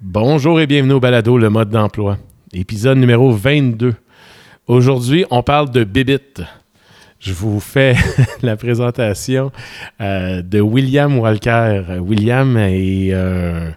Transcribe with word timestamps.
Bonjour 0.00 0.60
et 0.60 0.68
bienvenue 0.68 0.92
au 0.92 1.00
Balado, 1.00 1.36
le 1.38 1.50
mode 1.50 1.70
d'emploi. 1.70 2.18
Épisode 2.52 2.98
numéro 2.98 3.32
22. 3.32 3.96
Aujourd'hui, 4.68 5.24
on 5.28 5.42
parle 5.42 5.70
de 5.70 5.82
Bibit. 5.82 6.40
Je 7.18 7.32
vous 7.32 7.58
fais 7.58 7.96
la 8.42 8.56
présentation 8.56 9.50
euh, 10.00 10.40
de 10.40 10.60
William 10.60 11.18
Walker. 11.18 11.98
William 12.00 12.56
est 12.58 13.08
euh, 13.12 13.72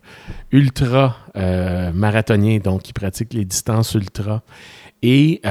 ultra 0.51 1.17
euh, 1.35 1.91
marathonien, 1.91 2.59
donc 2.59 2.87
il 2.87 2.93
pratique 2.93 3.33
les 3.33 3.43
distances 3.43 3.95
ultra. 3.95 4.43
Et 5.01 5.41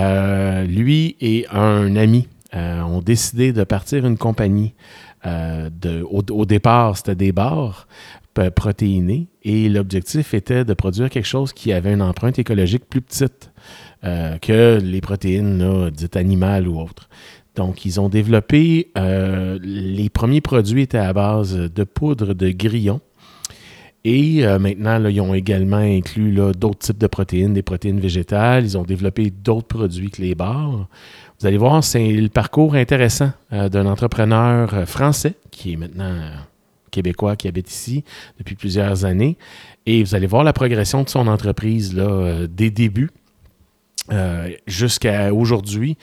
lui 0.68 1.16
et 1.21 1.46
un 1.50 1.96
ami 1.96 2.29
ont 2.52 3.00
décidé 3.00 3.52
de 3.52 3.64
partir 3.64 4.07
une 4.07 4.16
compagnie. 4.16 4.75
Au, 5.25 6.23
au, 6.30 6.46
départ, 6.46 6.96
c'était 6.96 7.16
des 7.16 7.32
bars 7.32 7.89
protéinés 8.55 9.29
et 9.43 9.69
l'objectif 9.69 10.35
était 10.35 10.65
de 10.65 10.75
produire 10.75 11.11
quelque 11.11 11.27
chose 11.27 11.53
qui 11.53 11.73
avait 11.73 11.93
une 11.93 12.03
empreinte 12.03 12.39
écologique 12.39 12.85
plus 12.89 13.00
petite 13.00 13.50
que 14.03 14.79
les 14.81 15.00
protéines 15.00 15.91
dites 15.91 16.17
animales 16.17 16.68
ou 16.68 16.81
autres. 16.81 17.09
Donc, 17.57 17.85
ils 17.85 18.01
ont 18.01 18.09
développé, 18.09 18.90
euh, 18.96 19.59
les 19.63 20.09
premiers 20.09 20.40
produits 20.40 20.82
étaient 20.82 20.99
à 20.99 21.13
base 21.13 21.54
de 21.54 21.85
poudre 21.85 22.35
de 22.35 22.51
grillon. 22.51 23.01
Et 24.03 24.46
euh, 24.46 24.59
maintenant, 24.59 25.04
ils 25.09 25.21
ont 25.21 25.35
également 25.35 25.76
inclus 25.76 26.32
d'autres 26.57 26.79
types 26.79 26.99
de 26.99 27.07
protéines, 27.07 27.53
des 27.53 27.62
protéines 27.62 28.01
végétales. 28.01 28.65
Ils 28.65 28.79
ont 28.79 28.82
développé 28.82 29.31
d'autres 29.31 29.67
produits 29.67 30.11
que 30.11 30.23
les 30.23 30.35
bars. 30.35 30.89
Vous 31.39 31.46
allez 31.46 31.59
voir, 31.59 31.85
c'est 31.85 32.12
le 32.12 32.28
parcours 32.28 32.75
intéressant 32.75 33.33
euh, 33.53 33.69
d'un 33.69 33.87
entrepreneur 33.87 34.89
français 34.89 35.34
qui 35.51 35.75
est 35.75 35.77
maintenant 35.77 36.17
québécois 36.91 37.36
qui 37.36 37.48
habite 37.48 37.70
ici 37.70 38.05
depuis 38.39 38.55
plusieurs 38.55 39.05
années. 39.05 39.36
Et 39.86 40.03
vous 40.03 40.14
allez 40.14 40.27
voir 40.27 40.44
la 40.44 40.53
progression 40.53 41.03
de 41.03 41.08
son 41.08 41.27
entreprise 41.27 41.94
là, 41.94 42.47
des 42.47 42.70
débuts 42.70 43.11
euh, 44.12 44.48
jusqu'à 44.67 45.33
aujourd'hui, 45.33 45.97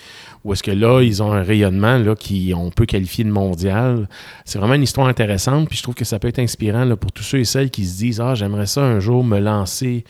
où 0.46 0.54
est-ce 0.54 0.64
que 0.64 0.72
là, 0.72 1.02
ils 1.02 1.22
ont 1.22 1.34
un 1.34 1.44
rayonnement 1.44 1.98
là, 1.98 2.16
qui 2.16 2.54
on 2.56 2.70
peut 2.70 2.86
qualifier 2.86 3.26
de 3.26 3.32
mondial. 3.32 4.08
C'est 4.46 4.60
vraiment 4.60 4.76
une 4.76 4.84
histoire 4.84 5.08
intéressante, 5.08 5.68
puis 5.68 5.78
je 5.78 5.84
trouve 5.84 5.96
que 5.96 6.06
ça 6.06 6.18
peut 6.18 6.30
être 6.30 6.40
inspirant 6.40 6.86
là, 6.86 6.96
pour 6.96 7.12
tous 7.12 7.24
ceux 7.24 7.40
et 7.40 7.46
celles 7.46 7.70
qui 7.70 7.86
se 7.86 7.98
disent 7.98 8.22
Ah, 8.22 8.34
j'aimerais 8.34 8.68
ça 8.68 8.82
un 8.82 9.02
jour 9.02 9.26
me 9.26 9.40
lancer 9.40 10.06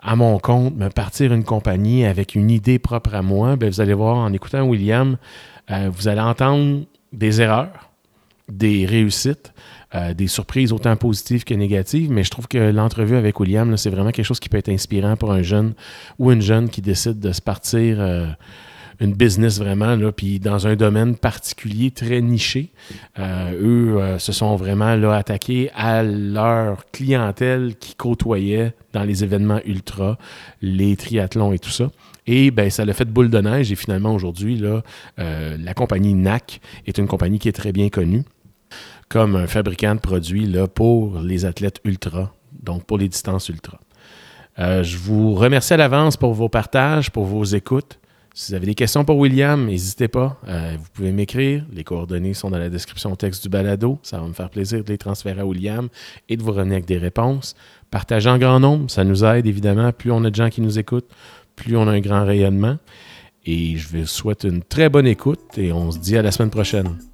à 0.00 0.16
mon 0.16 0.40
compte, 0.40 0.74
me 0.76 0.88
partir 0.88 1.32
une 1.32 1.44
compagnie 1.44 2.04
avec 2.04 2.34
une 2.34 2.50
idée 2.50 2.80
propre 2.80 3.14
à 3.14 3.22
moi. 3.22 3.54
Bien, 3.54 3.68
vous 3.68 3.80
allez 3.80 3.94
voir, 3.94 4.16
en 4.16 4.32
écoutant 4.32 4.62
William, 4.62 5.16
euh, 5.70 5.88
vous 5.92 6.08
allez 6.08 6.22
entendre 6.22 6.84
des 7.12 7.40
erreurs, 7.40 7.90
des 8.48 8.86
réussites, 8.86 9.52
euh, 9.92 10.14
des 10.14 10.28
surprises 10.28 10.72
autant 10.72 10.94
positives 10.94 11.42
que 11.42 11.52
négatives, 11.52 12.12
mais 12.12 12.22
je 12.22 12.30
trouve 12.30 12.46
que 12.46 12.70
l'entrevue 12.70 13.16
avec 13.16 13.40
William, 13.40 13.76
c'est 13.76 13.90
vraiment 13.90 14.12
quelque 14.12 14.24
chose 14.24 14.38
qui 14.38 14.48
peut 14.48 14.58
être 14.58 14.68
inspirant 14.68 15.16
pour 15.16 15.32
un 15.32 15.42
jeune 15.42 15.74
ou 16.20 16.30
une 16.30 16.42
jeune 16.42 16.68
qui 16.68 16.80
décide 16.80 17.18
de 17.18 17.32
se 17.32 17.42
partir 17.42 17.96
euh, 18.00 18.26
une 19.00 19.14
business 19.14 19.58
vraiment, 19.58 19.96
là, 19.96 20.12
puis 20.12 20.38
dans 20.38 20.68
un 20.68 20.76
domaine 20.76 21.16
particulier 21.16 21.90
très 21.90 22.20
niché. 22.20 22.70
Euh, 23.18 24.14
eux 24.14 24.18
se 24.20 24.30
sont 24.30 24.54
vraiment 24.54 24.94
là, 24.94 25.16
attaqués 25.16 25.70
à 25.74 26.04
leur 26.04 26.88
clientèle 26.92 27.74
qui 27.74 27.96
côtoyait 27.96 28.74
dans 28.92 29.02
les 29.02 29.24
événements 29.24 29.60
ultra, 29.64 30.18
les 30.62 30.94
triathlons 30.94 31.52
et 31.52 31.58
tout 31.58 31.70
ça. 31.70 31.90
Et 32.28 32.52
ben, 32.52 32.70
ça 32.70 32.84
l'a 32.84 32.92
fait 32.92 33.06
boule 33.06 33.28
de 33.28 33.40
neige 33.40 33.72
et 33.72 33.74
finalement 33.74 34.14
aujourd'hui, 34.14 34.62
la 35.16 35.74
compagnie 35.74 36.14
NAC 36.14 36.60
est 36.86 36.98
une 36.98 37.08
compagnie 37.08 37.40
qui 37.40 37.48
est 37.48 37.52
très 37.52 37.72
bien 37.72 37.88
connue 37.88 38.22
comme 39.10 39.34
un 39.34 39.48
fabricant 39.48 39.96
de 39.96 40.00
produits 40.00 40.48
pour 40.74 41.20
les 41.20 41.44
athlètes 41.44 41.80
ultra, 41.84 42.32
donc 42.62 42.84
pour 42.84 42.96
les 42.96 43.08
distances 43.08 43.48
ultra. 43.48 43.80
Euh, 44.58 44.82
je 44.82 44.96
vous 44.96 45.34
remercie 45.34 45.74
à 45.74 45.76
l'avance 45.76 46.16
pour 46.16 46.32
vos 46.32 46.48
partages, 46.48 47.10
pour 47.10 47.24
vos 47.24 47.44
écoutes. 47.44 47.98
Si 48.34 48.52
vous 48.52 48.56
avez 48.56 48.66
des 48.66 48.76
questions 48.76 49.04
pour 49.04 49.18
William, 49.18 49.66
n'hésitez 49.66 50.06
pas. 50.06 50.38
Euh, 50.46 50.76
vous 50.78 50.86
pouvez 50.94 51.10
m'écrire. 51.10 51.64
Les 51.72 51.82
coordonnées 51.82 52.34
sont 52.34 52.50
dans 52.50 52.58
la 52.58 52.70
description 52.70 53.16
texte 53.16 53.42
du 53.42 53.48
balado. 53.48 53.98
Ça 54.02 54.20
va 54.20 54.28
me 54.28 54.32
faire 54.32 54.48
plaisir 54.48 54.84
de 54.84 54.88
les 54.88 54.98
transférer 54.98 55.40
à 55.40 55.46
William 55.46 55.88
et 56.28 56.36
de 56.36 56.42
vous 56.42 56.52
revenir 56.52 56.74
avec 56.74 56.86
des 56.86 56.98
réponses. 56.98 57.56
Partagez 57.90 58.30
en 58.30 58.38
grand 58.38 58.60
nombre. 58.60 58.88
Ça 58.90 59.02
nous 59.02 59.24
aide 59.24 59.46
évidemment. 59.46 59.90
Plus 59.92 60.12
on 60.12 60.24
a 60.24 60.30
de 60.30 60.36
gens 60.36 60.50
qui 60.50 60.60
nous 60.60 60.78
écoutent, 60.78 61.10
plus 61.56 61.76
on 61.76 61.88
a 61.88 61.90
un 61.90 62.00
grand 62.00 62.24
rayonnement. 62.24 62.78
Et 63.44 63.76
je 63.76 63.88
vous 63.88 64.06
souhaite 64.06 64.44
une 64.44 64.62
très 64.62 64.88
bonne 64.88 65.08
écoute 65.08 65.58
et 65.58 65.72
on 65.72 65.90
se 65.90 65.98
dit 65.98 66.16
à 66.16 66.22
la 66.22 66.30
semaine 66.30 66.50
prochaine. 66.50 67.09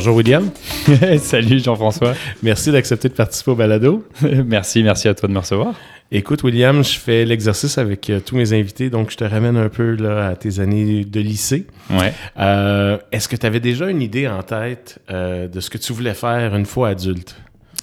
Bonjour 0.00 0.16
William. 0.16 0.48
Salut 1.18 1.58
Jean-François. 1.58 2.14
Merci 2.42 2.72
d'accepter 2.72 3.10
de 3.10 3.12
participer 3.12 3.50
au 3.50 3.54
balado. 3.54 4.02
merci, 4.46 4.82
merci 4.82 5.08
à 5.08 5.14
toi 5.14 5.28
de 5.28 5.34
me 5.34 5.38
recevoir. 5.40 5.74
Écoute 6.10 6.42
William, 6.42 6.82
je 6.82 6.98
fais 6.98 7.26
l'exercice 7.26 7.76
avec 7.76 8.08
euh, 8.08 8.18
tous 8.18 8.34
mes 8.34 8.54
invités, 8.54 8.88
donc 8.88 9.10
je 9.10 9.18
te 9.18 9.24
ramène 9.24 9.58
un 9.58 9.68
peu 9.68 9.96
là, 9.96 10.28
à 10.28 10.36
tes 10.36 10.58
années 10.58 11.04
de 11.04 11.20
lycée. 11.20 11.66
Ouais. 11.90 12.14
Euh, 12.38 12.96
est-ce 13.12 13.28
que 13.28 13.36
tu 13.36 13.44
avais 13.44 13.60
déjà 13.60 13.90
une 13.90 14.00
idée 14.00 14.26
en 14.26 14.42
tête 14.42 15.00
euh, 15.10 15.48
de 15.48 15.60
ce 15.60 15.68
que 15.68 15.76
tu 15.76 15.92
voulais 15.92 16.14
faire 16.14 16.56
une 16.56 16.64
fois 16.64 16.88
adulte? 16.88 17.36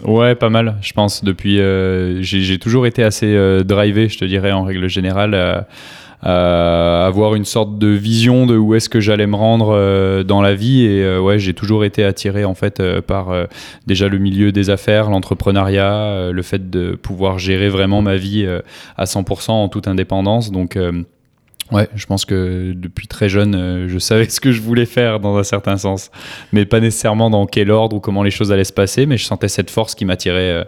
Ouais, 0.03 0.33
pas 0.33 0.49
mal. 0.49 0.77
Je 0.81 0.93
pense 0.93 1.23
depuis, 1.23 1.57
j'ai 2.23 2.57
toujours 2.57 2.87
été 2.87 3.03
assez 3.03 3.63
drivé, 3.63 4.09
je 4.09 4.17
te 4.17 4.25
dirais 4.25 4.51
en 4.51 4.63
règle 4.63 4.87
générale 4.89 5.67
avoir 6.21 7.35
une 7.35 7.45
sorte 7.45 7.77
de 7.77 7.87
vision 7.87 8.45
de 8.45 8.57
où 8.57 8.75
est-ce 8.75 8.89
que 8.89 8.99
j'allais 8.99 9.27
me 9.27 9.35
rendre 9.35 9.69
euh, 9.71 10.23
dans 10.23 10.41
la 10.41 10.55
vie. 10.55 10.85
Et 10.85 11.03
euh, 11.03 11.19
ouais 11.19 11.39
j'ai 11.39 11.53
toujours 11.53 11.85
été 11.85 12.03
attiré 12.03 12.45
en 12.45 12.55
fait 12.55 12.81
par 13.01 13.27
déjà 13.85 14.07
le 14.07 14.17
milieu 14.17 14.51
des 14.51 14.69
affaires 14.69 15.09
l'entrepreneuriat 15.09 16.31
le 16.31 16.41
fait 16.41 16.69
de 16.69 16.95
pouvoir 16.95 17.39
gérer 17.39 17.69
vraiment 17.69 18.01
ma 18.01 18.15
vie 18.15 18.47
à 18.97 19.03
100% 19.05 19.51
en 19.51 19.69
toute 19.69 19.87
indépendance. 19.87 20.51
Donc 20.51 20.77
Ouais, 21.71 21.87
je 21.95 22.05
pense 22.05 22.25
que 22.25 22.73
depuis 22.75 23.07
très 23.07 23.29
jeune, 23.29 23.55
euh, 23.55 23.87
je 23.87 23.99
savais 23.99 24.29
ce 24.29 24.39
que 24.39 24.51
je 24.51 24.61
voulais 24.61 24.85
faire 24.85 25.19
dans 25.19 25.37
un 25.37 25.43
certain 25.43 25.77
sens, 25.77 26.11
mais 26.53 26.65
pas 26.65 26.79
nécessairement 26.79 27.29
dans 27.29 27.45
quel 27.45 27.71
ordre 27.71 27.95
ou 27.95 27.99
comment 27.99 28.23
les 28.23 28.31
choses 28.31 28.51
allaient 28.51 28.63
se 28.63 28.73
passer, 28.73 29.05
mais 29.05 29.17
je 29.17 29.25
sentais 29.25 29.47
cette 29.47 29.69
force 29.69 29.95
qui 29.95 30.05
m'attirait 30.05 30.51
euh, 30.51 30.63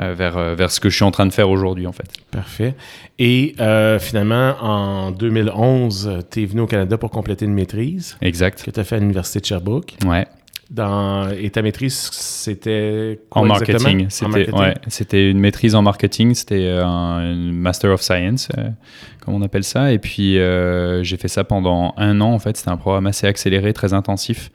euh, 0.00 0.14
vers, 0.14 0.54
vers 0.54 0.70
ce 0.70 0.80
que 0.80 0.88
je 0.88 0.96
suis 0.96 1.04
en 1.04 1.10
train 1.10 1.26
de 1.26 1.32
faire 1.32 1.50
aujourd'hui 1.50 1.86
en 1.86 1.92
fait. 1.92 2.08
Parfait. 2.30 2.74
Et 3.18 3.54
finalement, 4.00 4.56
en 4.60 5.10
2011, 5.12 6.20
tu 6.30 6.42
es 6.42 6.46
venu 6.46 6.62
au 6.62 6.66
Canada 6.66 6.98
pour 6.98 7.10
compléter 7.10 7.44
une 7.44 7.54
maîtrise. 7.54 8.16
Exact. 8.20 8.62
Que 8.62 8.70
tu 8.70 8.80
as 8.80 8.84
fait 8.84 8.96
à 8.96 8.98
l'Université 8.98 9.40
de 9.40 9.44
Sherbrooke. 9.44 9.94
Ouais. 10.04 10.26
Dans, 10.72 11.28
et 11.28 11.50
ta 11.50 11.60
maîtrise, 11.60 12.08
c'était 12.12 13.20
en 13.30 13.44
marketing. 13.44 14.06
C'était 14.08 14.50
ouais, 14.50 15.30
une 15.30 15.38
maîtrise 15.38 15.74
en 15.74 15.82
marketing. 15.82 16.34
C'était 16.34 16.66
un 16.82 17.34
Master 17.52 17.90
of 17.90 18.00
Science, 18.00 18.48
euh, 18.56 18.70
comme 19.20 19.34
on 19.34 19.42
appelle 19.42 19.64
ça. 19.64 19.92
Et 19.92 19.98
puis 19.98 20.38
euh, 20.38 21.02
j'ai 21.02 21.18
fait 21.18 21.28
ça 21.28 21.44
pendant 21.44 21.92
un 21.98 22.22
an. 22.22 22.32
En 22.32 22.38
fait, 22.38 22.56
c'était 22.56 22.70
un 22.70 22.78
programme 22.78 23.06
assez 23.06 23.26
accéléré, 23.26 23.74
très 23.74 23.92
intensif 23.92 24.50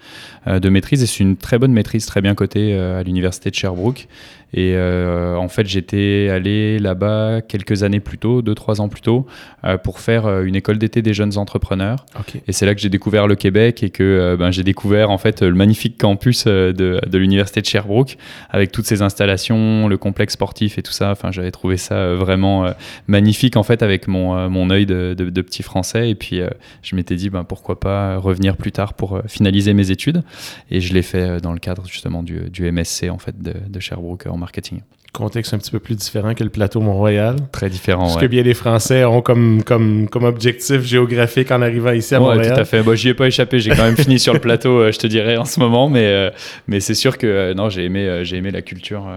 euh, 0.47 0.59
de 0.59 0.69
maîtrise. 0.69 1.03
Et 1.03 1.05
c'est 1.05 1.19
une 1.19 1.37
très 1.37 1.59
bonne 1.59 1.71
maîtrise, 1.71 2.07
très 2.07 2.21
bien 2.21 2.33
cotée 2.33 2.75
à 2.75 3.03
l'université 3.03 3.51
de 3.51 3.55
Sherbrooke. 3.55 4.07
Et 4.53 4.73
euh, 4.75 5.35
en 5.35 5.49
fait, 5.49 5.67
j'étais 5.67 6.29
allé 6.31 6.79
là-bas 6.79 7.41
quelques 7.41 7.83
années 7.83 7.99
plus 7.99 8.17
tôt, 8.17 8.41
deux, 8.41 8.55
trois 8.55 8.79
ans 8.79 8.87
plus 8.87 9.01
tôt, 9.01 9.25
euh, 9.65 9.77
pour 9.77 9.99
faire 9.99 10.25
euh, 10.25 10.43
une 10.43 10.55
école 10.55 10.77
d'été 10.77 11.01
des 11.01 11.13
jeunes 11.13 11.37
entrepreneurs. 11.37 12.05
Et 12.47 12.53
c'est 12.53 12.65
là 12.65 12.73
que 12.73 12.79
j'ai 12.79 12.89
découvert 12.89 13.27
le 13.27 13.35
Québec 13.35 13.83
et 13.83 13.89
que 13.89 14.35
ben, 14.39 14.51
j'ai 14.51 14.63
découvert 14.63 15.11
en 15.11 15.17
fait 15.17 15.41
le 15.41 15.53
magnifique 15.53 15.97
campus 15.97 16.45
de, 16.45 16.73
de 16.73 17.17
l'université 17.17 17.61
de 17.61 17.65
Sherbrooke 17.65 18.17
avec 18.49 18.71
toutes 18.71 18.85
ces 18.85 19.01
installations, 19.01 19.87
le 19.87 19.97
complexe 19.97 20.33
sportif 20.33 20.77
et 20.77 20.81
tout 20.81 20.91
ça. 20.91 21.11
Enfin, 21.11 21.31
j'avais 21.31 21.51
trouvé 21.51 21.77
ça 21.77 22.15
vraiment 22.15 22.71
magnifique 23.07 23.57
en 23.57 23.63
fait 23.63 23.83
avec 23.83 24.07
mon, 24.07 24.49
mon 24.49 24.69
œil 24.69 24.85
de, 24.85 25.13
de, 25.13 25.41
petit 25.41 25.63
français. 25.63 26.09
Et 26.09 26.15
puis, 26.15 26.41
je 26.81 26.95
m'étais 26.95 27.15
dit, 27.15 27.29
ben, 27.29 27.43
pourquoi 27.43 27.79
pas 27.79 28.17
revenir 28.17 28.57
plus 28.57 28.71
tard 28.71 28.93
pour 28.93 29.21
finaliser 29.27 29.73
mes 29.73 29.91
études. 29.91 30.23
Et 30.71 30.81
je 30.81 30.93
l'ai 30.93 31.01
fait 31.01 31.41
dans 31.41 31.53
le 31.53 31.59
cadre 31.59 31.85
justement 31.87 32.23
du, 32.23 32.49
du 32.49 32.71
MSC 32.71 33.09
en 33.09 33.17
fait 33.17 33.41
de, 33.41 33.53
de 33.67 33.79
Sherbrooke 33.79 34.25
marketing. 34.37 34.81
Contexte 35.13 35.53
un 35.53 35.57
petit 35.57 35.71
peu 35.71 35.79
plus 35.79 35.95
différent 35.95 36.35
que 36.35 36.43
le 36.43 36.49
plateau 36.49 36.79
Mont-Royal. 36.79 37.37
Très 37.51 37.69
différent. 37.69 38.07
Ce 38.07 38.19
que 38.19 38.27
bien 38.27 38.43
les 38.43 38.53
Français 38.53 39.03
ont 39.03 39.21
comme, 39.21 39.63
comme, 39.63 40.07
comme 40.09 40.25
objectif 40.25 40.81
géographique 40.83 41.49
en 41.49 41.61
arrivant 41.61 41.91
ici 41.91 42.13
à 42.13 42.19
Montréal. 42.19 42.53
tout 42.53 42.61
à 42.61 42.65
fait. 42.65 42.83
Bon, 42.83 42.93
j'y 42.95 43.09
ai 43.09 43.13
pas 43.13 43.25
échappé. 43.25 43.59
J'ai 43.59 43.71
quand 43.71 43.83
même 43.83 43.97
fini 43.97 44.19
sur 44.19 44.33
le 44.33 44.39
plateau, 44.39 44.79
euh, 44.79 44.91
je 44.91 44.99
te 44.99 45.07
dirais, 45.07 45.37
en 45.37 45.45
ce 45.45 45.59
moment. 45.59 45.89
Mais, 45.89 46.05
euh, 46.05 46.29
mais 46.67 46.79
c'est 46.81 46.93
sûr 46.93 47.17
que 47.17 47.25
euh, 47.25 47.53
non, 47.55 47.69
j'ai 47.69 47.85
aimé, 47.85 48.21
j'ai 48.23 48.37
aimé 48.37 48.51
la 48.51 48.61
culture 48.61 49.07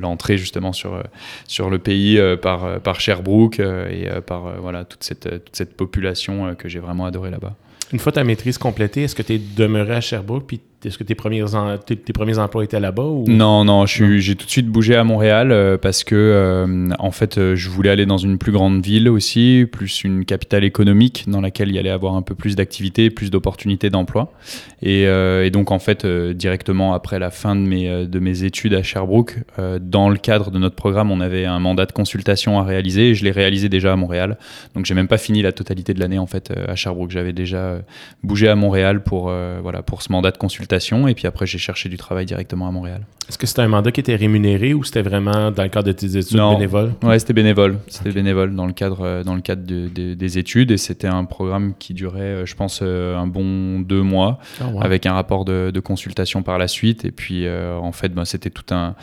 l'entrée 0.00 0.38
justement 0.38 0.72
sur, 0.72 1.02
sur 1.46 1.68
le 1.68 1.78
pays 1.78 2.18
par, 2.40 2.80
par 2.80 3.00
Sherbrooke 3.00 3.60
et 3.60 4.08
par 4.26 4.60
voilà, 4.60 4.84
toute, 4.84 5.04
cette, 5.04 5.28
toute 5.44 5.56
cette 5.56 5.76
population 5.76 6.54
que 6.54 6.70
j'ai 6.70 6.78
vraiment 6.78 7.04
adoré 7.04 7.30
là-bas. 7.30 7.54
Une 7.92 7.98
fois 7.98 8.12
ta 8.12 8.24
maîtrise 8.24 8.56
complétée, 8.56 9.02
est-ce 9.02 9.14
que 9.14 9.22
tu 9.22 9.34
es 9.34 9.38
demeuré 9.38 9.96
à 9.96 10.00
Sherbrooke 10.00 10.46
puis 10.46 10.60
est-ce 10.88 10.96
que 10.96 11.04
tes 11.04 11.14
premiers, 11.14 11.44
tes, 11.84 12.12
premiers 12.14 12.38
emplois 12.38 12.64
étaient 12.64 12.80
là-bas 12.80 13.04
ou... 13.04 13.24
Non, 13.28 13.64
non, 13.64 13.84
j'ai 13.84 14.34
tout 14.34 14.46
de 14.46 14.50
suite 14.50 14.68
bougé 14.68 14.96
à 14.96 15.04
Montréal 15.04 15.52
euh, 15.52 15.76
parce 15.76 16.04
que, 16.04 16.14
euh, 16.14 16.88
en 16.98 17.10
fait, 17.10 17.36
euh, 17.36 17.54
je 17.54 17.68
voulais 17.68 17.90
aller 17.90 18.06
dans 18.06 18.16
une 18.16 18.38
plus 18.38 18.50
grande 18.50 18.82
ville 18.82 19.10
aussi, 19.10 19.66
plus 19.70 20.04
une 20.04 20.24
capitale 20.24 20.64
économique 20.64 21.24
dans 21.28 21.42
laquelle 21.42 21.68
il 21.68 21.74
y 21.74 21.78
allait 21.78 21.90
avoir 21.90 22.14
un 22.14 22.22
peu 22.22 22.34
plus 22.34 22.56
d'activités, 22.56 23.10
plus 23.10 23.30
d'opportunités 23.30 23.90
d'emploi. 23.90 24.32
Et, 24.80 25.02
et, 25.02 25.50
donc, 25.50 25.70
en 25.70 25.78
fait, 25.78 26.06
directement 26.06 26.94
après 26.94 27.18
la 27.18 27.30
fin 27.30 27.54
de 27.54 27.60
mes, 27.60 28.06
de 28.06 28.18
mes 28.18 28.44
études 28.44 28.72
à 28.72 28.82
Sherbrooke, 28.82 29.36
dans 29.80 30.08
le 30.08 30.16
cadre 30.16 30.50
de 30.50 30.58
notre 30.58 30.76
programme, 30.76 31.10
on 31.10 31.20
avait 31.20 31.44
un 31.44 31.58
mandat 31.58 31.84
de 31.84 31.92
consultation 31.92 32.58
à 32.58 32.64
réaliser 32.64 33.10
et 33.10 33.14
je 33.14 33.24
l'ai 33.24 33.30
réalisé 33.30 33.68
déjà 33.68 33.92
à 33.92 33.96
Montréal. 33.96 34.38
Donc, 34.74 34.86
j'ai 34.86 34.94
même 34.94 35.08
pas 35.08 35.18
fini 35.18 35.42
la 35.42 35.52
totalité 35.52 35.92
de 35.92 36.00
l'année, 36.00 36.18
en 36.18 36.26
fait, 36.26 36.50
à 36.66 36.74
Sherbrooke. 36.76 37.10
J'avais 37.10 37.34
déjà 37.34 37.78
bougé 38.22 38.48
à 38.48 38.54
Montréal 38.54 39.02
pour, 39.02 39.30
voilà, 39.62 39.82
pour 39.82 40.00
ce 40.00 40.10
mandat 40.10 40.30
de 40.30 40.38
consultation 40.38 40.69
et 40.72 41.14
puis 41.14 41.26
après 41.26 41.46
j'ai 41.46 41.58
cherché 41.58 41.88
du 41.88 41.96
travail 41.96 42.26
directement 42.26 42.68
à 42.68 42.70
Montréal. 42.70 43.02
Est-ce 43.30 43.38
que 43.38 43.46
c'était 43.46 43.62
un 43.62 43.68
mandat 43.68 43.92
qui 43.92 44.00
était 44.00 44.16
rémunéré 44.16 44.74
ou 44.74 44.82
c'était 44.82 45.02
vraiment 45.02 45.52
dans 45.52 45.62
le 45.62 45.68
cadre 45.68 45.86
de 45.86 45.92
tes 45.92 46.16
études 46.16 46.40
bénévoles? 46.40 46.94
Ouais, 47.00 47.16
c'était 47.20 47.32
bénévole. 47.32 47.78
C'était 47.86 48.10
bénévole 48.10 48.56
dans 48.56 48.66
le 48.66 48.72
cadre, 48.72 49.02
euh, 49.02 49.22
dans 49.22 49.36
le 49.36 49.40
cadre 49.40 49.62
des 49.62 50.38
études 50.38 50.72
et 50.72 50.76
c'était 50.76 51.06
un 51.06 51.24
programme 51.24 51.74
qui 51.78 51.94
durait, 51.94 52.20
euh, 52.22 52.44
je 52.44 52.56
pense, 52.56 52.80
euh, 52.82 53.16
un 53.16 53.28
bon 53.28 53.78
deux 53.78 54.02
mois 54.02 54.40
ah, 54.60 54.64
avec 54.80 55.06
un 55.06 55.12
rapport 55.12 55.44
de, 55.44 55.70
consultation 55.78 56.42
par 56.42 56.58
la 56.58 56.66
suite. 56.66 57.04
Et 57.04 57.12
puis 57.12 57.48
en 57.48 57.92
fait, 57.92 58.08
ben, 58.08 58.24
c'était 58.24 58.50
tout 58.50 58.74
un, 58.74 58.96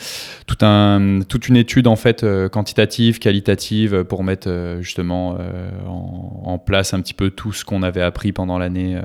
tout 0.45 0.57
un, 0.61 1.21
toute 1.21 1.47
une 1.47 1.55
étude 1.55 1.87
en 1.87 1.95
fait 1.95 2.25
quantitative, 2.49 3.19
qualitative 3.19 4.03
pour 4.03 4.25
mettre 4.25 4.77
justement 4.81 5.37
en, 5.87 6.57
place 6.59 6.93
un 6.93 7.01
petit 7.01 7.13
peu 7.13 7.29
tout 7.29 7.53
ce 7.53 7.63
qu'on 7.63 7.81
avait 7.81 8.01
appris 8.01 8.31
pendant 8.31 8.57
l'année 8.59 8.99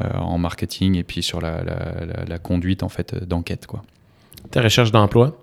en 0.00 0.38
marketing 0.38 0.96
et 0.96 1.04
puis 1.04 1.22
sur 1.22 1.40
la, 1.40 1.62
la 1.62 1.95
conduite 2.42 2.82
en 2.82 2.88
fait 2.88 3.14
d'enquête 3.24 3.66
quoi. 3.66 3.82
Ta 4.50 4.62
recherche 4.62 4.92
d'emploi, 4.92 5.36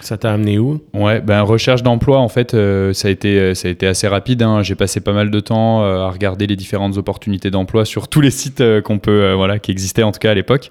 ça 0.00 0.16
t'a 0.16 0.32
amené 0.32 0.58
où? 0.58 0.80
Ouais, 0.94 1.20
ben 1.20 1.42
recherche 1.42 1.82
d'emploi, 1.82 2.18
en 2.18 2.28
fait, 2.28 2.54
euh, 2.54 2.92
ça, 2.92 3.08
a 3.08 3.10
été, 3.10 3.38
euh, 3.38 3.54
ça 3.54 3.68
a 3.68 3.70
été 3.70 3.86
assez 3.86 4.06
rapide. 4.06 4.42
Hein. 4.42 4.62
J'ai 4.62 4.74
passé 4.74 5.00
pas 5.00 5.12
mal 5.12 5.30
de 5.30 5.40
temps 5.40 5.82
euh, 5.82 6.06
à 6.06 6.10
regarder 6.10 6.46
les 6.46 6.56
différentes 6.56 6.96
opportunités 6.96 7.50
d'emploi 7.50 7.84
sur 7.84 8.08
tous 8.08 8.20
les 8.20 8.30
sites 8.30 8.62
qu'on 8.82 8.98
peut, 8.98 9.32
voilà, 9.32 9.58
qui 9.58 9.70
existaient 9.70 10.04
en 10.04 10.12
tout 10.12 10.20
cas 10.20 10.30
à 10.30 10.34
l'époque. 10.34 10.70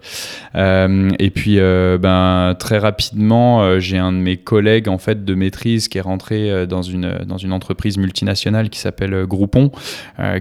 et 0.56 1.32
puis, 1.34 1.58
ben 1.58 2.56
très 2.58 2.78
rapidement, 2.78 3.80
j'ai 3.80 3.98
un 3.98 4.12
de 4.12 4.18
mes 4.18 4.38
collègues 4.38 4.88
en 4.88 4.98
fait 4.98 5.26
de 5.26 5.36
maîtrise 5.36 5.88
qui 5.88 5.98
est 5.98 6.02
rentré 6.02 6.66
dans 6.68 6.82
une 6.82 7.20
dans 7.26 7.38
une 7.38 7.54
entreprise 7.54 7.98
multinationale 7.98 8.70
qui 8.70 8.80
s'appelle 8.80 9.26
Groupon, 9.26 9.72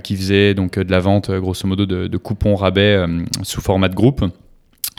qui 0.03 0.17
faisait 0.17 0.55
donc 0.55 0.79
de 0.79 0.91
la 0.91 1.01
vente 1.01 1.31
grosso 1.31 1.67
modo 1.67 1.87
de, 1.87 2.07
de 2.07 2.17
coupons 2.17 2.55
rabais 2.55 3.05
sous 3.43 3.61
format 3.61 3.89
de 3.89 3.95
groupe. 3.95 4.25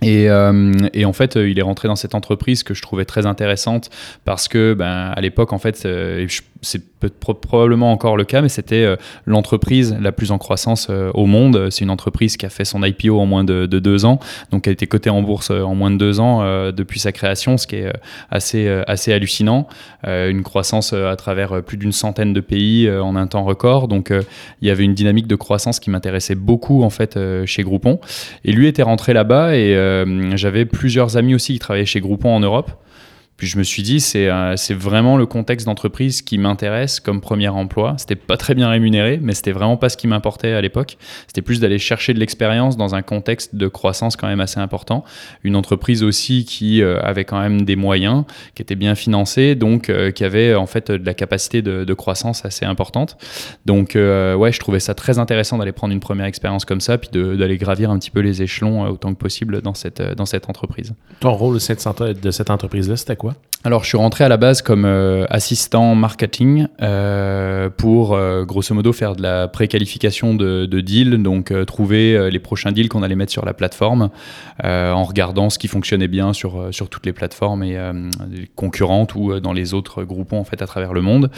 Et, 0.04 0.30
euh, 0.30 0.74
et, 0.94 1.06
en 1.06 1.14
fait, 1.14 1.36
il 1.36 1.58
est 1.58 1.64
rentré 1.64 1.88
dans 1.88 1.96
cette 1.96 2.14
entreprise 2.14 2.62
que 2.62 2.76
je 2.76 2.82
trouvais 2.84 3.06
très 3.06 3.26
intéressante 3.26 3.90
parce 4.26 4.48
que, 4.48 4.76
ben, 4.76 5.12
à 5.16 5.22
l'époque, 5.22 5.54
en 5.54 5.58
fait, 5.58 5.86
euh, 5.86 6.28
c'est 6.62 6.84
probablement 7.20 7.92
encore 7.92 8.18
le 8.18 8.24
cas, 8.24 8.42
mais 8.42 8.50
c'était 8.50 8.84
euh, 8.84 8.96
l'entreprise 9.26 9.96
la 10.00 10.12
plus 10.12 10.32
en 10.32 10.38
croissance 10.38 10.88
euh, 10.90 11.12
au 11.14 11.26
monde. 11.26 11.70
C'est 11.70 11.84
une 11.84 11.90
entreprise 11.90 12.38
qui 12.38 12.46
a 12.46 12.50
fait 12.50 12.66
son 12.66 12.84
IPO 12.84 13.20
en 13.20 13.26
moins 13.26 13.44
de, 13.44 13.66
deux 13.66 14.06
ans, 14.06 14.20
donc 14.52 14.68
elle 14.68 14.74
été 14.74 14.88
cotée 14.88 15.10
en 15.10 15.22
bourse 15.22 15.52
euh, 15.52 15.62
en 15.62 15.76
moins 15.76 15.92
de 15.92 15.98
deux 15.98 16.20
ans 16.20 16.28
depuis 16.72 17.00
sa 17.00 17.12
création, 17.12 17.58
ce 17.58 17.68
qui 17.68 17.78
est 17.78 17.92
assez, 18.30 18.68
assez 18.88 19.14
hallucinant. 19.14 19.68
une 20.06 20.44
croissance 20.44 20.94
à 20.94 21.16
travers 21.16 21.62
plus 21.64 21.78
d'une 21.78 21.92
centaine 21.92 22.34
de 22.34 22.40
pays 22.40 22.90
en 22.90 23.16
un 23.16 23.28
temps 23.28 23.44
record, 23.44 23.88
donc 23.88 24.12
il 24.62 24.68
y 24.68 24.72
avait 24.72 24.84
une 24.84 24.94
dynamique 24.94 25.28
de 25.28 25.36
croissance 25.36 25.80
qui 25.80 25.90
m'intéressait 25.90 26.36
beaucoup 26.36 26.84
en 26.84 26.90
fait 26.90 27.20
chez 27.46 27.64
Groupon. 27.64 28.00
Et 28.46 28.52
lui 28.52 28.68
était 28.68 28.84
rentré 28.84 29.14
là-bas 29.14 29.56
et 29.56 29.74
j'avais 30.36 30.66
plusieurs 30.66 31.18
amis 31.18 31.36
aussi 31.36 31.54
qui 31.54 31.60
travaillaient 31.60 31.86
chez 31.86 32.02
Groupon 32.02 32.36
en 32.36 32.40
Europe. 32.40 32.72
Puis 33.38 33.46
je 33.46 33.60
me 33.60 33.64
suis 33.64 33.84
dit, 33.84 34.00
c'est 34.00 34.30
euh, 34.30 34.56
vraiment 34.72 35.16
le 35.16 35.28
contexte 35.28 35.68
d'entreprise 35.68 36.24
qui 36.24 36.40
m'intéresse 36.40 37.00
comme 37.00 37.22
premier 37.22 37.48
emploi. 37.48 37.94
C'était 37.98 38.16
pas 38.16 38.36
très 38.36 38.56
bien 38.56 38.68
rémunéré, 38.68 39.20
mais 39.22 39.36
c'était 39.36 39.52
vraiment 39.52 39.78
pas 39.78 39.90
ce 39.90 39.98
qui 39.98 40.08
m'importait 40.08 40.54
à 40.54 40.62
l'époque. 40.62 40.98
C'était 41.28 41.44
plus 41.44 41.60
d'aller 41.60 41.78
chercher 41.78 42.16
de 42.16 42.20
l'expérience 42.20 42.78
dans 42.78 42.96
un 42.96 43.04
contexte 43.04 43.56
de 43.56 43.68
croissance 43.68 44.16
quand 44.16 44.28
même 44.28 44.40
assez 44.40 44.60
important. 44.60 45.04
Une 45.44 45.56
entreprise 45.56 46.02
aussi 46.02 46.46
qui 46.46 46.82
euh, 46.82 47.00
avait 47.04 47.26
quand 47.26 47.40
même 47.40 47.62
des 47.62 47.76
moyens, 47.76 48.24
qui 48.56 48.64
était 48.64 48.76
bien 48.76 48.96
financée, 48.96 49.54
donc 49.54 49.90
euh, 49.90 50.10
qui 50.10 50.24
avait 50.24 50.56
en 50.56 50.66
fait 50.66 50.92
de 50.92 51.06
la 51.06 51.14
capacité 51.14 51.62
de, 51.62 51.94
croissance 51.94 52.46
assez 52.46 52.66
importante. 52.66 53.18
Donc 53.66 53.94
ouais, 53.96 54.52
je 54.52 54.60
trouvais 54.60 54.80
ça 54.80 54.94
très 54.94 55.18
intéressant 55.18 55.58
d'aller 55.58 55.72
prendre 55.72 55.94
une 55.94 56.00
première 56.00 56.28
expérience 56.28 56.64
comme 56.64 56.80
ça, 56.80 56.98
puis 56.98 57.10
d'aller 57.12 57.58
gravir 57.58 57.90
un 57.90 57.98
petit 57.98 58.12
peu 58.12 58.20
les 58.20 58.44
échelons 58.44 58.84
autant 58.88 59.14
que 59.14 59.18
possible 59.18 59.62
dans 59.62 59.74
cette, 59.74 60.02
dans 60.02 60.28
cette 60.28 60.48
entreprise. 60.48 60.94
Ton 61.20 61.32
rôle 61.32 61.56
de 61.56 61.60
cette, 61.60 61.84
de 62.02 62.32
cette 62.32 62.52
entreprise-là, 62.52 62.98
c'était 62.98 63.16
quoi? 63.16 63.27
quoi. 63.28 63.36
Alors, 63.64 63.84
je 63.84 63.90
suis 63.90 63.98
rentré 63.98 64.24
à 64.24 64.30
la 64.30 64.38
base 64.38 64.62
comme 64.62 64.86
euh, 64.86 65.26
assistant 65.30 65.96
marketing 65.96 66.68
euh, 66.82 67.70
pour, 67.76 68.14
euh, 68.14 68.46
grosso 68.46 68.74
modo, 68.76 68.94
faire 68.94 69.16
de 69.16 69.24
la 69.24 69.48
préqualification 69.48 70.36
de, 70.36 70.68
de 70.68 70.80
deals, 70.80 71.22
donc 71.24 71.52
trouver 71.66 72.30
les 72.30 72.40
prochains 72.40 72.72
deals 72.72 72.88
qu'on 72.88 73.02
allait 73.02 73.16
mettre 73.16 73.32
sur 73.32 73.46
la 73.46 73.54
plateforme 73.54 74.10
en 74.64 75.04
regardant 75.04 75.50
ce 75.50 75.60
qui 75.60 75.68
fonctionnait 75.68 76.08
bien 76.08 76.34
sur, 76.34 76.68
sur 76.72 76.90
toutes 76.90 77.06
les 77.06 77.14
plateformes 77.14 77.64
et 77.64 77.78
concurrentes 78.56 79.16
ou 79.16 79.40
dans 79.40 79.54
les 79.54 79.74
autres 79.74 80.04
groupons 80.04 80.40
en 80.40 80.44
fait 80.44 80.62
à 80.62 80.68
travers 80.68 80.94
le 80.94 81.02
monde. 81.02 81.30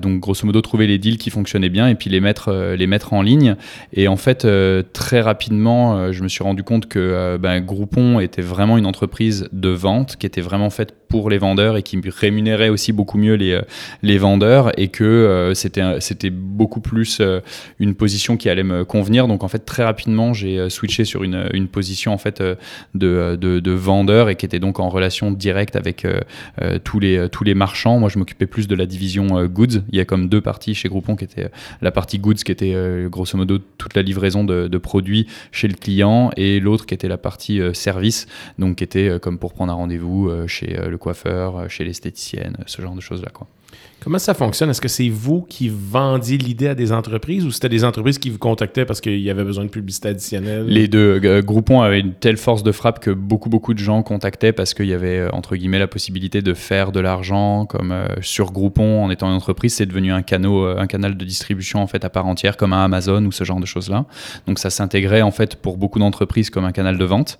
donc, 0.00 0.20
grosso 0.20 0.46
modo, 0.46 0.60
trouver 0.60 0.86
les 0.86 0.98
deals 0.98 1.18
qui 1.18 1.30
fonctionnaient 1.30 1.68
bien 1.68 1.88
et 1.88 1.94
puis 1.94 2.10
les 2.10 2.20
mettre, 2.20 2.52
les 2.52 2.86
mettre 2.86 3.12
en 3.12 3.22
ligne. 3.22 3.56
Et 3.92 4.08
en 4.08 4.16
fait, 4.16 4.46
très 4.92 5.20
rapidement, 5.20 6.12
je 6.12 6.22
me 6.22 6.28
suis 6.28 6.44
rendu 6.44 6.62
compte 6.62 6.86
que 6.86 7.36
ben, 7.40 7.60
Groupon 7.60 8.20
était 8.20 8.42
vraiment 8.42 8.78
une 8.78 8.86
entreprise 8.86 9.48
de 9.52 9.70
vente 9.70 10.16
qui 10.16 10.26
était 10.26 10.40
vraiment 10.40 10.70
faite 10.70 10.94
pour 11.08 11.28
les 11.28 11.38
vendeurs 11.38 11.61
et 11.70 11.82
qui 11.82 12.00
rémunérait 12.04 12.68
aussi 12.68 12.92
beaucoup 12.92 13.18
mieux 13.18 13.34
les, 13.34 13.52
euh, 13.52 13.62
les 14.02 14.18
vendeurs 14.18 14.78
et 14.78 14.88
que 14.88 15.04
euh, 15.04 15.54
c'était 15.54 16.00
c'était 16.00 16.30
beaucoup 16.30 16.80
plus 16.80 17.18
euh, 17.20 17.40
une 17.78 17.94
position 17.94 18.36
qui 18.36 18.48
allait 18.48 18.62
me 18.62 18.84
convenir. 18.84 19.28
Donc 19.28 19.44
en 19.44 19.48
fait 19.48 19.60
très 19.60 19.84
rapidement 19.84 20.32
j'ai 20.32 20.68
switché 20.70 21.04
sur 21.04 21.22
une, 21.22 21.48
une 21.52 21.68
position 21.68 22.12
en 22.12 22.18
fait 22.18 22.42
de, 22.42 22.56
de, 22.94 23.60
de, 23.60 23.72
vendeur 23.72 24.28
et 24.28 24.36
qui 24.36 24.46
était 24.46 24.58
donc 24.58 24.80
en 24.80 24.88
relation 24.88 25.30
directe 25.30 25.76
avec 25.76 26.06
tous 26.84 27.00
les 27.00 27.28
tous 27.30 27.44
les 27.44 27.54
marchands. 27.54 27.98
Moi 27.98 28.08
je 28.08 28.18
m'occupais 28.18 28.46
plus 28.46 28.68
de 28.68 28.74
la 28.74 28.86
division 28.86 29.44
goods. 29.46 29.82
Il 29.90 29.96
y 29.96 30.00
a 30.00 30.04
comme 30.04 30.28
deux 30.28 30.40
parties 30.40 30.74
chez 30.74 30.88
Groupon 30.88 31.16
qui 31.16 31.24
était 31.24 31.50
la 31.80 31.90
partie 31.90 32.18
goods 32.18 32.34
qui 32.34 32.52
était 32.52 32.74
grosso 33.10 33.36
modo 33.36 33.58
toute 33.78 33.94
la 33.94 34.02
livraison 34.02 34.44
de, 34.44 34.68
de 34.68 34.78
produits 34.78 35.26
chez 35.50 35.68
le 35.68 35.74
client 35.74 36.30
et 36.36 36.60
l'autre 36.60 36.86
qui 36.86 36.94
était 36.94 37.08
la 37.08 37.18
partie 37.18 37.60
service 37.72 38.26
donc 38.58 38.76
qui 38.76 38.84
était 38.84 39.18
comme 39.20 39.38
pour 39.38 39.52
prendre 39.52 39.72
un 39.72 39.76
rendez-vous 39.76 40.30
chez 40.46 40.76
le 40.88 40.98
coiffeur, 40.98 41.41
euh, 41.50 41.68
chez 41.68 41.84
l'esthéticienne, 41.84 42.56
ce 42.66 42.82
genre 42.82 42.94
de 42.94 43.00
choses-là. 43.00 43.30
Comment 44.02 44.18
ça 44.18 44.34
fonctionne? 44.34 44.68
Est-ce 44.68 44.80
que 44.80 44.88
c'est 44.88 45.08
vous 45.08 45.42
qui 45.42 45.68
vendiez 45.68 46.36
l'idée 46.36 46.66
à 46.66 46.74
des 46.74 46.90
entreprises 46.90 47.46
ou 47.46 47.52
c'était 47.52 47.68
des 47.68 47.84
entreprises 47.84 48.18
qui 48.18 48.30
vous 48.30 48.38
contactaient 48.38 48.84
parce 48.84 49.00
qu'il 49.00 49.20
y 49.20 49.30
avait 49.30 49.44
besoin 49.44 49.64
de 49.64 49.70
publicité 49.70 50.08
additionnelle? 50.08 50.66
Les 50.66 50.88
deux. 50.88 51.20
Euh, 51.22 51.40
Groupon 51.40 51.82
avait 51.82 52.00
une 52.00 52.12
telle 52.12 52.36
force 52.36 52.64
de 52.64 52.72
frappe 52.72 52.98
que 52.98 53.12
beaucoup, 53.12 53.48
beaucoup 53.48 53.74
de 53.74 53.78
gens 53.78 54.02
contactaient 54.02 54.52
parce 54.52 54.74
qu'il 54.74 54.86
y 54.86 54.92
avait, 54.92 55.18
euh, 55.18 55.30
entre 55.30 55.54
guillemets, 55.54 55.78
la 55.78 55.86
possibilité 55.86 56.42
de 56.42 56.52
faire 56.52 56.90
de 56.90 56.98
l'argent 56.98 57.64
comme 57.64 57.92
euh, 57.92 58.08
sur 58.22 58.50
Groupon 58.50 59.04
en 59.04 59.10
étant 59.10 59.28
une 59.28 59.36
entreprise. 59.36 59.74
C'est 59.74 59.86
devenu 59.86 60.12
un, 60.12 60.22
canal, 60.22 60.78
un 60.78 60.86
canal 60.88 61.16
de 61.16 61.24
distribution 61.24 61.80
en 61.80 61.86
fait 61.86 62.04
à 62.04 62.10
part 62.10 62.26
entière 62.26 62.56
comme 62.56 62.72
un 62.72 62.84
Amazon 62.84 63.24
ou 63.24 63.30
ce 63.30 63.44
genre 63.44 63.60
de 63.60 63.66
choses-là. 63.66 64.06
Donc 64.48 64.58
ça 64.58 64.70
s'intégrait 64.70 65.22
en 65.22 65.30
fait 65.30 65.54
pour 65.54 65.76
beaucoup 65.76 66.00
d'entreprises 66.00 66.50
comme 66.50 66.64
un 66.64 66.72
canal 66.72 66.98
de 66.98 67.04
vente, 67.04 67.38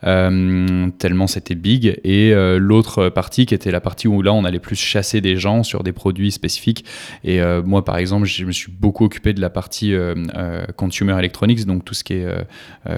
tellement 0.00 1.26
c'était 1.26 1.56
big. 1.56 1.98
Et 2.04 2.32
l'autre 2.58 3.08
partie 3.08 3.46
qui 3.46 3.54
était 3.54 3.72
la 3.72 3.80
partie 3.80 4.06
où 4.06 4.22
là 4.22 4.32
on 4.32 4.44
allait 4.44 4.60
plus 4.60 4.76
chasser 4.76 5.20
des 5.20 5.36
gens 5.36 5.64
sur 5.64 5.82
des 5.82 5.92
produits 5.92 6.03
spécifiques. 6.30 6.84
Et 7.22 7.40
euh, 7.40 7.62
moi, 7.62 7.84
par 7.84 7.96
exemple, 7.96 8.26
je 8.26 8.44
me 8.44 8.52
suis 8.52 8.70
beaucoup 8.70 9.04
occupé 9.04 9.32
de 9.32 9.40
la 9.40 9.50
partie 9.50 9.94
euh, 9.94 10.14
euh, 10.36 10.64
consumer 10.76 11.16
electronics, 11.18 11.64
donc 11.66 11.84
tout 11.84 11.94
ce 11.94 12.04
qui 12.04 12.14
est 12.14 12.26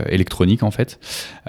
électronique 0.08 0.62
en 0.62 0.70
fait. 0.70 0.98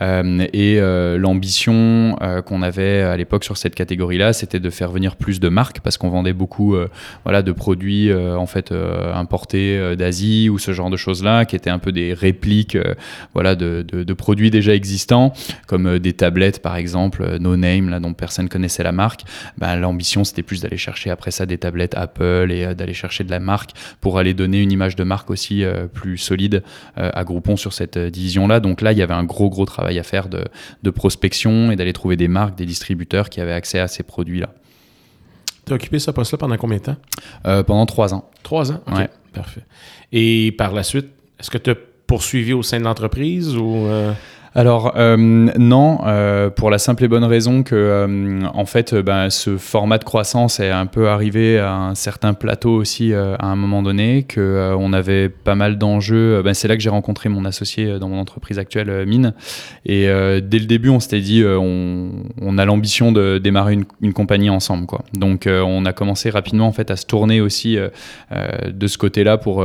et 0.01 0.79
l'ambition 1.17 2.17
qu'on 2.45 2.61
avait 2.61 3.01
à 3.01 3.17
l'époque 3.17 3.43
sur 3.43 3.57
cette 3.57 3.75
catégorie-là, 3.75 4.33
c'était 4.33 4.59
de 4.59 4.69
faire 4.69 4.91
venir 4.91 5.15
plus 5.15 5.39
de 5.39 5.49
marques 5.49 5.79
parce 5.81 5.97
qu'on 5.97 6.09
vendait 6.09 6.33
beaucoup 6.33 6.75
voilà, 7.23 7.41
de 7.41 7.51
produits 7.51 8.13
en 8.13 8.45
fait 8.45 8.71
importés 8.71 9.95
d'Asie 9.95 10.49
ou 10.49 10.59
ce 10.59 10.71
genre 10.71 10.89
de 10.89 10.97
choses-là, 10.97 11.45
qui 11.45 11.55
étaient 11.55 11.69
un 11.69 11.79
peu 11.79 11.91
des 11.91 12.13
répliques 12.13 12.77
voilà, 13.33 13.55
de, 13.55 14.13
produits 14.13 14.51
déjà 14.51 14.73
existants, 14.73 15.33
comme 15.67 15.99
des 15.99 16.13
tablettes 16.13 16.61
par 16.61 16.75
exemple, 16.75 17.37
No 17.39 17.55
Name, 17.55 17.89
là, 17.89 17.99
dont 17.99 18.13
personne 18.13 18.49
connaissait 18.49 18.83
la 18.83 18.91
marque. 18.91 19.21
Ben, 19.57 19.75
L'ambition, 19.77 20.23
c'était 20.23 20.43
plus 20.43 20.61
d'aller 20.61 20.77
chercher 20.77 21.09
après 21.09 21.31
ça 21.31 21.46
des 21.47 21.57
tablettes 21.57 21.95
Apple 21.95 22.49
et 22.51 22.65
euh, 22.65 22.73
d'aller 22.73 22.93
chercher 22.93 23.23
de 23.23 23.31
la 23.31 23.39
marque 23.39 23.71
pour 24.01 24.17
aller 24.19 24.33
donner 24.33 24.61
une 24.61 24.71
image 24.71 24.95
de 24.95 25.03
marque 25.03 25.29
aussi 25.29 25.63
euh, 25.63 25.87
plus 25.87 26.17
solide 26.17 26.63
euh, 26.97 27.09
à 27.13 27.23
Groupon 27.23 27.55
sur 27.55 27.73
cette 27.73 27.97
division-là. 27.97 28.59
Donc 28.59 28.81
là, 28.81 28.91
il 28.91 28.97
y 28.97 29.01
avait 29.01 29.13
un 29.13 29.23
gros, 29.23 29.49
gros 29.49 29.65
travail 29.65 29.97
à 29.99 30.03
faire 30.03 30.27
de, 30.29 30.45
prospection 30.91 31.71
et 31.71 31.75
d'aller 31.75 31.93
trouver 31.93 32.15
des 32.15 32.27
marques, 32.27 32.57
des 32.57 32.65
distributeurs 32.65 33.29
qui 33.29 33.41
avaient 33.41 33.53
accès 33.53 33.79
à 33.79 33.87
ces 33.87 34.03
produits-là. 34.03 34.49
Tu 35.65 35.73
as 35.73 35.75
occupé 35.75 35.99
ce 35.99 36.11
poste-là 36.11 36.37
pendant 36.37 36.57
combien 36.57 36.77
de 36.77 36.83
temps? 36.83 36.95
pendant 37.43 37.85
trois 37.85 38.13
ans. 38.13 38.29
Trois 38.41 38.71
ans? 38.71 38.81
OK. 38.87 39.09
Parfait. 39.33 39.63
Et 40.11 40.53
par 40.57 40.73
la 40.73 40.83
suite, 40.83 41.07
est-ce 41.39 41.51
que 41.51 41.57
tu 41.57 41.71
as 41.71 41.75
poursuivi 42.07 42.53
au 42.53 42.63
sein 42.63 42.79
de 42.79 42.85
l'entreprise 42.85 43.55
ou 43.55 43.85
alors 44.57 44.93
euh, 44.95 45.17
non, 45.17 45.99
euh, 46.07 46.49
pour 46.49 46.71
la 46.71 46.79
simple 46.79 47.03
et 47.03 47.07
bonne 47.07 47.23
raison 47.23 47.61
que 47.61 47.75
euh, 47.75 48.41
en 48.55 48.65
fait, 48.65 48.95
ben, 48.95 49.29
ce 49.29 49.55
format 49.55 49.99
de 49.99 50.03
croissance 50.03 50.59
est 50.59 50.71
un 50.71 50.87
peu 50.87 51.09
arrivé 51.09 51.59
à 51.59 51.75
un 51.75 51.93
certain 51.93 52.33
plateau 52.33 52.71
aussi 52.71 53.13
à 53.13 53.45
un 53.45 53.55
moment 53.55 53.83
donné, 53.83 54.23
que 54.23 54.75
on 54.79 54.93
avait 54.93 55.29
pas 55.29 55.53
mal 55.53 55.77
d'enjeux. 55.77 56.41
Ben, 56.41 56.55
c'est 56.55 56.67
là 56.67 56.75
que 56.75 56.81
j'ai 56.81 56.89
rencontré 56.89 57.29
mon 57.29 57.45
associé 57.45 57.99
dans 57.99 58.09
mon 58.09 58.19
entreprise 58.19 58.57
actuelle, 58.57 59.05
Mine. 59.05 59.33
Et 59.85 60.07
dès 60.07 60.59
le 60.59 60.65
début, 60.65 60.89
on 60.89 60.99
s'était 60.99 61.21
dit, 61.21 61.43
on, 61.45 62.57
a 62.57 62.65
l'ambition 62.65 63.11
de 63.11 63.37
démarrer 63.37 63.73
une, 63.73 63.85
une, 64.01 64.13
compagnie 64.13 64.49
ensemble, 64.49 64.87
quoi. 64.87 65.03
Donc 65.13 65.47
on 65.47 65.85
a 65.85 65.93
commencé 65.93 66.31
rapidement 66.31 66.65
en 66.65 66.71
fait 66.71 66.89
à 66.89 66.95
se 66.95 67.05
tourner 67.05 67.41
aussi 67.41 67.77
de 68.31 68.87
ce 68.87 68.97
côté-là 68.97 69.37
pour 69.37 69.63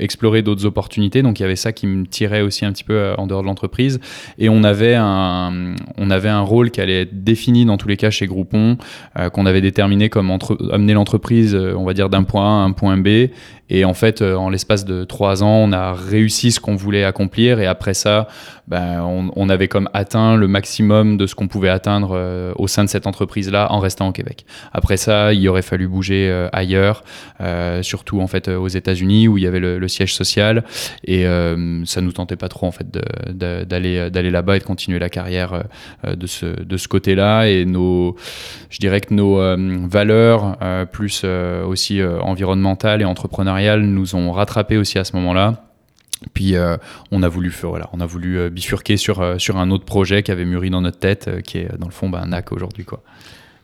explorer 0.00 0.42
d'autres 0.42 0.66
opportunités. 0.66 1.22
Donc 1.22 1.38
il 1.38 1.42
y 1.42 1.46
avait 1.46 1.54
ça 1.54 1.70
qui 1.70 1.86
me 1.86 2.06
tirait 2.06 2.42
aussi 2.42 2.64
un 2.64 2.72
petit 2.72 2.84
peu 2.84 3.12
en 3.16 3.28
dehors 3.28 3.42
de 3.42 3.46
l'entreprise 3.46 4.00
et 4.38 4.48
on 4.48 4.64
avait 4.64 4.94
un, 4.94 5.74
on 5.98 6.10
avait 6.10 6.28
un 6.28 6.40
rôle 6.40 6.70
qui 6.70 6.80
allait 6.80 7.02
être 7.02 7.24
défini 7.24 7.64
dans 7.64 7.76
tous 7.76 7.88
les 7.88 7.96
cas 7.96 8.10
chez 8.10 8.26
Groupon, 8.26 8.76
euh, 9.18 9.30
qu'on 9.30 9.46
avait 9.46 9.60
déterminé 9.60 10.08
comme 10.08 10.36
amener 10.70 10.94
l'entreprise, 10.94 11.54
euh, 11.54 11.74
on 11.76 11.84
va 11.84 11.94
dire, 11.94 12.08
d'un 12.08 12.22
point 12.22 12.44
A 12.44 12.62
à 12.62 12.64
un 12.64 12.72
point 12.72 12.96
B. 12.96 13.28
Et 13.74 13.84
en 13.86 13.94
fait, 13.94 14.20
euh, 14.20 14.34
en 14.34 14.50
l'espace 14.50 14.84
de 14.84 15.04
trois 15.04 15.42
ans, 15.42 15.56
on 15.56 15.72
a 15.72 15.94
réussi 15.94 16.52
ce 16.52 16.60
qu'on 16.60 16.76
voulait 16.76 17.04
accomplir. 17.04 17.58
Et 17.58 17.66
après 17.66 17.94
ça, 17.94 18.28
ben, 18.72 19.02
on, 19.36 19.48
avait 19.48 19.68
comme 19.68 19.88
atteint 19.92 20.36
le 20.36 20.48
maximum 20.48 21.16
de 21.16 21.26
ce 21.26 21.34
qu'on 21.34 21.48
pouvait 21.48 21.68
atteindre 21.68 22.52
au 22.56 22.66
sein 22.66 22.84
de 22.84 22.88
cette 22.88 23.06
entreprise-là 23.06 23.70
en 23.70 23.78
restant 23.78 24.08
au 24.08 24.12
Québec. 24.12 24.44
Après 24.72 24.96
ça, 24.96 25.32
il 25.32 25.46
aurait 25.48 25.62
fallu 25.62 25.88
bouger 25.88 26.48
ailleurs, 26.52 27.04
surtout 27.82 28.20
en 28.20 28.26
fait 28.26 28.48
aux 28.48 28.68
États-Unis 28.68 29.28
où 29.28 29.38
il 29.38 29.44
y 29.44 29.46
avait 29.46 29.60
le, 29.60 29.88
siège 29.88 30.14
social. 30.14 30.64
Et 31.04 31.24
ça 31.84 32.00
nous 32.00 32.12
tentait 32.12 32.36
pas 32.36 32.48
trop 32.48 32.66
en 32.66 32.72
fait 32.72 32.86
d'aller 33.30 34.10
d'aller 34.10 34.30
là-bas 34.30 34.56
et 34.56 34.58
de 34.60 34.64
continuer 34.64 34.98
la 34.98 35.08
carrière 35.08 35.52
euh, 35.52 35.62
euh, 36.06 36.16
de 36.16 36.26
ce, 36.26 36.46
de 36.46 36.76
ce 36.76 36.88
côté-là. 36.88 37.48
Et 37.48 37.64
nos, 37.64 38.16
je 38.70 38.78
dirais 38.78 39.00
que 39.00 39.12
nos 39.14 39.40
euh, 39.40 39.56
valeurs, 39.88 40.56
plus 40.90 41.24
aussi 41.24 42.02
environnementales 42.02 43.02
et 43.02 43.04
entrepreneuriales, 43.04 43.82
nous 43.82 44.14
ont 44.14 44.32
rattrapés 44.32 44.76
aussi 44.76 44.98
à 44.98 45.04
ce 45.04 45.16
moment-là. 45.16 45.71
Puis 46.34 46.54
on 47.10 47.22
a 47.22 47.28
voulu 47.28 47.50
voilà, 47.50 47.88
on 47.92 48.00
a 48.00 48.06
voulu 48.06 48.50
bifurquer 48.50 48.96
sur, 48.96 49.40
sur 49.40 49.56
un 49.56 49.70
autre 49.70 49.84
projet 49.84 50.22
qui 50.22 50.30
avait 50.30 50.44
mûri 50.44 50.70
dans 50.70 50.80
notre 50.80 50.98
tête, 50.98 51.42
qui 51.42 51.58
est 51.58 51.78
dans 51.78 51.86
le 51.86 51.92
fond 51.92 52.08
ben, 52.08 52.20
un 52.22 52.26
NAC 52.26 52.52
aujourd'hui. 52.52 52.84
Quoi. 52.84 53.02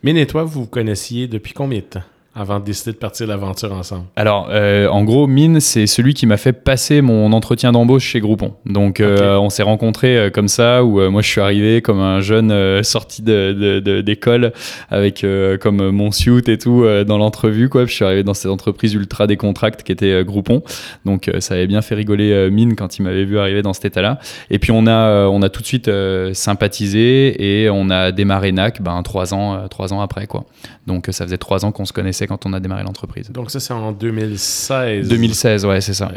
Mine 0.02 0.16
et 0.16 0.26
vous 0.26 0.46
vous 0.46 0.66
connaissiez 0.66 1.26
depuis 1.26 1.52
combien 1.52 1.80
de 1.80 1.84
temps? 1.84 2.02
Avant 2.38 2.60
de 2.60 2.64
décider 2.64 2.92
de 2.92 2.98
partir 2.98 3.26
l'aventure 3.26 3.72
ensemble? 3.72 4.04
Alors, 4.14 4.48
euh, 4.50 4.86
en 4.88 5.02
gros, 5.02 5.26
Mine, 5.26 5.60
c'est 5.60 5.86
celui 5.86 6.14
qui 6.14 6.26
m'a 6.26 6.36
fait 6.36 6.52
passer 6.52 7.02
mon 7.02 7.32
entretien 7.32 7.72
d'embauche 7.72 8.04
chez 8.04 8.20
Groupon. 8.20 8.54
Donc, 8.64 9.00
euh, 9.00 9.36
on 9.36 9.50
s'est 9.50 9.64
rencontrés 9.64 10.16
euh, 10.16 10.30
comme 10.30 10.48
ça, 10.48 10.84
où 10.84 11.00
moi, 11.10 11.20
je 11.20 11.28
suis 11.28 11.40
arrivé 11.40 11.82
comme 11.82 11.98
un 11.98 12.20
jeune 12.20 12.82
sorti 12.84 13.22
d'école, 13.22 14.40
de, 14.40 14.52
avec 14.90 15.26
comme 15.60 15.90
mon 15.90 16.12
suit 16.12 16.42
et 16.46 16.58
tout 16.58 16.84
dans 17.06 17.18
l'entrevue. 17.18 17.68
Quoi. 17.68 17.86
je 17.86 17.92
suis 17.92 18.04
arrivé 18.04 18.22
dans 18.22 18.34
cette 18.34 18.50
entreprise 18.50 18.94
ultra 18.94 19.26
décontracte 19.26 19.82
qui 19.82 19.92
était 19.92 20.24
Groupon. 20.24 20.62
Donc, 21.04 21.30
ça 21.40 21.54
avait 21.54 21.66
bien 21.66 21.82
fait 21.82 21.94
rigoler 21.94 22.48
Mine 22.50 22.76
quand 22.76 22.98
il 22.98 23.02
m'avait 23.02 23.24
vu 23.24 23.38
arriver 23.38 23.62
dans 23.62 23.72
cet 23.72 23.86
état-là. 23.86 24.18
Et 24.50 24.58
puis, 24.58 24.70
on 24.70 24.86
a, 24.86 25.26
on 25.26 25.42
a 25.42 25.48
tout 25.48 25.62
de 25.62 25.66
suite 25.66 25.90
sympathisé 26.32 27.62
et 27.62 27.70
on 27.70 27.90
a 27.90 28.12
démarré 28.12 28.52
NAC 28.52 28.82
ben, 28.82 29.02
trois, 29.02 29.34
ans, 29.34 29.66
trois 29.68 29.92
ans 29.92 30.00
après. 30.00 30.26
Quoi. 30.26 30.44
Donc, 30.86 31.08
ça 31.10 31.24
faisait 31.24 31.38
trois 31.38 31.64
ans 31.64 31.72
qu'on 31.72 31.84
se 31.84 31.92
connaissait 31.92 32.27
quand 32.28 32.46
on 32.46 32.52
a 32.52 32.60
démarré 32.60 32.84
l'entreprise. 32.84 33.30
Donc 33.30 33.50
ça, 33.50 33.60
c'est 33.60 33.72
en 33.72 33.92
2016. 33.92 35.08
2016, 35.08 35.64
ouais, 35.64 35.80
c'est 35.80 35.94
ça. 35.94 36.12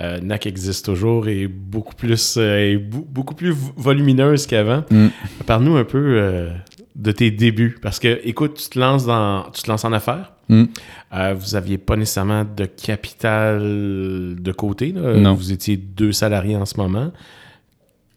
Euh, 0.00 0.18
NAC 0.20 0.46
existe 0.46 0.86
toujours 0.86 1.28
et 1.28 1.46
beaucoup 1.46 1.94
plus, 1.94 2.36
euh, 2.38 2.78
beaucoup 2.80 3.34
plus 3.34 3.54
volumineuse 3.76 4.46
qu'avant. 4.46 4.84
Mm. 4.90 5.08
Parle-nous 5.46 5.76
un 5.76 5.84
peu 5.84 5.98
euh, 5.98 6.50
de 6.96 7.12
tes 7.12 7.30
débuts. 7.30 7.76
Parce 7.82 7.98
que, 7.98 8.20
écoute, 8.24 8.54
tu 8.54 8.70
te 8.70 8.78
lances, 8.78 9.04
dans, 9.04 9.50
tu 9.50 9.62
te 9.62 9.70
lances 9.70 9.84
en 9.84 9.92
affaires. 9.92 10.32
Mm. 10.48 10.64
vous 11.34 11.52
n'aviez 11.52 11.78
pas 11.78 11.96
nécessairement 11.96 12.44
de 12.44 12.64
capital 12.64 13.60
de 13.60 14.52
côté. 14.52 14.92
Non. 14.92 15.34
Vous 15.34 15.52
étiez 15.52 15.76
deux 15.76 16.12
salariés 16.12 16.56
en 16.56 16.66
ce 16.66 16.76
moment. 16.78 17.12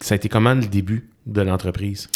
Ça 0.00 0.14
a 0.14 0.16
été 0.16 0.28
comment 0.28 0.54
le 0.54 0.66
début 0.66 1.08
de 1.26 1.40
l'entreprise? 1.40 2.08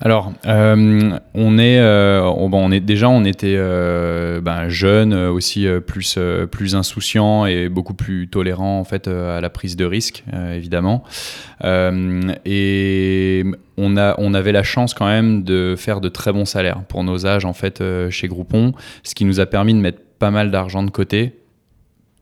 Alors, 0.00 0.32
euh, 0.46 1.18
on 1.34 1.58
est, 1.58 1.78
euh, 1.78 2.22
bon, 2.22 2.68
on 2.68 2.70
est 2.70 2.80
déjà, 2.80 3.08
on 3.08 3.24
était 3.24 3.54
euh, 3.56 4.40
ben, 4.40 4.68
jeunes, 4.68 5.14
aussi 5.14 5.66
plus 5.86 6.18
plus 6.50 6.74
insouciants 6.74 7.46
et 7.46 7.68
beaucoup 7.68 7.94
plus 7.94 8.28
tolérants 8.28 8.78
en 8.78 8.84
fait 8.84 9.08
à 9.08 9.40
la 9.40 9.50
prise 9.50 9.76
de 9.76 9.84
risque, 9.84 10.24
évidemment. 10.54 11.04
et 11.62 13.44
on 13.76 13.96
a, 13.96 14.14
on 14.18 14.34
avait 14.34 14.52
la 14.52 14.62
chance 14.62 14.94
quand 14.94 15.06
même 15.06 15.42
de 15.42 15.74
faire 15.76 16.00
de 16.00 16.08
très 16.08 16.32
bons 16.32 16.44
salaires 16.44 16.82
pour 16.88 17.04
nos 17.04 17.26
âges 17.26 17.44
en 17.44 17.54
fait 17.54 17.82
chez 18.10 18.28
Groupon, 18.28 18.72
ce 19.02 19.14
qui 19.14 19.24
nous 19.24 19.40
a 19.40 19.46
permis 19.46 19.74
de 19.74 19.80
mettre 19.80 20.00
pas 20.18 20.30
mal 20.30 20.50
d'argent 20.50 20.82
de 20.82 20.90
côté. 20.90 21.34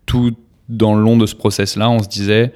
Tout 0.07 0.35
dans 0.69 0.95
le 0.95 1.03
long 1.03 1.17
de 1.17 1.27
ce 1.27 1.35
process-là, 1.35 1.91
on 1.91 2.03
se 2.03 2.09
disait 2.09 2.53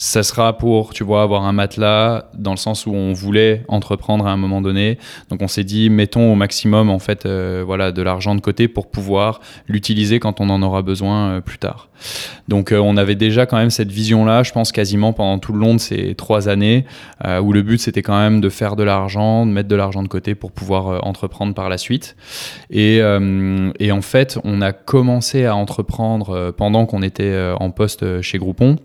ça 0.00 0.22
sera 0.22 0.56
pour, 0.56 0.94
tu 0.94 1.04
vois, 1.04 1.20
avoir 1.20 1.44
un 1.44 1.52
matelas 1.52 2.30
dans 2.32 2.52
le 2.52 2.56
sens 2.56 2.86
où 2.86 2.90
on 2.94 3.12
voulait 3.12 3.64
entreprendre 3.68 4.26
à 4.26 4.30
un 4.30 4.38
moment 4.38 4.62
donné. 4.62 4.96
Donc 5.28 5.42
on 5.42 5.46
s'est 5.46 5.62
dit, 5.62 5.90
mettons 5.90 6.32
au 6.32 6.36
maximum 6.36 6.88
en 6.88 6.98
fait, 6.98 7.26
euh, 7.26 7.62
voilà, 7.66 7.92
de 7.92 8.00
l'argent 8.00 8.34
de 8.34 8.40
côté 8.40 8.66
pour 8.66 8.90
pouvoir 8.90 9.40
l'utiliser 9.68 10.18
quand 10.18 10.40
on 10.40 10.48
en 10.48 10.62
aura 10.62 10.80
besoin 10.80 11.32
euh, 11.32 11.40
plus 11.42 11.58
tard. 11.58 11.90
Donc 12.48 12.72
euh, 12.72 12.78
on 12.78 12.96
avait 12.96 13.14
déjà 13.14 13.44
quand 13.44 13.58
même 13.58 13.68
cette 13.68 13.92
vision-là, 13.92 14.42
je 14.42 14.52
pense 14.52 14.72
quasiment 14.72 15.12
pendant 15.12 15.38
tout 15.38 15.52
le 15.52 15.58
long 15.58 15.74
de 15.74 15.80
ces 15.80 16.14
trois 16.14 16.48
années, 16.48 16.86
où 17.42 17.52
le 17.52 17.60
but 17.60 17.78
c'était 17.78 18.00
quand 18.00 18.18
même 18.18 18.40
de 18.40 18.48
faire 18.48 18.76
de 18.76 18.82
l'argent, 18.82 19.44
de 19.44 19.50
mettre 19.50 19.68
de 19.68 19.76
l'argent 19.76 20.02
de 20.02 20.08
côté 20.08 20.34
pour 20.34 20.50
pouvoir 20.50 21.06
entreprendre 21.06 21.52
par 21.52 21.68
la 21.68 21.76
suite. 21.76 22.16
Et, 22.70 23.00
et 23.78 23.92
en 23.92 24.00
fait, 24.00 24.38
on 24.44 24.62
a 24.62 24.72
commencé 24.72 25.44
à 25.44 25.54
entreprendre 25.54 26.52
pendant 26.56 26.86
qu'on 26.86 27.02
était 27.02 27.52
en 27.60 27.70
poste 27.70 28.22
chez 28.22 28.38
Groupon. 28.38 28.78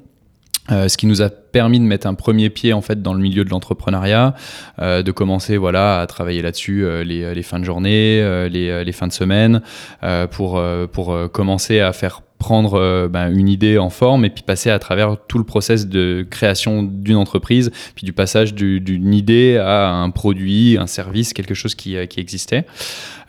Euh, 0.71 0.87
ce 0.87 0.97
qui 0.97 1.05
nous 1.05 1.21
a 1.21 1.29
permis 1.29 1.79
de 1.79 1.85
mettre 1.85 2.07
un 2.07 2.15
premier 2.15 2.49
pied 2.49 2.73
en 2.73 2.81
fait 2.81 3.01
dans 3.01 3.13
le 3.13 3.19
milieu 3.19 3.45
de 3.45 3.49
l'entrepreneuriat, 3.49 4.33
euh, 4.79 5.03
de 5.03 5.11
commencer 5.11 5.57
voilà 5.57 6.01
à 6.01 6.07
travailler 6.07 6.41
là-dessus 6.41 6.83
euh, 6.83 7.03
les, 7.03 7.35
les, 7.35 7.43
fins 7.43 7.59
de 7.59 7.65
journée, 7.65 8.19
euh, 8.21 8.49
les, 8.49 8.83
les, 8.83 8.91
fins 8.91 9.07
de 9.07 9.13
semaine, 9.13 9.61
euh, 10.03 10.25
pour 10.27 10.61
pour 10.91 11.31
commencer 11.31 11.79
à 11.79 11.93
faire 11.93 12.21
prendre 12.45 13.07
ben, 13.07 13.35
une 13.35 13.49
idée 13.49 13.79
en 13.79 13.89
forme 13.89 14.23
et 14.23 14.29
puis 14.29 14.43
passer 14.43 14.69
à 14.69 14.77
travers 14.77 15.17
tout 15.27 15.39
le 15.39 15.43
process 15.43 15.87
de 15.87 16.23
création 16.29 16.83
d'une 16.83 17.15
entreprise, 17.15 17.71
puis 17.95 18.05
du 18.05 18.13
passage 18.13 18.53
d'une 18.53 19.13
idée 19.15 19.57
à 19.57 19.89
un 19.89 20.11
produit, 20.11 20.77
un 20.79 20.85
service, 20.85 21.33
quelque 21.33 21.55
chose 21.55 21.73
qui, 21.73 21.95
qui 22.07 22.19
existait. 22.19 22.65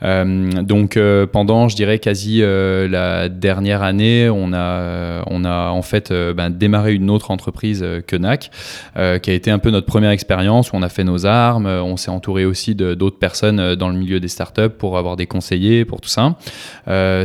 Euh, 0.03 0.51
donc 0.61 0.97
euh, 0.97 1.25
pendant, 1.25 1.67
je 1.67 1.75
dirais 1.75 1.99
quasi 1.99 2.41
euh, 2.41 2.87
la 2.87 3.29
dernière 3.29 3.81
année, 3.81 4.29
on 4.29 4.53
a 4.53 5.23
on 5.27 5.43
a 5.43 5.69
en 5.69 5.81
fait 5.81 6.11
ben, 6.11 6.49
démarré 6.49 6.93
une 6.93 7.09
autre 7.09 7.31
entreprise 7.31 7.85
que 8.05 8.15
NAC, 8.15 8.51
qui 8.95 9.29
a 9.29 9.33
été 9.33 9.51
un 9.51 9.59
peu 9.59 9.71
notre 9.71 9.87
première 9.87 10.11
expérience 10.11 10.71
où 10.71 10.75
on 10.75 10.83
a 10.83 10.89
fait 10.89 11.03
nos 11.03 11.25
armes, 11.25 11.65
on 11.65 11.97
s'est 11.97 12.11
entouré 12.11 12.45
aussi 12.45 12.75
d'autres 12.75 13.19
personnes 13.19 13.75
dans 13.75 13.89
le 13.89 13.95
milieu 13.95 14.19
des 14.19 14.27
startups 14.27 14.69
pour 14.69 14.97
avoir 14.97 15.15
des 15.15 15.25
conseillers 15.25 15.85
pour 15.85 16.01
tout 16.01 16.09
ça. 16.09 16.35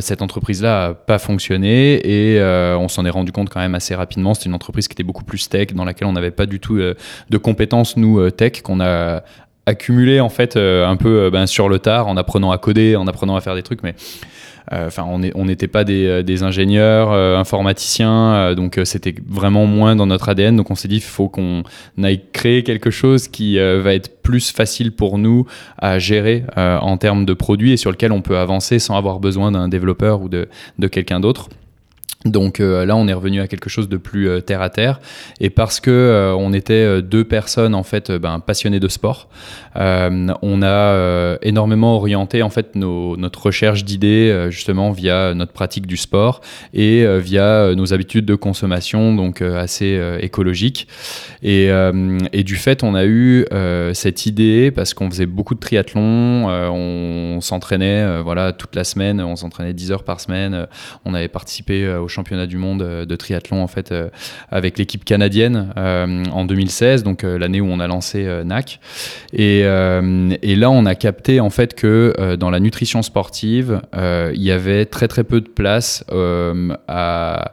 cette 0.01 0.23
entreprise-là 0.23 0.87
a 0.87 0.95
pas 0.95 1.19
fonctionné 1.19 1.82
et 1.83 2.41
on 2.77 2.89
s'en 2.89 3.05
est 3.05 3.11
rendu 3.11 3.33
compte 3.33 3.51
quand 3.51 3.61
même 3.61 3.75
assez 3.75 3.95
rapidement. 3.95 4.35
C'était 4.35 4.47
une 4.47 4.55
entreprise 4.55 4.89
qui 4.89 4.95
était 4.95 5.03
beaucoup 5.03 5.25
plus 5.25 5.49
tech, 5.49 5.69
dans 5.75 5.85
laquelle 5.85 6.09
on 6.09 6.13
n'avait 6.13 6.31
pas 6.31 6.47
du 6.47 6.61
tout 6.61 6.79
de 6.79 7.39
compétences 7.39 7.97
nous 7.97 8.31
tech 8.31 8.63
qu'on 8.63 8.81
a 8.81 9.23
accumulé 9.67 10.21
en 10.21 10.29
fait 10.29 10.57
euh, 10.57 10.87
un 10.87 10.97
peu 10.97 11.25
euh, 11.25 11.31
ben, 11.31 11.47
sur 11.47 11.69
le 11.69 11.79
tard 11.79 12.09
en 12.09 12.17
apprenant 12.17 12.51
à 12.51 12.59
coder, 12.59 12.97
en 12.97 13.07
apprenant 13.07 13.37
à 13.37 13.41
faire 13.41 13.55
des 13.55 13.63
trucs, 13.63 13.83
mais 13.83 13.95
euh, 14.73 14.87
enfin 14.87 15.05
on 15.07 15.45
n'était 15.45 15.69
pas 15.69 15.85
des, 15.85 16.43
ingénieurs 16.45 17.13
informaticiens 17.13 18.55
donc 18.55 18.81
c'était 18.85 19.15
vraiment 19.29 19.67
moins 19.67 19.97
dans 19.97 20.07
notre 20.07 20.29
ADN 20.29 20.57
donc 20.57 20.71
on 20.71 20.77
s'est 20.77 20.87
dit 20.87 21.01
faut 21.01 21.29
qu'on 21.29 21.65
aille 22.01 22.23
créer 22.33 22.63
quelque 22.63 22.91
chose 22.91 23.27
qui 23.27 23.59
va 23.59 23.93
être 23.93 24.23
plus 24.23 24.53
facile 24.53 24.93
pour 24.93 25.19
nous 25.19 25.47
à 25.79 25.99
gérer 25.99 26.45
en 26.57 26.97
termes 26.97 27.25
de 27.25 27.35
produits 27.35 27.73
et 27.73 27.77
sur 27.77 27.91
lequel 27.91 28.13
on 28.13 28.23
peut 28.23 28.39
avancer 28.39 28.79
sans 28.79 28.97
avoir 28.97 29.19
besoin 29.19 29.51
d'un 29.51 29.69
développeur 29.69 30.23
ou 30.23 30.29
de, 30.29 30.49
de 30.79 30.87
quelqu'un 30.87 31.19
d'autre 31.19 31.49
donc 32.25 32.61
euh, 32.61 32.85
là, 32.85 32.97
on 32.97 33.09
est 33.09 33.13
revenu 33.13 33.41
à 33.41 33.49
quelque 33.49 33.69
chose 33.69 33.89
de 33.89 33.97
plus 33.97 34.29
euh, 34.29 34.41
terre 34.41 34.63
à 34.63 34.71
terre, 34.71 35.01
et 35.41 35.51
parce 35.51 35.81
que 35.81 35.91
euh, 35.91 36.35
on 36.35 36.53
était 36.53 37.03
deux 37.03 37.25
personnes 37.25 37.75
en 37.75 37.83
fait 37.83 38.13
ben, 38.13 38.39
passionnées 38.41 38.81
de 38.81 38.89
sport, 38.89 39.29
on 39.75 40.63
a 40.63 41.37
énormément 41.41 41.97
orienté 41.97 42.43
en 42.43 42.51
fait 42.51 42.75
notre 42.75 43.47
recherche 43.47 43.85
d'idées 43.85 44.49
justement 44.51 44.91
via 44.91 45.33
notre 45.35 45.53
pratique 45.53 45.87
du 45.87 45.97
sport 45.97 46.43
et 46.75 47.07
via 47.19 47.75
nos 47.75 47.95
habitudes 47.95 48.27
de 48.27 48.35
consommation 48.35 49.15
donc 49.15 49.41
assez 49.41 49.99
écologiques. 50.21 50.89
Et, 51.43 51.71
et, 52.33 52.45
du 52.45 52.57
fait, 52.57 52.83
on 52.83 52.95
a 52.95 53.07
eu 53.07 53.47
cette 53.95 54.27
idée 54.27 54.71
parce 54.71 54.93
qu'on 54.93 55.11
faisait 55.11 55.27
beaucoup 55.27 55.55
de 55.55 55.61
triathlon, 55.61 56.49
on 56.49 57.41
s'entraînait 57.41 58.21
voilà 58.21 58.53
toute 58.53 58.77
la 58.77 58.85
semaine, 58.85 59.23
on 59.23 59.37
s'entraînait 59.37 59.73
10 59.73 59.93
heures 59.93 60.05
par 60.05 60.21
semaine, 60.21 60.67
on 61.07 61.15
avait 61.15 61.29
participé 61.29 61.89
au 61.89 62.09
championnat 62.13 62.47
du 62.47 62.57
monde 62.57 62.83
de 62.83 63.17
triathlon 63.17 63.63
en 63.63 63.67
fait 63.67 63.95
avec 64.51 64.79
l'équipe 64.79 65.05
canadienne 65.05 65.73
en 65.77 66.45
2016, 66.45 67.03
donc 67.03 67.23
l'année 67.23 67.61
où 67.61 67.67
on 67.67 67.81
a 67.81 67.87
lancé 67.87 68.25
NAC. 68.45 68.81
Et, 69.33 69.61
et, 69.61 70.57
là, 70.57 70.71
on 70.71 70.87
a 70.87 70.95
capté 70.95 71.41
en 71.41 71.51
fait 71.51 71.75
que 71.75 72.37
dans 72.39 72.51
la 72.51 72.61
nutrition 72.61 73.03
sportive, 73.03 73.81
il 73.95 74.43
y 74.43 74.51
avait 74.51 74.87
très 74.87 75.09
très 75.09 75.25
peu 75.25 75.41
de 75.41 75.49
place 75.49 76.05
à 76.89 77.53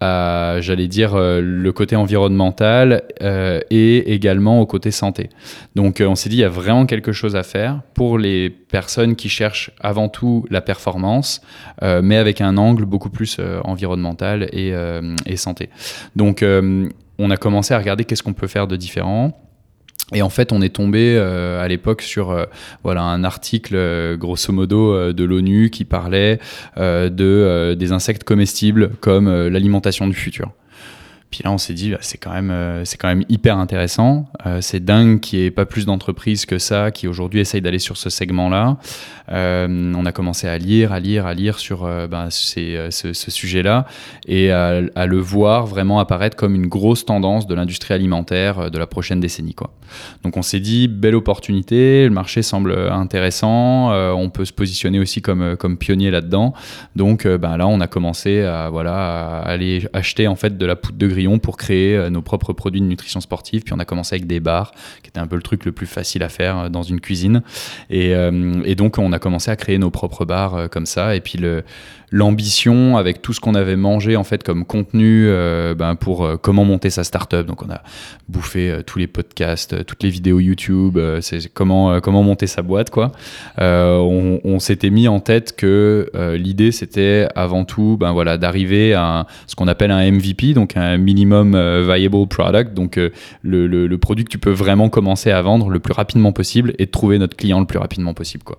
j'allais 0.00 0.88
dire, 0.88 1.14
euh, 1.14 1.40
le 1.40 1.72
côté 1.72 1.96
environnemental 1.96 3.02
euh, 3.22 3.60
et 3.70 4.12
également 4.14 4.60
au 4.60 4.66
côté 4.66 4.90
santé. 4.90 5.28
Donc 5.74 6.00
euh, 6.00 6.06
on 6.06 6.14
s'est 6.14 6.28
dit, 6.28 6.36
il 6.36 6.40
y 6.40 6.44
a 6.44 6.48
vraiment 6.48 6.86
quelque 6.86 7.12
chose 7.12 7.36
à 7.36 7.42
faire 7.42 7.82
pour 7.94 8.18
les 8.18 8.50
personnes 8.50 9.16
qui 9.16 9.28
cherchent 9.28 9.70
avant 9.80 10.08
tout 10.08 10.46
la 10.50 10.60
performance, 10.60 11.40
mais 11.82 12.16
avec 12.16 12.40
un 12.40 12.56
angle 12.56 12.84
beaucoup 12.84 13.10
plus 13.10 13.38
environnemental 13.64 14.48
et, 14.52 14.72
et, 15.26 15.36
santé. 15.36 15.70
Donc 16.14 16.44
on 16.44 17.30
a 17.30 17.36
commencé 17.36 17.74
à 17.74 17.78
regarder 17.78 18.04
qu'est-ce 18.04 18.22
qu'on 18.22 18.32
peut 18.32 18.46
faire 18.46 18.66
de 18.68 18.76
différent. 18.76 19.32
Et 20.12 20.22
en 20.22 20.30
fait, 20.30 20.52
on 20.52 20.60
est 20.60 20.74
tombé 20.74 21.16
euh, 21.16 21.62
à 21.62 21.68
l'époque 21.68 22.02
sur 22.02 22.30
euh, 22.30 22.44
voilà 22.82 23.02
un 23.02 23.24
article 23.24 23.74
euh, 23.76 24.16
grosso 24.16 24.52
modo 24.52 25.12
de 25.12 25.24
l'ONU 25.24 25.70
qui 25.70 25.84
parlait 25.84 26.38
de 26.76 27.74
des 27.74 27.92
insectes 27.92 28.24
comestibles 28.24 28.90
comme 29.00 29.30
l'alimentation 29.48 30.08
du 30.08 30.14
futur. 30.14 30.50
Puis 31.30 31.42
là, 31.44 31.52
on 31.52 31.58
s'est 31.58 31.74
dit, 31.74 31.92
bah, 31.92 31.98
c'est 32.00 32.18
quand 32.18 32.32
même, 32.32 32.50
euh, 32.50 32.84
c'est 32.84 32.96
quand 32.96 33.06
même 33.06 33.24
hyper 33.28 33.56
intéressant. 33.56 34.26
Euh, 34.46 34.60
c'est 34.60 34.84
dingue 34.84 35.20
qu'il 35.20 35.38
n'y 35.38 35.44
ait 35.44 35.50
pas 35.52 35.64
plus 35.64 35.86
d'entreprises 35.86 36.44
que 36.44 36.58
ça 36.58 36.90
qui 36.90 37.06
aujourd'hui 37.06 37.38
essayent 37.38 37.60
d'aller 37.60 37.78
sur 37.78 37.96
ce 37.96 38.10
segment-là. 38.10 38.78
Euh, 39.30 39.92
on 39.96 40.06
a 40.06 40.12
commencé 40.12 40.48
à 40.48 40.58
lire, 40.58 40.92
à 40.92 40.98
lire, 40.98 41.26
à 41.26 41.34
lire 41.34 41.60
sur 41.60 41.84
ben, 42.08 42.30
ce, 42.30 42.88
ce 42.90 43.30
sujet-là 43.30 43.86
et 44.26 44.50
à, 44.50 44.80
le 44.80 45.18
voir 45.18 45.66
vraiment 45.66 46.00
apparaître 46.00 46.36
comme 46.36 46.56
une 46.56 46.66
grosse 46.66 47.04
tendance 47.04 47.46
de 47.46 47.54
l'industrie 47.54 47.94
alimentaire 47.94 48.70
de 48.72 48.78
la 48.78 48.88
prochaine 48.88 49.20
décennie. 49.20 49.54
Quoi. 49.54 49.70
Donc 50.24 50.36
on 50.36 50.42
s'est 50.42 50.58
dit, 50.58 50.88
belle 50.88 51.14
opportunité, 51.14 52.04
le 52.04 52.10
marché 52.10 52.42
semble 52.42 52.76
intéressant, 52.90 53.92
on 53.92 54.30
peut 54.30 54.44
se 54.44 54.52
positionner 54.52 54.98
aussi 54.98 55.22
comme, 55.22 55.56
comme 55.56 55.78
pionnier 55.78 56.10
là-dedans. 56.10 56.52
Donc 56.96 57.26
ben, 57.26 57.56
là, 57.56 57.68
on 57.68 57.80
a 57.80 57.86
commencé 57.86 58.42
à, 58.42 58.68
voilà, 58.68 59.38
aller 59.38 59.86
acheter 59.92 60.26
en 60.26 60.36
fait 60.36 60.58
de 60.58 60.66
la 60.66 60.74
poudre 60.74 60.98
de 60.98 61.06
pour 61.42 61.56
créer 61.56 61.96
euh, 61.96 62.10
nos 62.10 62.22
propres 62.22 62.52
produits 62.52 62.80
de 62.80 62.86
nutrition 62.86 63.20
sportive. 63.20 63.62
Puis 63.62 63.74
on 63.74 63.78
a 63.78 63.84
commencé 63.84 64.14
avec 64.14 64.26
des 64.26 64.40
bars, 64.40 64.72
qui 65.02 65.08
était 65.08 65.20
un 65.20 65.26
peu 65.26 65.36
le 65.36 65.42
truc 65.42 65.64
le 65.64 65.72
plus 65.72 65.86
facile 65.86 66.22
à 66.22 66.28
faire 66.28 66.58
euh, 66.58 66.68
dans 66.68 66.82
une 66.82 67.00
cuisine. 67.00 67.42
Et, 67.90 68.14
euh, 68.14 68.62
et 68.64 68.74
donc 68.74 68.98
on 68.98 69.12
a 69.12 69.18
commencé 69.18 69.50
à 69.50 69.56
créer 69.56 69.78
nos 69.78 69.90
propres 69.90 70.24
bars 70.24 70.68
comme 70.70 70.86
ça. 70.86 71.14
Et 71.14 71.20
puis 71.20 71.38
l'ambition 72.12 72.96
avec 72.96 73.22
tout 73.22 73.32
ce 73.32 73.40
qu'on 73.40 73.54
avait 73.54 73.76
mangé 73.76 74.16
en 74.16 74.24
fait 74.24 74.42
comme 74.42 74.64
contenu 74.64 75.30
ben, 75.76 75.94
pour 75.94 76.40
comment 76.40 76.64
monter 76.64 76.90
sa 76.90 77.04
startup. 77.04 77.46
Donc 77.46 77.62
on 77.62 77.70
a 77.70 77.82
bouffé 78.28 78.80
tous 78.86 78.98
les 78.98 79.06
podcasts, 79.06 79.84
toutes 79.84 80.02
les 80.02 80.10
vidéos 80.10 80.40
YouTube, 80.40 80.98
comment 81.54 82.00
comment 82.00 82.22
monter 82.22 82.46
sa 82.46 82.62
boîte 82.62 82.90
quoi. 82.90 83.12
on, 83.58 84.40
on 84.42 84.58
s'était 84.58 84.90
mis 84.90 85.08
en 85.08 85.20
tête 85.20 85.54
que 85.56 86.10
l'idée 86.36 86.72
c'était 86.72 87.28
avant 87.34 87.64
tout 87.64 87.96
ben 87.98 88.12
voilà 88.12 88.38
d'arriver 88.38 88.94
à 88.94 89.26
ce 89.46 89.54
qu'on 89.54 89.68
appelle 89.68 89.90
un 89.90 90.10
MVP, 90.10 90.54
donc 90.54 90.76
un 90.76 90.98
minimum 91.10 91.52
viable 91.82 92.26
product, 92.28 92.74
donc 92.74 92.96
le, 92.96 93.10
le, 93.66 93.86
le, 93.86 93.98
produit 93.98 94.24
que 94.24 94.30
tu 94.30 94.38
peux 94.38 94.52
vraiment 94.52 94.88
commencer 94.88 95.30
à 95.30 95.42
vendre 95.42 95.68
le 95.70 95.78
plus 95.78 95.92
rapidement 95.92 96.32
possible 96.32 96.72
et 96.78 96.86
trouver 96.86 97.18
notre 97.18 97.36
client 97.36 97.60
le 97.60 97.66
plus 97.66 97.78
rapidement 97.78 98.14
possible 98.14 98.44
quoi. 98.44 98.58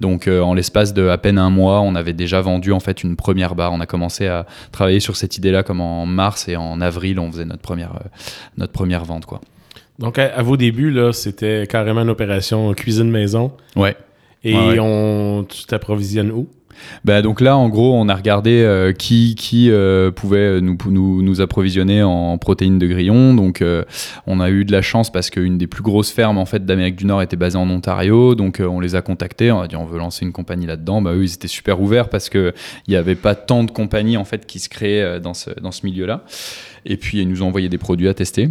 Donc 0.00 0.28
en 0.28 0.54
l'espace 0.54 0.94
de 0.94 1.08
à 1.08 1.18
peine 1.18 1.38
un 1.38 1.50
mois, 1.50 1.80
on 1.80 1.94
avait 1.94 2.12
déjà 2.12 2.40
vendu 2.40 2.72
en 2.72 2.80
fait 2.80 3.02
une 3.02 3.16
première 3.16 3.54
barre. 3.54 3.72
On 3.72 3.80
a 3.80 3.86
commencé 3.86 4.26
à 4.26 4.46
travailler 4.72 5.00
sur 5.00 5.16
cette 5.16 5.36
idée-là 5.36 5.62
comme 5.62 5.80
en 5.80 6.06
mars 6.06 6.48
et 6.48 6.56
en 6.56 6.80
avril, 6.80 7.18
on 7.18 7.30
faisait 7.30 7.44
notre 7.44 7.62
première, 7.62 7.94
euh, 7.96 8.08
notre 8.56 8.72
première 8.72 9.04
vente. 9.04 9.26
Quoi. 9.26 9.40
Donc, 9.98 10.18
à, 10.18 10.42
vos 10.42 10.56
débuts, 10.56 10.90
là, 10.90 11.12
c'était 11.12 11.66
carrément 11.66 12.02
une 12.02 12.10
opération 12.10 12.72
cuisine 12.74 13.10
maison. 13.10 13.52
Ouais. 13.76 13.96
Et 14.44 14.54
On, 14.78 15.44
tu 15.48 15.64
t'approvisionnes 15.64 16.30
où? 16.30 16.48
Bah, 17.04 17.22
donc 17.22 17.40
là, 17.40 17.56
en 17.56 17.68
gros, 17.68 17.94
on 17.94 18.08
a 18.08 18.14
regardé 18.14 18.62
euh, 18.62 18.92
qui, 18.92 19.34
qui 19.34 19.70
euh, 19.70 20.10
pouvait 20.10 20.60
nous, 20.60 20.76
nous, 20.90 21.40
approvisionner 21.40 22.02
en 22.02 22.38
protéines 22.38 22.78
de 22.78 22.86
grillon. 22.86 23.34
Donc, 23.34 23.62
euh, 23.62 23.84
on 24.26 24.40
a 24.40 24.50
eu 24.50 24.64
de 24.64 24.72
la 24.72 24.82
chance 24.82 25.10
parce 25.10 25.30
qu'une 25.30 25.58
des 25.58 25.66
plus 25.66 25.82
grosses 25.82 26.10
fermes 26.10 26.38
en 26.38 26.46
fait 26.46 26.64
d'Amérique 26.64 26.96
du 26.96 27.06
Nord 27.06 27.22
était 27.22 27.36
basée 27.36 27.58
en 27.58 27.68
Ontario. 27.70 28.34
Donc, 28.34 28.60
on 28.60 28.80
les 28.80 28.94
a 28.94 29.02
contactés. 29.02 29.52
On 29.52 29.60
a 29.60 29.68
dit 29.68 29.76
on 29.76 29.86
veut 29.86 29.98
lancer 29.98 30.24
une 30.24 30.32
compagnie 30.32 30.66
là-dedans. 30.66 31.02
Bah, 31.02 31.12
eux, 31.14 31.24
ils 31.24 31.34
étaient 31.34 31.48
super 31.48 31.80
ouverts 31.80 32.08
parce 32.08 32.28
que 32.28 32.52
il 32.86 32.90
n'y 32.90 32.96
avait 32.96 33.14
pas 33.14 33.34
tant 33.34 33.64
de 33.64 33.70
compagnies 33.70 34.16
en 34.16 34.24
fait 34.24 34.46
qui 34.46 34.58
se 34.58 34.68
créaient 34.68 35.20
dans 35.20 35.34
ce, 35.34 35.50
milieu-là. 35.84 36.24
Et 36.84 36.96
puis, 36.96 37.20
ils 37.20 37.28
nous 37.28 37.42
ont 37.42 37.46
envoyé 37.46 37.68
des 37.68 37.78
produits 37.78 38.08
à 38.08 38.14
tester. 38.14 38.50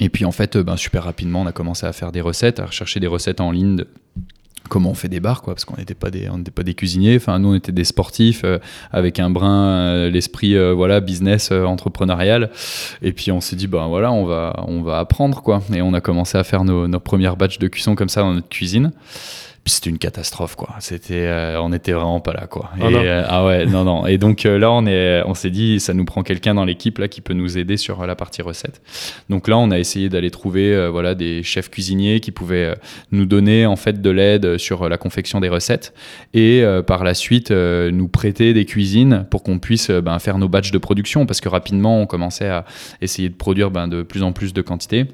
Et 0.00 0.08
puis 0.08 0.24
en 0.24 0.32
fait, 0.32 0.56
ben, 0.56 0.76
super 0.76 1.04
rapidement, 1.04 1.42
on 1.42 1.46
a 1.46 1.52
commencé 1.52 1.86
à 1.86 1.92
faire 1.92 2.12
des 2.12 2.20
recettes, 2.20 2.58
à 2.58 2.66
rechercher 2.66 2.98
des 2.98 3.06
recettes 3.06 3.40
en 3.40 3.52
ligne 3.52 3.84
comment 4.68 4.90
on 4.90 4.94
fait 4.94 5.08
des 5.08 5.20
bars 5.20 5.42
quoi 5.42 5.54
parce 5.54 5.64
qu'on 5.64 5.76
n'était 5.76 5.94
pas 5.94 6.10
des 6.10 6.28
on 6.28 6.38
n'était 6.38 6.50
pas 6.50 6.62
des 6.62 6.74
cuisiniers. 6.74 7.16
Enfin 7.16 7.38
nous 7.38 7.48
on 7.48 7.54
était 7.54 7.72
des 7.72 7.84
sportifs 7.84 8.42
euh, 8.44 8.58
avec 8.90 9.18
un 9.20 9.30
brin 9.30 9.70
euh, 9.70 10.10
l'esprit 10.10 10.56
euh, 10.56 10.72
voilà 10.72 11.00
business 11.00 11.52
entrepreneurial. 11.52 12.50
Et 13.02 13.12
puis 13.12 13.32
on 13.32 13.40
s'est 13.40 13.56
dit 13.56 13.66
ben 13.66 13.86
voilà 13.88 14.12
on 14.12 14.24
va 14.24 14.64
on 14.68 14.82
va 14.82 14.98
apprendre 14.98 15.42
quoi. 15.42 15.62
Et 15.72 15.82
on 15.82 15.94
a 15.94 16.00
commencé 16.00 16.38
à 16.38 16.44
faire 16.44 16.64
nos, 16.64 16.88
nos 16.88 17.00
premières 17.00 17.36
batchs 17.36 17.58
de 17.58 17.68
cuisson 17.68 17.94
comme 17.94 18.08
ça 18.08 18.22
dans 18.22 18.34
notre 18.34 18.48
cuisine 18.48 18.92
puis 19.64 19.74
c'était 19.74 19.90
une 19.90 19.98
catastrophe, 19.98 20.56
quoi. 20.56 20.74
C'était, 20.80 21.26
euh, 21.26 21.60
on 21.62 21.72
était 21.72 21.92
vraiment 21.92 22.18
pas 22.18 22.32
là, 22.32 22.48
quoi. 22.48 22.70
Oh 22.80 22.84
euh, 22.84 23.24
ah 23.28 23.46
ouais, 23.46 23.64
non, 23.64 23.84
non. 23.84 24.06
Et 24.08 24.18
donc 24.18 24.44
euh, 24.44 24.58
là, 24.58 24.72
on 24.72 24.86
est, 24.86 25.22
on 25.24 25.34
s'est 25.34 25.50
dit, 25.50 25.78
ça 25.78 25.94
nous 25.94 26.04
prend 26.04 26.24
quelqu'un 26.24 26.54
dans 26.54 26.64
l'équipe 26.64 26.98
là 26.98 27.06
qui 27.06 27.20
peut 27.20 27.32
nous 27.32 27.56
aider 27.58 27.76
sur 27.76 28.04
la 28.04 28.16
partie 28.16 28.42
recette. 28.42 28.82
Donc 29.28 29.46
là, 29.46 29.56
on 29.58 29.70
a 29.70 29.78
essayé 29.78 30.08
d'aller 30.08 30.32
trouver, 30.32 30.88
voilà, 30.88 31.14
des 31.14 31.44
chefs 31.44 31.70
cuisiniers 31.70 32.18
qui 32.18 32.32
pouvaient 32.32 32.74
nous 33.12 33.24
donner 33.24 33.64
en 33.64 33.76
fait 33.76 34.02
de 34.02 34.10
l'aide 34.10 34.58
sur 34.58 34.88
la 34.88 34.98
confection 34.98 35.38
des 35.38 35.48
recettes 35.48 35.94
et 36.34 36.64
par 36.86 37.04
la 37.04 37.14
suite 37.14 37.50
nous 37.52 38.08
prêter 38.08 38.54
des 38.54 38.64
cuisines 38.64 39.26
pour 39.30 39.44
qu'on 39.44 39.60
puisse 39.60 39.90
ben, 39.90 40.18
faire 40.18 40.38
nos 40.38 40.48
batchs 40.48 40.72
de 40.72 40.78
production 40.78 41.24
parce 41.24 41.40
que 41.40 41.48
rapidement, 41.48 42.00
on 42.00 42.06
commençait 42.06 42.48
à 42.48 42.64
essayer 43.00 43.28
de 43.28 43.34
produire 43.34 43.70
ben, 43.70 43.86
de 43.86 44.02
plus 44.02 44.22
en 44.24 44.32
plus 44.32 44.52
de 44.52 44.62
quantité. 44.62 45.06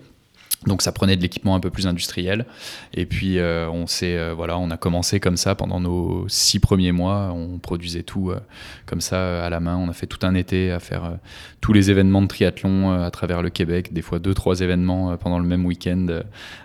Donc 0.66 0.82
ça 0.82 0.90
prenait 0.90 1.16
de 1.16 1.22
l'équipement 1.22 1.54
un 1.54 1.60
peu 1.60 1.70
plus 1.70 1.86
industriel. 1.86 2.44
Et 2.92 3.06
puis 3.06 3.38
euh, 3.38 3.70
on 3.70 3.86
s'est 3.86 4.16
euh, 4.16 4.34
voilà, 4.34 4.58
on 4.58 4.70
a 4.70 4.76
commencé 4.76 5.20
comme 5.20 5.36
ça 5.36 5.54
pendant 5.54 5.78
nos 5.78 6.26
six 6.28 6.58
premiers 6.58 6.90
mois. 6.90 7.32
On 7.32 7.58
produisait 7.58 8.02
tout 8.02 8.30
euh, 8.30 8.40
comme 8.84 9.00
ça 9.00 9.44
à 9.44 9.50
la 9.50 9.60
main. 9.60 9.76
On 9.76 9.88
a 9.88 9.92
fait 9.92 10.06
tout 10.06 10.26
un 10.26 10.34
été 10.34 10.72
à 10.72 10.80
faire 10.80 11.18
tous 11.60 11.72
les 11.72 11.92
événements 11.92 12.22
de 12.22 12.26
triathlon 12.26 12.90
à 12.90 13.10
travers 13.12 13.40
le 13.40 13.50
Québec, 13.50 13.92
des 13.92 14.02
fois 14.02 14.18
deux 14.18 14.34
trois 14.34 14.60
événements 14.60 15.16
pendant 15.16 15.38
le 15.38 15.46
même 15.46 15.64
week-end, 15.64 16.06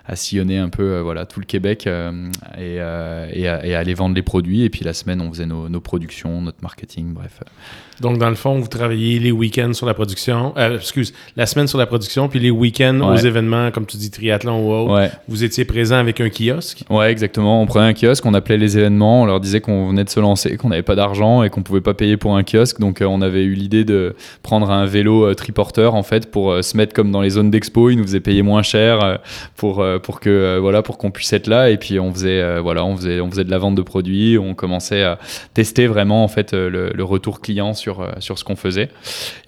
à 0.06 0.16
sillonner 0.16 0.58
un 0.58 0.68
peu 0.68 0.98
voilà 0.98 1.24
tout 1.24 1.38
le 1.38 1.46
Québec 1.46 1.86
et, 1.86 2.74
et, 2.76 2.80
à, 2.80 3.78
aller 3.78 3.94
vendre 3.94 4.16
les 4.16 4.22
produits. 4.22 4.62
Et 4.62 4.70
puis 4.70 4.84
la 4.84 4.92
semaine 4.92 5.20
on 5.20 5.30
faisait 5.30 5.46
nos, 5.46 5.68
nos 5.68 5.80
productions, 5.80 6.40
notre 6.40 6.62
marketing, 6.62 7.12
bref. 7.12 7.40
Donc, 8.00 8.18
dans 8.18 8.28
le 8.28 8.34
fond, 8.34 8.58
vous 8.58 8.66
travaillez 8.66 9.18
les 9.18 9.30
week-ends 9.30 9.72
sur 9.72 9.86
la 9.86 9.94
production, 9.94 10.54
excuse, 10.56 11.12
la 11.36 11.46
semaine 11.46 11.68
sur 11.68 11.78
la 11.78 11.86
production, 11.86 12.28
puis 12.28 12.40
les 12.40 12.50
week-ends 12.50 13.00
aux 13.00 13.16
événements, 13.16 13.70
comme 13.70 13.83
tu 13.84 13.96
dis, 13.96 14.10
triathlon 14.10 14.66
ou 14.66 14.72
autre. 14.72 15.10
Vous 15.28 15.44
étiez 15.44 15.64
présent 15.64 15.96
avec 15.96 16.20
un 16.20 16.28
kiosque? 16.28 16.84
Ouais, 16.90 17.10
exactement. 17.10 17.60
On 17.62 17.66
prenait 17.66 17.86
un 17.86 17.94
kiosque, 17.94 18.24
on 18.26 18.34
appelait 18.34 18.56
les 18.56 18.78
événements, 18.78 19.22
on 19.22 19.26
leur 19.26 19.40
disait 19.40 19.60
qu'on 19.60 19.88
venait 19.88 20.04
de 20.04 20.10
se 20.10 20.20
lancer, 20.20 20.56
qu'on 20.56 20.68
n'avait 20.68 20.82
pas 20.82 20.94
d'argent 20.94 21.42
et 21.42 21.50
qu'on 21.50 21.62
pouvait 21.62 21.80
pas 21.80 21.94
payer 21.94 22.16
pour 22.16 22.36
un 22.36 22.42
kiosque. 22.42 22.80
Donc, 22.80 23.00
euh, 23.00 23.06
on 23.06 23.20
avait 23.22 23.44
eu 23.44 23.54
l'idée 23.54 23.84
de 23.84 24.14
prendre 24.42 24.70
un 24.70 24.86
vélo 24.86 25.24
euh, 25.24 25.34
triporteur, 25.34 25.94
en 25.94 26.02
fait, 26.02 26.30
pour 26.30 26.62
se 26.62 26.76
mettre 26.76 26.92
comme 26.94 27.10
dans 27.10 27.20
les 27.20 27.30
zones 27.30 27.50
d'expo. 27.50 27.90
Ils 27.90 27.96
nous 27.96 28.04
faisaient 28.04 28.20
payer 28.20 28.42
moins 28.42 28.62
cher 28.62 29.20
pour, 29.56 29.84
pour 30.02 30.20
que, 30.20 30.58
voilà, 30.58 30.82
pour 30.82 30.98
qu'on 30.98 31.10
puisse 31.10 31.32
être 31.32 31.46
là. 31.46 31.70
Et 31.70 31.76
puis, 31.76 31.98
on 32.00 32.12
faisait, 32.12 32.60
voilà, 32.60 32.84
on 32.84 32.96
faisait, 32.96 33.20
on 33.20 33.30
faisait 33.30 33.44
de 33.44 33.50
la 33.50 33.58
vente 33.58 33.74
de 33.74 33.82
produits, 33.82 34.38
on 34.38 34.54
commençait 34.54 35.02
à 35.02 35.18
tester 35.52 35.86
vraiment, 35.86 36.24
en 36.24 36.28
fait, 36.28 36.52
le, 36.52 36.90
le 36.94 37.04
retour 37.04 37.40
client 37.40 37.74
sur, 37.74 38.00
euh, 38.00 38.10
sur 38.18 38.38
ce 38.38 38.44
qu'on 38.44 38.56
faisait. 38.56 38.88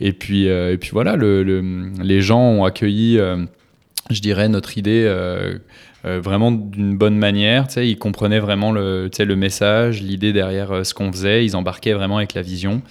Et 0.01 0.13
puis, 0.13 0.49
euh, 0.49 0.73
et 0.73 0.77
puis 0.77 0.91
voilà, 0.93 1.17
le, 1.17 1.43
les 2.03 2.21
gens 2.21 2.41
ont 2.41 2.65
accueilli, 2.65 3.19
euh, 3.19 3.45
je 4.11 4.21
dirais, 4.21 4.49
notre 4.49 4.79
idée. 4.79 5.11
vraiment 6.05 6.53
d'une 6.53 6.97
bonne 6.97 7.17
manière. 7.19 7.67
Ils 7.77 7.99
comprenaient 7.99 8.39
vraiment 8.39 8.71
le, 8.71 9.11
le 9.19 9.37
message, 9.37 10.03
l'idée 10.03 10.33
derrière 10.33 10.87
ce 10.87 10.95
qu'on 10.95 11.11
faisait. 11.11 11.45
Ils 11.45 11.57
embarquaient 11.57 11.95
vraiment 11.95 12.19
avec 12.19 12.35
la 12.35 12.43
vision. 12.43 12.83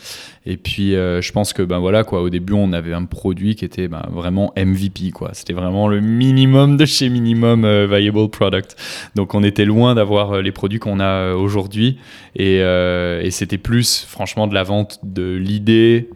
Et 0.47 0.58
puis, 0.58 0.95
euh, 0.95 1.21
je 1.21 1.31
pense 1.31 1.53
que, 1.53 1.63
ben 1.63 1.79
voilà, 1.79 2.03
quoi, 2.03 2.21
au 2.21 2.29
début, 2.29 2.53
on 2.53 2.71
avait 2.71 2.93
un 2.93 3.05
produit 3.05 3.55
qui 3.55 3.65
était 3.65 3.88
ben, 3.88 4.05
vraiment 4.12 4.53
MVP, 4.55 5.12
quoi. 5.12 5.31
C'était 5.34 5.53
vraiment 5.53 5.88
le 5.88 6.01
minimum 6.01 6.77
de 6.77 6.86
chez 6.86 7.10
minimum 7.10 7.65
euh, 7.65 7.88
viable 7.88 8.29
product. 8.29 8.75
Donc, 9.15 9.34
on 9.34 9.43
était 9.43 9.65
loin 9.65 9.95
d'avoir 9.95 10.34
euh, 10.34 10.41
les 10.41 10.51
produits 10.51 10.77
qu'on 10.77 10.99
a 10.99 11.34
aujourd'hui. 11.34 11.97
Et, 12.36 12.58
et 12.58 13.31
c'était 13.31 13.58
plus, 13.58 14.03
franchement, 14.03 14.47
de 14.47 14.53
la 14.53 14.63
vente 14.63 14.99
de 15.03 15.38
l'idée 15.38 16.10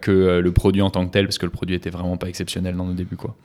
que 0.00 0.40
le 0.40 0.52
produit 0.52 0.82
en 0.82 0.90
tant 0.90 1.06
que 1.06 1.12
tel, 1.12 1.26
parce 1.26 1.38
que 1.38 1.46
le 1.46 1.52
produit 1.52 1.76
était 1.76 1.90
vraiment 1.90 2.16
pas 2.16 2.28
exceptionnel 2.28 2.74
dans 2.74 2.86
nos 2.86 2.92
débuts, 2.92 3.14
quoi. 3.14 3.36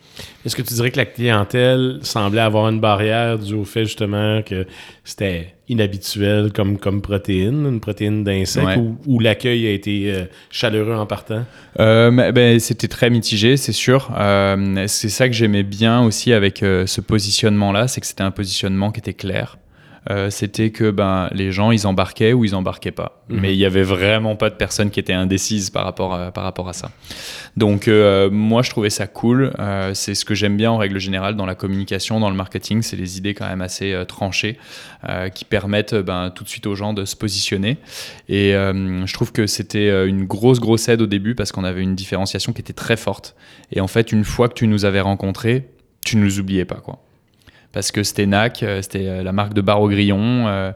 Est-ce 0.43 0.55
que 0.55 0.63
tu 0.63 0.73
dirais 0.73 0.89
que 0.89 0.97
la 0.97 1.05
clientèle 1.05 1.99
semblait 2.01 2.41
avoir 2.41 2.67
une 2.69 2.79
barrière 2.79 3.37
dû 3.37 3.53
au 3.53 3.63
fait 3.63 3.85
justement 3.85 4.41
que 4.41 4.65
c'était 5.03 5.53
inhabituel 5.69 6.51
comme, 6.51 6.77
comme 6.77 7.01
protéine, 7.01 7.65
une 7.65 7.79
protéine 7.79 8.23
d'insecte, 8.23 8.79
ou, 9.05 9.19
l'accueil 9.19 9.67
a 9.67 9.71
été 9.71 10.11
euh, 10.11 10.25
chaleureux 10.49 10.95
en 10.95 11.05
partant? 11.05 11.45
Euh, 11.79 12.31
ben, 12.31 12.59
c'était 12.59 12.87
très 12.87 13.09
mitigé, 13.09 13.55
c'est 13.55 13.71
sûr. 13.71 14.11
Euh, 14.17 14.85
c'est 14.87 15.09
ça 15.09 15.27
que 15.29 15.33
j'aimais 15.33 15.63
bien 15.63 16.01
aussi 16.01 16.33
avec 16.33 16.59
ce 16.59 17.01
positionnement-là, 17.01 17.87
c'est 17.87 18.01
que 18.01 18.07
c'était 18.07 18.23
un 18.23 18.31
positionnement 18.31 18.91
qui 18.91 18.99
était 18.99 19.13
clair. 19.13 19.57
Euh, 20.09 20.29
c'était 20.29 20.71
que 20.71 20.89
ben, 20.89 21.29
les 21.33 21.51
gens, 21.51 21.71
ils 21.71 21.85
embarquaient 21.85 22.33
ou 22.33 22.43
ils 22.43 22.55
embarquaient 22.55 22.91
pas. 22.91 23.23
Mhm. 23.29 23.39
Mais 23.39 23.53
il 23.53 23.59
y 23.59 23.65
avait 23.65 23.83
vraiment 23.83 24.35
pas 24.35 24.49
de 24.49 24.55
personnes 24.55 24.89
qui 24.89 24.99
étaient 24.99 25.13
indécises 25.13 25.69
par 25.69 25.83
rapport 25.83 26.13
à, 26.13 26.31
par 26.31 26.43
rapport 26.43 26.67
à 26.67 26.73
ça. 26.73 26.91
Donc 27.57 27.87
euh, 27.87 28.29
moi, 28.31 28.63
je 28.63 28.71
trouvais 28.71 28.89
ça 28.89 29.05
cool. 29.05 29.53
Euh, 29.59 29.93
c'est 29.93 30.15
ce 30.15 30.25
que 30.25 30.33
j'aime 30.33 30.57
bien 30.57 30.71
en 30.71 30.77
règle 30.77 30.99
générale 30.99 31.35
dans 31.35 31.45
la 31.45 31.55
communication, 31.55 32.19
dans 32.19 32.29
le 32.29 32.35
marketing, 32.35 32.81
c'est 32.81 32.97
les 32.97 33.17
idées 33.17 33.33
quand 33.33 33.47
même 33.47 33.61
assez 33.61 33.95
tranchées 34.07 34.57
qui 35.33 35.45
permettent 35.45 35.95
ben, 35.95 36.29
tout 36.29 36.43
de 36.43 36.49
suite 36.49 36.67
aux 36.67 36.75
gens 36.75 36.93
de 36.93 37.05
se 37.05 37.15
positionner. 37.15 37.77
Et 38.27 38.51
je 38.51 39.13
trouve 39.13 39.31
que 39.31 39.47
c'était 39.47 40.07
une 40.07 40.25
grosse, 40.25 40.59
grosse 40.59 40.89
aide 40.89 41.01
au 41.01 41.07
début 41.07 41.35
parce 41.35 41.51
qu'on 41.51 41.63
avait 41.63 41.81
une 41.81 41.95
différenciation 41.95 42.51
qui 42.51 42.61
était 42.61 42.73
très 42.73 42.97
forte. 42.97 43.35
Et 43.71 43.79
en 43.79 43.87
fait, 43.87 44.11
une 44.11 44.25
fois 44.25 44.49
que 44.49 44.55
tu 44.55 44.67
nous 44.67 44.85
avais 44.85 45.01
rencontrés, 45.01 45.69
tu 46.05 46.17
ne 46.17 46.23
nous 46.23 46.39
oubliais 46.39 46.65
pas, 46.65 46.75
quoi 46.75 47.01
parce 47.71 47.91
que 47.91 48.03
c'était 48.03 48.25
NAC, 48.25 48.63
euh, 48.63 48.81
c'était 48.81 49.07
euh, 49.07 49.23
la 49.23 49.31
marque 49.31 49.53
de 49.53 49.61
bar 49.61 49.81
au 49.81 49.89
grillon, 49.89 50.47
euh, 50.47 50.71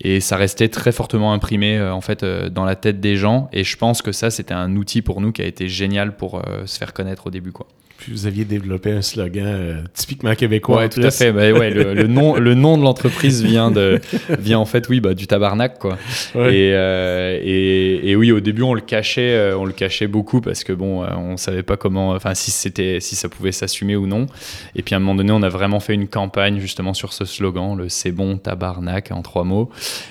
et 0.00 0.20
ça 0.20 0.36
restait 0.36 0.68
très 0.68 0.92
fortement 0.92 1.32
imprimé 1.32 1.80
en 1.80 2.02
fait 2.02 2.22
dans 2.22 2.66
la 2.66 2.76
tête 2.76 3.00
des 3.00 3.16
gens. 3.16 3.48
Et 3.54 3.64
je 3.64 3.78
pense 3.78 4.02
que 4.02 4.12
ça, 4.12 4.30
c'était 4.30 4.52
un 4.52 4.76
outil 4.76 5.00
pour 5.00 5.22
nous 5.22 5.32
qui 5.32 5.40
a 5.40 5.46
été 5.46 5.68
génial 5.68 6.16
pour 6.16 6.42
se 6.66 6.76
faire 6.76 6.92
connaître 6.92 7.28
au 7.28 7.30
début, 7.30 7.50
quoi. 7.50 7.66
Puis 7.98 8.12
vous 8.12 8.26
aviez 8.26 8.44
développé 8.44 8.90
un 8.92 9.00
slogan 9.00 9.46
euh, 9.46 9.82
typiquement 9.94 10.34
québécois. 10.34 10.82
Oui, 10.82 10.88
tout 10.88 11.02
à 11.02 11.10
fait. 11.10 11.30
Ouais, 11.30 11.70
le, 11.70 12.06
nom, 12.06 12.36
le 12.36 12.54
nom 12.54 12.76
de 12.76 12.82
l'entreprise 12.82 13.42
vient 13.42 13.70
de, 13.70 14.00
vient 14.38 14.58
en 14.58 14.66
fait, 14.66 14.88
oui, 14.88 15.00
bah, 15.00 15.14
du 15.14 15.26
tabarnak, 15.26 15.78
quoi. 15.78 15.96
Et, 16.34 16.72
euh, 16.74 17.38
et, 17.42 18.10
et, 18.10 18.16
oui, 18.16 18.32
au 18.32 18.40
début, 18.40 18.62
on 18.62 18.74
le 18.74 18.82
cachait, 18.82 19.34
euh, 19.34 19.58
on 19.58 19.64
le 19.64 19.72
cachait 19.72 20.08
beaucoup 20.08 20.40
parce 20.40 20.62
que 20.62 20.72
bon, 20.72 21.04
on 21.04 21.36
savait 21.36 21.62
pas 21.62 21.76
comment, 21.76 22.10
enfin, 22.10 22.34
si 22.34 22.50
c'était, 22.50 23.00
si 23.00 23.16
ça 23.16 23.28
pouvait 23.28 23.52
s'assumer 23.52 23.96
ou 23.96 24.06
non. 24.06 24.26
Et 24.74 24.82
puis 24.82 24.94
à 24.94 24.98
un 24.98 25.00
moment 25.00 25.14
donné, 25.14 25.32
on 25.32 25.42
a 25.42 25.48
vraiment 25.48 25.80
fait 25.80 25.94
une 25.94 26.08
campagne 26.08 26.60
justement 26.60 26.92
sur 26.92 27.12
ce 27.12 27.24
slogan, 27.24 27.76
le 27.76 27.88
c'est 27.88 28.12
bon 28.12 28.36
tabarnak 28.36 29.10
en 29.10 29.22
trois 29.22 29.44
mots. 29.44 29.70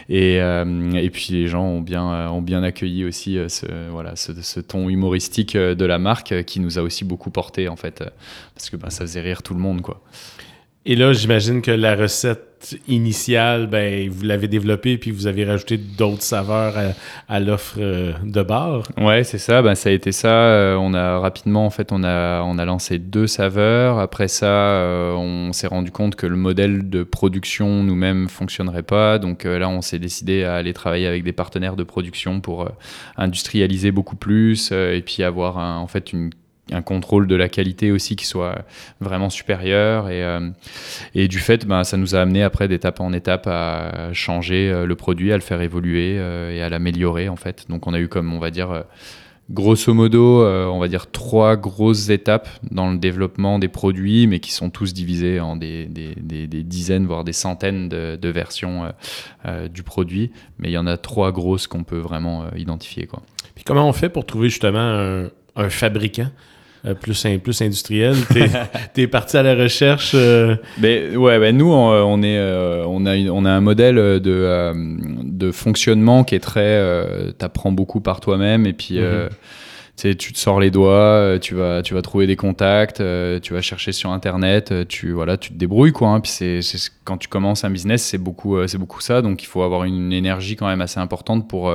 Et, 0.09 0.37
et 0.37 1.09
puis 1.11 1.27
les 1.31 1.47
gens 1.47 1.63
ont 1.63 1.81
bien, 1.81 2.29
ont 2.29 2.41
bien 2.41 2.63
accueilli 2.63 3.05
aussi 3.05 3.37
ce, 3.47 3.65
voilà, 3.91 4.15
ce, 4.15 4.31
ce 4.41 4.59
ton 4.59 4.89
humoristique 4.89 5.55
de 5.55 5.85
la 5.85 5.99
marque 5.99 6.43
qui 6.45 6.59
nous 6.59 6.79
a 6.79 6.81
aussi 6.81 7.05
beaucoup 7.05 7.29
porté 7.29 7.67
en 7.67 7.74
fait, 7.75 8.01
euh, 8.01 8.09
parce 8.53 8.69
que 8.69 8.77
ben, 8.77 8.89
ça 8.89 9.01
faisait 9.01 9.21
rire 9.21 9.43
tout 9.43 9.53
le 9.53 9.59
monde, 9.59 9.81
quoi. 9.81 10.01
Et 10.88 10.95
là, 10.95 11.13
j'imagine 11.13 11.63
que 11.63 11.71
la 11.71 11.95
recette 11.95 12.77
initiale, 12.88 13.65
ben, 13.65 14.07
vous 14.07 14.23
l'avez 14.23 14.47
développée 14.47 14.99
puis 14.99 15.09
vous 15.09 15.25
avez 15.25 15.43
rajouté 15.43 15.77
d'autres 15.77 16.21
saveurs 16.21 16.75
à, 17.27 17.39
l'offre 17.39 17.77
euh, 17.79 18.13
de 18.23 18.43
bar. 18.43 18.83
Ouais, 18.99 19.23
c'est 19.23 19.39
ça. 19.39 19.63
Ben, 19.63 19.73
ça 19.73 19.89
a 19.89 19.91
été 19.91 20.11
ça. 20.11 20.29
Euh, 20.29 20.75
on 20.75 20.93
a 20.93 21.17
rapidement, 21.17 21.65
en 21.65 21.71
fait, 21.71 21.91
on 21.91 22.03
a, 22.03 22.43
on 22.43 22.59
a 22.59 22.65
lancé 22.65 22.99
deux 22.99 23.25
saveurs. 23.25 23.97
Après 23.97 24.27
ça, 24.27 24.45
on 25.17 25.53
s'est 25.53 25.65
rendu 25.65 25.89
compte 25.89 26.15
que 26.15 26.27
le 26.27 26.35
modèle 26.35 26.88
de 26.88 27.01
production 27.01 27.83
nous-mêmes 27.83 28.29
fonctionnerait 28.29 28.83
pas. 28.83 29.17
Donc 29.17 29.45
là, 29.45 29.67
on 29.67 29.81
s'est 29.81 29.99
décidé 29.99 30.43
à 30.43 30.53
aller 30.53 30.73
travailler 30.73 31.07
avec 31.07 31.23
des 31.23 31.33
partenaires 31.33 31.75
de 31.75 31.83
production 31.83 32.41
pour 32.41 32.69
industrialiser 33.17 33.89
beaucoup 33.91 34.17
plus 34.17 34.71
et 34.71 35.01
puis 35.03 35.23
avoir 35.23 35.57
en 35.57 35.88
fait 35.88 36.13
une 36.13 36.29
un 36.71 36.82
contrôle 36.82 37.28
de 37.28 37.36
la 37.36 37.49
qualité 37.49 37.91
aussi 37.91 38.15
qui 38.15 38.25
soit 38.25 38.65
vraiment 38.99 39.30
supérieur. 39.30 40.10
Et, 40.10 40.23
euh, 40.23 40.49
et 41.13 41.28
du 41.28 41.39
fait 41.39 41.65
ben, 41.65 41.84
ça 41.84 41.97
nous 41.97 42.15
a 42.15 42.21
amené 42.21 42.43
après 42.43 42.67
d'étape 42.67 42.99
en 42.99 43.13
étape 43.13 43.47
à 43.47 44.12
changer 44.13 44.69
euh, 44.69 44.86
le 44.86 44.95
produit 44.95 45.32
à 45.32 45.36
le 45.36 45.41
faire 45.41 45.62
évoluer 45.62 46.15
euh, 46.17 46.56
et 46.56 46.62
à 46.62 46.69
l'améliorer 46.69 47.30
en 47.30 47.36
fait. 47.36 47.65
Donc 47.69 47.88
on 47.88 47.93
a 47.93 47.99
eu 47.99 48.08
comme 48.08 48.34
on 48.34 48.39
va 48.39 48.49
dire 48.49 48.84
grosso 49.51 49.93
modo 49.93 50.43
on 50.43 50.80
va 50.80 50.88
dire 50.88 51.12
trois 51.12 51.56
grosses 51.56 52.10
étapes 52.10 52.49
dans 52.71 52.91
le 52.91 52.97
développement 52.97 53.60
des 53.60 53.67
produits 53.67 54.25
mais 54.25 54.39
qui 54.39 54.51
sont 54.51 54.71
tous 54.71 54.91
divisés 54.91 55.39
en 55.39 55.56
des, 55.56 55.86
des, 55.86 56.15
des, 56.15 56.63
dizaines 56.63 57.06
voire 57.06 57.23
des 57.23 57.34
centaines 57.34 57.88
de, 57.88 58.30
versions 58.30 58.91
du 59.71 59.84
produit. 59.84 60.32
Mais 60.58 60.69
il 60.69 60.71
y 60.71 60.80
en 60.80 60.88
a 60.88 60.97
trois 60.97 61.32
grosses 61.32 61.67
qu'on 61.67 61.84
peut 61.84 61.99
vraiment 61.99 62.45
identifier 62.56 63.06
quoi. 63.06 63.21
Puis 63.54 63.63
comment 63.63 63.88
on 63.88 63.93
fait 63.93 64.10
pour 64.10 64.25
trouver 64.25 64.49
justement 64.49 65.30
un, 65.56 65.69
fabricant? 65.69 66.32
Plus, 66.93 67.25
plus 67.43 67.61
industriel. 67.61 68.15
Tu 68.93 69.01
es, 69.01 69.07
parti 69.15 69.37
à 69.37 69.43
la 69.43 69.55
recherche. 69.55 70.11
Euh, 70.13 70.55
ben, 70.77 71.17
ouais, 71.17 71.39
ben 71.39 71.57
nous, 71.57 71.71
on, 71.71 72.21
est, 72.21 72.37
euh, 72.37 72.83
on, 72.87 73.05
a, 73.05 73.15
on 73.17 73.45
a 73.45 73.51
un 73.51 73.61
modèle 73.61 73.95
de, 73.95 74.19
de 74.21 75.51
fonctionnement 75.51 76.23
qui 76.23 76.35
est 76.35 76.39
très. 76.39 76.81
tu 77.37 77.45
apprends 77.45 77.71
beaucoup 77.71 78.01
par 78.01 78.19
toi-même 78.19 78.65
et 78.65 78.73
puis. 78.73 78.99
Mhm 78.99 79.29
tu 79.95 80.34
te 80.34 80.38
sors 80.38 80.60
les 80.60 80.71
doigts, 80.71 80.91
euh, 80.91 81.39
tu 81.39 81.55
vas, 81.55 81.81
tu 81.81 81.93
vas 81.93 82.01
trouver 82.01 82.27
des 82.27 82.36
contacts, 82.36 82.99
euh, 82.99 83.39
tu 83.39 83.53
vas 83.53 83.62
chercher 83.62 83.93
sur 83.93 84.12
internet, 84.12 84.71
euh, 84.71 84.86
tu, 84.88 85.12
voilà, 85.12 85.38
tu 85.38 85.51
te 85.51 85.58
débrouilles 85.58 85.93
quoi. 85.93 86.10
Hein. 86.10 86.19
Puis 86.19 86.31
c'est, 86.31 86.60
quand 87.05 87.17
tu 87.17 87.29
commences 87.29 87.63
un 87.63 87.69
business, 87.69 88.03
c'est 88.03 88.17
beaucoup, 88.17 88.58
c'est 88.67 88.77
beaucoup 88.77 88.99
ça. 88.99 89.21
Donc 89.21 89.41
il 89.41 89.45
faut 89.45 89.63
avoir 89.63 89.86
une 89.86 90.12
énergie 90.12 90.58
quand 90.58 90.67
même 90.67 90.81
assez 90.81 90.99
importante 90.99 91.47
pour 91.47 91.73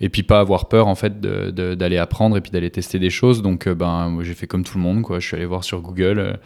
et 0.00 0.08
puis 0.08 0.22
pas 0.22 0.40
avoir 0.40 0.68
peur 0.68 0.88
en 0.88 0.94
fait 0.94 1.20
d'aller 1.20 1.98
apprendre 1.98 2.36
et 2.36 2.40
puis 2.40 2.50
d'aller 2.50 2.70
tester 2.70 2.98
des 2.98 3.10
choses. 3.10 3.42
Donc 3.42 3.68
ben 3.68 4.18
j'ai 4.22 4.34
fait 4.34 4.46
comme 4.46 4.64
tout 4.64 4.76
le 4.76 4.82
monde 4.82 5.02
quoi. 5.02 5.20
Je 5.20 5.26
suis 5.26 5.36
allé 5.36 5.46
voir 5.46 5.62
sur 5.62 5.80
Google, 5.80 6.38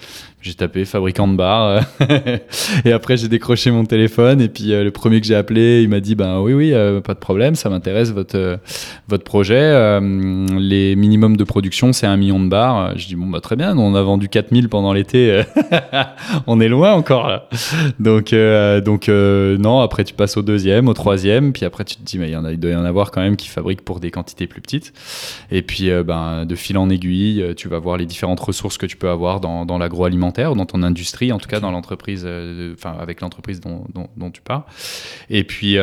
j'ai 0.43 0.55
tapé 0.55 0.85
fabricant 0.85 1.29
de 1.29 1.37
bar 1.37 1.81
et 2.85 2.93
après 2.93 3.17
j'ai 3.17 3.29
décroché 3.29 3.71
mon 3.71 3.85
téléphone 3.85 4.41
et 4.41 4.49
puis 4.49 4.71
le 4.71 4.91
premier 4.91 5.21
que 5.21 5.27
j'ai 5.27 5.37
appelé, 5.37 5.83
il 5.83 5.89
m'a 5.89 6.01
dit 6.01 6.17
ben 6.17 6.41
oui 6.41 6.53
oui 6.53 6.73
pas 7.03 7.15
de 7.15 7.21
problème, 7.21 7.55
ça 7.55 7.71
m'intéresse 7.71 8.11
votre 8.11 8.59
votre 9.09 9.25
projet. 9.25 10.01
les 10.59 10.97
mini 10.97 11.14
minimum 11.15 11.37
de 11.37 11.45
production, 11.45 11.93
c'est 11.93 12.09
un 12.09 12.17
million 12.17 12.41
de 12.41 12.49
bars. 12.49 12.99
Je 12.99 13.07
dis, 13.07 13.15
bon, 13.15 13.27
bah, 13.27 13.41
très 13.41 13.55
bien, 13.55 13.79
on 13.79 13.95
a 13.95 14.03
vendu 14.03 14.29
4000 14.29 14.69
pendant 14.69 14.93
l'été. 14.93 15.43
on 16.49 16.61
est 16.61 16.67
loin 16.67 16.93
encore. 16.93 17.49
Donc, 18.01 18.33
euh, 18.33 18.81
donc 18.81 19.09
euh, 19.09 19.57
non, 19.59 19.79
après, 19.81 20.03
tu 20.03 20.13
passes 20.13 20.37
au 20.37 20.43
deuxième, 20.43 20.89
au 20.89 20.95
troisième. 20.95 21.53
Puis 21.53 21.65
après, 21.65 21.85
tu 21.85 21.95
te 21.95 22.03
dis, 22.03 22.19
mais 22.19 22.33
il, 22.33 22.41
il 22.51 22.59
doit 22.59 22.73
y 22.73 22.75
en 22.75 22.85
avoir 22.85 23.13
quand 23.13 23.21
même 23.21 23.37
qui 23.37 23.49
fabriquent 23.49 23.85
pour 23.85 24.01
des 24.01 24.11
quantités 24.11 24.49
plus 24.49 24.61
petites. 24.61 24.93
Et 25.53 25.63
puis, 25.63 25.89
euh, 25.89 26.03
ben, 26.03 26.45
de 26.47 26.55
fil 26.57 26.77
en 26.79 26.91
aiguille, 26.91 27.55
tu 27.57 27.69
vas 27.69 27.79
voir 27.79 27.97
les 27.97 28.07
différentes 28.07 28.41
ressources 28.41 28.77
que 28.77 28.87
tu 28.87 28.97
peux 28.97 29.09
avoir 29.09 29.39
dans, 29.39 29.65
dans 29.65 29.79
l'agroalimentaire, 29.79 30.57
dans 30.57 30.67
ton 30.67 30.83
industrie, 30.83 31.31
en 31.31 31.39
tout 31.39 31.49
cas 31.49 31.61
dans 31.61 31.71
l'entreprise, 31.71 32.27
enfin, 32.75 32.97
avec 32.99 33.21
l'entreprise 33.21 33.61
dont, 33.61 33.85
dont, 33.95 34.09
dont, 34.17 34.33
tu 34.33 34.43
pars. 34.43 34.67
Et 35.31 35.45
puis, 35.45 35.79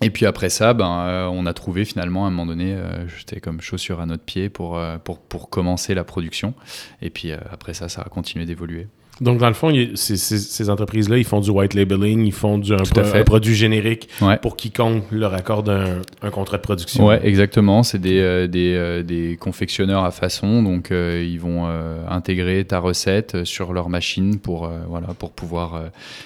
et 0.00 0.10
puis 0.10 0.26
après 0.26 0.48
ça, 0.48 0.74
ben, 0.74 1.06
euh, 1.06 1.26
on 1.26 1.44
a 1.46 1.52
trouvé 1.52 1.84
finalement 1.84 2.24
à 2.24 2.28
un 2.28 2.30
moment 2.30 2.46
donné, 2.46 2.72
euh, 2.72 3.08
j'étais 3.08 3.40
comme 3.40 3.60
chaussure 3.60 4.00
à 4.00 4.06
notre 4.06 4.22
pied 4.22 4.48
pour, 4.48 4.78
euh, 4.78 4.96
pour, 4.98 5.18
pour 5.18 5.50
commencer 5.50 5.94
la 5.94 6.04
production. 6.04 6.54
Et 7.02 7.10
puis 7.10 7.32
après 7.32 7.74
ça, 7.74 7.88
ça 7.88 8.02
a 8.02 8.08
continué 8.08 8.46
d'évoluer. 8.46 8.86
Donc, 9.20 9.38
dans 9.38 9.48
le 9.48 9.54
fond, 9.54 9.72
ces, 9.94 10.70
entreprises-là, 10.70 11.18
ils 11.18 11.24
font 11.24 11.40
du 11.40 11.50
white 11.50 11.74
labeling, 11.74 12.24
ils 12.24 12.32
font 12.32 12.58
du, 12.58 12.72
un, 12.72 13.24
produit 13.24 13.54
générique 13.54 14.08
pour 14.42 14.56
quiconque 14.56 15.04
leur 15.10 15.34
accorde 15.34 15.68
un, 15.68 16.02
un, 16.22 16.30
contrat 16.30 16.58
de 16.58 16.62
production. 16.62 17.06
Ouais, 17.06 17.20
exactement. 17.24 17.82
C'est 17.82 17.98
des, 17.98 18.20
euh, 18.20 18.46
des, 18.46 18.74
euh, 18.74 19.02
des, 19.02 19.36
confectionneurs 19.40 20.04
à 20.04 20.10
façon. 20.10 20.62
Donc, 20.62 20.90
euh, 20.90 21.24
ils 21.26 21.40
vont 21.40 21.66
intégrer 22.08 22.64
ta 22.64 22.78
recette 22.78 23.44
sur 23.44 23.72
leur 23.72 23.88
machine 23.88 24.38
pour, 24.38 24.70
voilà, 24.88 25.08
pour 25.18 25.32
pouvoir 25.32 25.82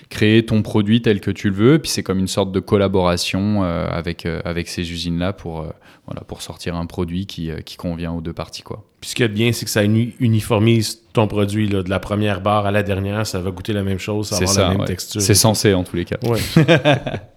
créer 0.09 0.45
ton 0.45 0.63
produit 0.63 1.03
tel 1.03 1.21
que 1.21 1.31
tu 1.31 1.49
le 1.49 1.55
veux. 1.55 1.79
Puis, 1.79 1.91
c'est 1.91 2.03
comme 2.03 2.19
une 2.19 2.29
sorte 2.29 2.53
de 2.53 2.61
collaboration 2.61 3.63
avec, 3.63 4.27
avec 4.45 4.69
ces 4.69 4.93
usines-là 4.93 5.33
pour, 5.33 5.67
voilà, 6.07 6.23
pour 6.23 6.43
sortir 6.43 6.77
un 6.77 6.87
produit 6.87 7.27
qui, 7.27 7.51
qui 7.65 7.77
convient 7.77 8.13
aux 8.13 8.21
deux 8.21 8.33
parties. 8.33 8.63
Quoi. 8.63 8.85
Puis 9.01 9.11
ce 9.11 9.15
qui 9.15 9.23
est 9.23 9.29
bien, 9.29 9.53
c'est 9.53 9.65
que 9.65 9.71
ça 9.71 9.83
uniformise 9.85 11.01
ton 11.13 11.27
produit 11.27 11.69
là, 11.69 11.83
de 11.83 11.91
la 11.91 11.99
première 11.99 12.41
barre 12.41 12.67
à 12.67 12.71
la 12.71 12.83
dernière, 12.83 13.27
ça 13.27 13.41
va 13.41 13.51
goûter 13.51 13.73
la 13.73 13.83
même 13.83 13.99
chose, 13.99 14.29
ça 14.29 14.39
va 14.39 14.51
avoir 14.51 14.71
la 14.71 14.79
même 14.79 14.87
texture. 14.87 15.21
C'est 15.21 15.35
censé 15.35 15.75
en 15.75 15.85
tous 15.85 15.97
les 15.97 16.05
cas. 16.05 16.19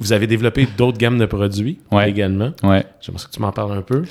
Vous 0.00 0.12
avez 0.14 0.26
développé 0.26 0.66
d'autres 0.78 0.96
gammes 0.96 1.18
de 1.18 1.26
produits 1.26 1.78
également. 2.06 2.52
Ouais. 2.62 2.84
J'aimerais 3.00 3.24
que 3.24 3.30
tu 3.30 3.40
m'en 3.40 3.52
parles 3.52 3.72
un 3.72 3.82
peu. 3.82 4.02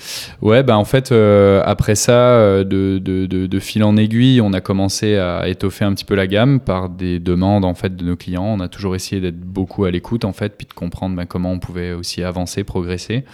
Ouais, 0.41 0.61
bah 0.61 0.77
en 0.77 0.85
fait, 0.85 1.11
euh, 1.11 1.63
après 1.65 1.95
ça, 1.95 2.11
euh, 2.11 2.63
de, 2.63 2.99
de, 2.99 3.25
de, 3.25 3.59
fil 3.59 3.83
en 3.83 3.97
aiguille, 3.97 4.39
on 4.41 4.53
a 4.53 4.61
commencé 4.61 5.17
à 5.17 5.47
étoffer 5.47 5.85
un 5.85 5.93
petit 5.93 6.05
peu 6.05 6.13
la 6.13 6.27
gamme 6.27 6.59
par 6.59 6.89
des 6.89 7.19
demandes 7.19 7.65
en 7.65 7.73
fait 7.73 7.95
de 7.95 8.03
nos 8.03 8.15
clients. 8.15 8.45
On 8.45 8.59
a 8.59 8.67
toujours 8.67 8.95
essayé 8.95 9.19
d'être 9.19 9.39
beaucoup 9.39 9.85
à 9.85 9.91
l'écoute 9.91 10.25
en 10.25 10.33
fait, 10.33 10.57
puis 10.57 10.67
de 10.67 10.73
comprendre 10.73 11.15
ben, 11.15 11.25
comment 11.25 11.51
on 11.51 11.59
pouvait 11.59 11.93
aussi 11.93 12.23
avancer, 12.23 12.63
progresser. 12.63 13.25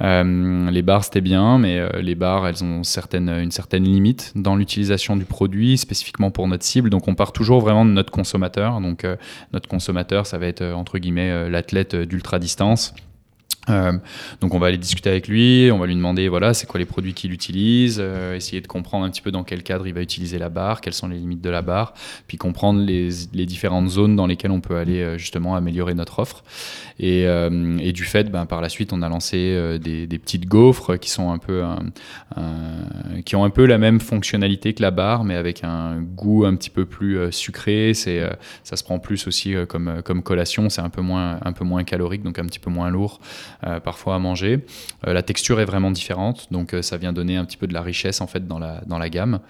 Euh, 0.00 0.70
les 0.70 0.82
bars, 0.82 1.04
c'était 1.04 1.20
bien, 1.20 1.58
mais 1.58 1.78
euh, 1.78 2.00
les 2.00 2.14
bars, 2.14 2.46
elles 2.46 2.62
ont 2.62 2.84
certaines, 2.84 3.28
une 3.28 3.50
certaine 3.50 3.84
limite 3.84 4.32
dans 4.36 4.56
l'utilisation 4.56 5.16
du 5.16 5.24
produit, 5.24 5.76
spécifiquement 5.76 6.30
pour 6.30 6.46
notre 6.48 6.64
cible. 6.64 6.90
Donc, 6.90 7.08
on 7.08 7.14
part 7.14 7.32
toujours 7.32 7.60
vraiment 7.60 7.84
de 7.84 7.90
notre 7.90 8.12
consommateur. 8.12 8.80
Donc, 8.80 9.04
euh, 9.04 9.16
notre 9.52 9.68
consommateur, 9.68 10.26
ça 10.26 10.38
va 10.38 10.46
être, 10.46 10.62
entre 10.62 10.98
guillemets, 10.98 11.48
l'athlète 11.50 11.96
d'ultra-distance 11.96 12.94
Euh, 13.68 13.92
donc 14.40 14.54
on 14.54 14.58
va 14.58 14.68
aller 14.68 14.78
discuter 14.78 15.10
avec 15.10 15.28
lui, 15.28 15.70
on 15.72 15.78
va 15.78 15.86
lui 15.86 15.94
demander 15.94 16.28
voilà 16.28 16.54
c'est 16.54 16.66
quoi 16.66 16.78
les 16.78 16.86
produits 16.86 17.14
qu'il 17.14 17.32
utilise, 17.32 17.98
euh, 18.00 18.36
essayer 18.36 18.60
de 18.60 18.66
comprendre 18.66 19.04
un 19.04 19.10
petit 19.10 19.20
peu 19.20 19.30
dans 19.30 19.44
quel 19.44 19.62
cadre 19.62 19.86
il 19.86 19.94
va 19.94 20.00
utiliser 20.00 20.38
la 20.38 20.48
barre, 20.48 20.80
quelles 20.80 20.94
sont 20.94 21.08
les 21.08 21.16
limites 21.16 21.40
de 21.40 21.50
la 21.50 21.62
barre, 21.62 21.94
puis 22.26 22.36
comprendre 22.36 22.80
les, 22.80 23.08
différentes 23.46 23.88
zones 23.88 24.16
dans 24.16 24.26
lesquelles 24.26 24.50
on 24.50 24.60
peut 24.60 24.76
aller 24.76 25.00
euh, 25.00 25.18
justement 25.18 25.56
améliorer 25.56 25.94
notre 25.94 26.18
offre. 26.18 26.44
Et, 27.00 27.26
du 27.92 28.04
fait, 28.04 28.30
ben, 28.30 28.44
par 28.44 28.60
la 28.60 28.68
suite, 28.68 28.92
on 28.92 29.02
a 29.02 29.08
lancé 29.08 29.78
des, 29.82 30.06
des, 30.06 30.18
petites 30.18 30.46
gaufres 30.46 30.98
qui 30.98 31.10
sont 31.10 31.30
un 31.30 31.38
peu 31.38 31.62
qui 33.24 33.36
ont 33.36 33.44
un 33.44 33.50
peu 33.50 33.66
la 33.66 33.78
même 33.78 34.00
fonctionnalité 34.00 34.74
que 34.74 34.82
la 34.82 34.90
barre, 34.90 35.24
mais 35.24 35.34
avec 35.34 35.62
un 35.64 36.00
goût 36.00 36.44
un 36.44 36.54
petit 36.56 36.70
peu 36.70 36.86
plus 36.86 37.32
sucré. 37.32 37.94
C'est 37.94 38.20
ça 38.64 38.76
se 38.76 38.82
prend 38.82 38.98
plus 38.98 39.26
aussi 39.26 39.54
comme 39.68 40.02
comme 40.04 40.22
collation, 40.22 40.68
c'est 40.70 40.80
un 40.80 40.90
peu 40.90 41.00
moins 41.00 41.38
un 41.44 41.52
peu 41.52 41.64
moins 41.64 41.84
calorique, 41.84 42.22
donc 42.22 42.38
un 42.38 42.46
petit 42.46 42.58
peu 42.58 42.70
moins 42.70 42.90
lourd. 42.90 43.20
Euh, 43.66 43.80
parfois 43.80 44.14
à 44.14 44.18
manger. 44.20 44.60
Euh, 45.04 45.12
la 45.12 45.22
texture 45.24 45.58
est 45.58 45.64
vraiment 45.64 45.90
différente, 45.90 46.46
donc 46.52 46.74
euh, 46.74 46.82
ça 46.82 46.96
vient 46.96 47.12
donner 47.12 47.36
un 47.36 47.44
petit 47.44 47.56
peu 47.56 47.66
de 47.66 47.74
la 47.74 47.82
richesse 47.82 48.20
en 48.20 48.28
fait 48.28 48.46
dans 48.46 48.60
la, 48.60 49.08
gamme. 49.08 49.40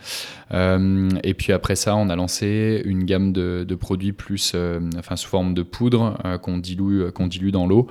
et 0.51 1.35
puis 1.35 1.53
après 1.53 1.77
ça, 1.77 1.95
on 1.95 2.09
a 2.09 2.17
lancé 2.17 2.81
une 2.87 3.05
gamme 3.05 3.33
de, 3.33 3.67
de 3.69 3.75
produits 3.75 4.13
plus, 4.13 4.55
enfin 4.97 5.17
sous 5.17 5.29
forme 5.29 5.53
de 5.53 5.63
poudre 5.63 6.17
qu'on 6.43 6.57
dilue, 6.57 7.11
qu'on 7.11 7.27
dilue 7.27 7.51
dans 7.51 7.67
l'eau, 7.67 7.89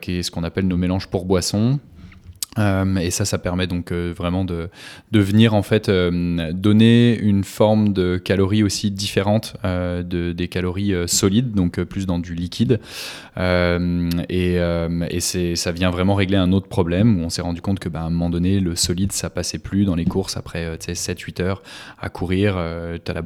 qui 0.00 0.12
est 0.12 0.22
ce 0.22 0.30
qu'on 0.30 0.44
appelle 0.44 0.68
nos 0.68 0.76
mélanges 0.76 1.08
pour 1.08 1.24
boissons. 1.24 1.80
Euh, 2.58 2.96
et 2.96 3.10
ça, 3.10 3.24
ça 3.24 3.38
permet 3.38 3.66
donc 3.66 3.92
euh, 3.92 4.12
vraiment 4.16 4.44
de, 4.44 4.68
venir 5.12 5.54
en 5.54 5.62
fait 5.62 5.88
euh, 5.88 6.52
donner 6.52 7.18
une 7.18 7.44
forme 7.44 7.92
de 7.92 8.18
calories 8.18 8.62
aussi 8.62 8.90
différente 8.90 9.54
de, 9.64 10.32
des 10.32 10.48
calories 10.48 10.94
solides, 11.06 11.52
donc 11.52 11.80
plus 11.82 12.06
dans 12.06 12.18
du 12.18 12.34
liquide. 12.34 12.80
et, 13.36 14.58
ça 15.54 15.72
vient 15.72 15.90
vraiment 15.90 16.14
régler 16.14 16.36
un 16.36 16.52
autre 16.52 16.68
problème 16.68 17.20
où 17.20 17.24
on 17.24 17.30
s'est 17.30 17.42
rendu 17.42 17.60
compte 17.60 17.78
que 17.78 17.88
bah, 17.88 18.00
à 18.00 18.04
un 18.04 18.10
moment 18.10 18.30
donné, 18.30 18.60
le 18.60 18.76
solide, 18.76 19.12
ça 19.12 19.30
passait 19.30 19.58
plus 19.58 19.84
dans 19.84 19.94
les 19.94 20.04
courses 20.04 20.36
après 20.36 20.76
7-8 20.76 21.42
heures 21.42 21.62
à 22.00 22.08
courir. 22.08 22.54
tu 23.04 23.10
as 23.10 23.14
la 23.14 23.22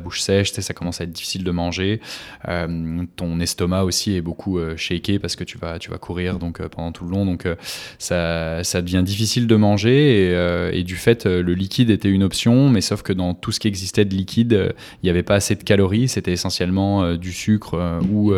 bouche, 0.00 0.20
sèche, 0.20 0.52
ça 0.52 0.74
commence 0.74 1.00
à 1.00 1.04
être 1.04 1.12
difficile 1.12 1.44
de 1.44 1.50
manger. 1.50 2.00
ton 3.16 3.40
estomac 3.40 3.84
aussi 3.84 4.16
est 4.16 4.20
beaucoup 4.20 4.58
shaké 4.76 5.18
parce 5.18 5.36
que 5.36 5.44
tu 5.44 5.58
vas, 5.58 5.78
courir 6.00 6.38
donc, 6.38 6.66
pendant 6.68 6.92
tout 6.92 7.04
le 7.04 7.10
long. 7.10 7.24
Donc 7.24 7.46
ça 7.98 8.62
devient 8.80 9.02
difficile 9.04 9.46
de 9.46 9.56
manger 9.56 10.26
et, 10.26 10.34
euh, 10.34 10.82
du 10.82 10.96
fait 10.96 11.26
euh, 11.26 11.42
le 11.42 11.54
liquide 11.54 11.90
était 11.90 12.08
une 12.08 12.22
option, 12.22 12.68
mais 12.68 12.80
sauf 12.80 13.02
que 13.02 13.12
dans 13.12 13.34
tout 13.34 13.52
ce 13.52 13.60
qui 13.60 13.68
existait 13.68 14.04
de 14.04 14.14
liquide, 14.14 14.52
euh, 14.52 14.72
il 15.02 15.06
n'y 15.06 15.10
avait 15.10 15.22
pas 15.22 15.34
assez 15.34 15.54
de 15.54 15.62
calories, 15.62 16.08
c'était 16.08 16.32
essentiellement 16.32 17.14
du 17.16 17.32
sucre 17.32 18.00
ou 18.10 18.32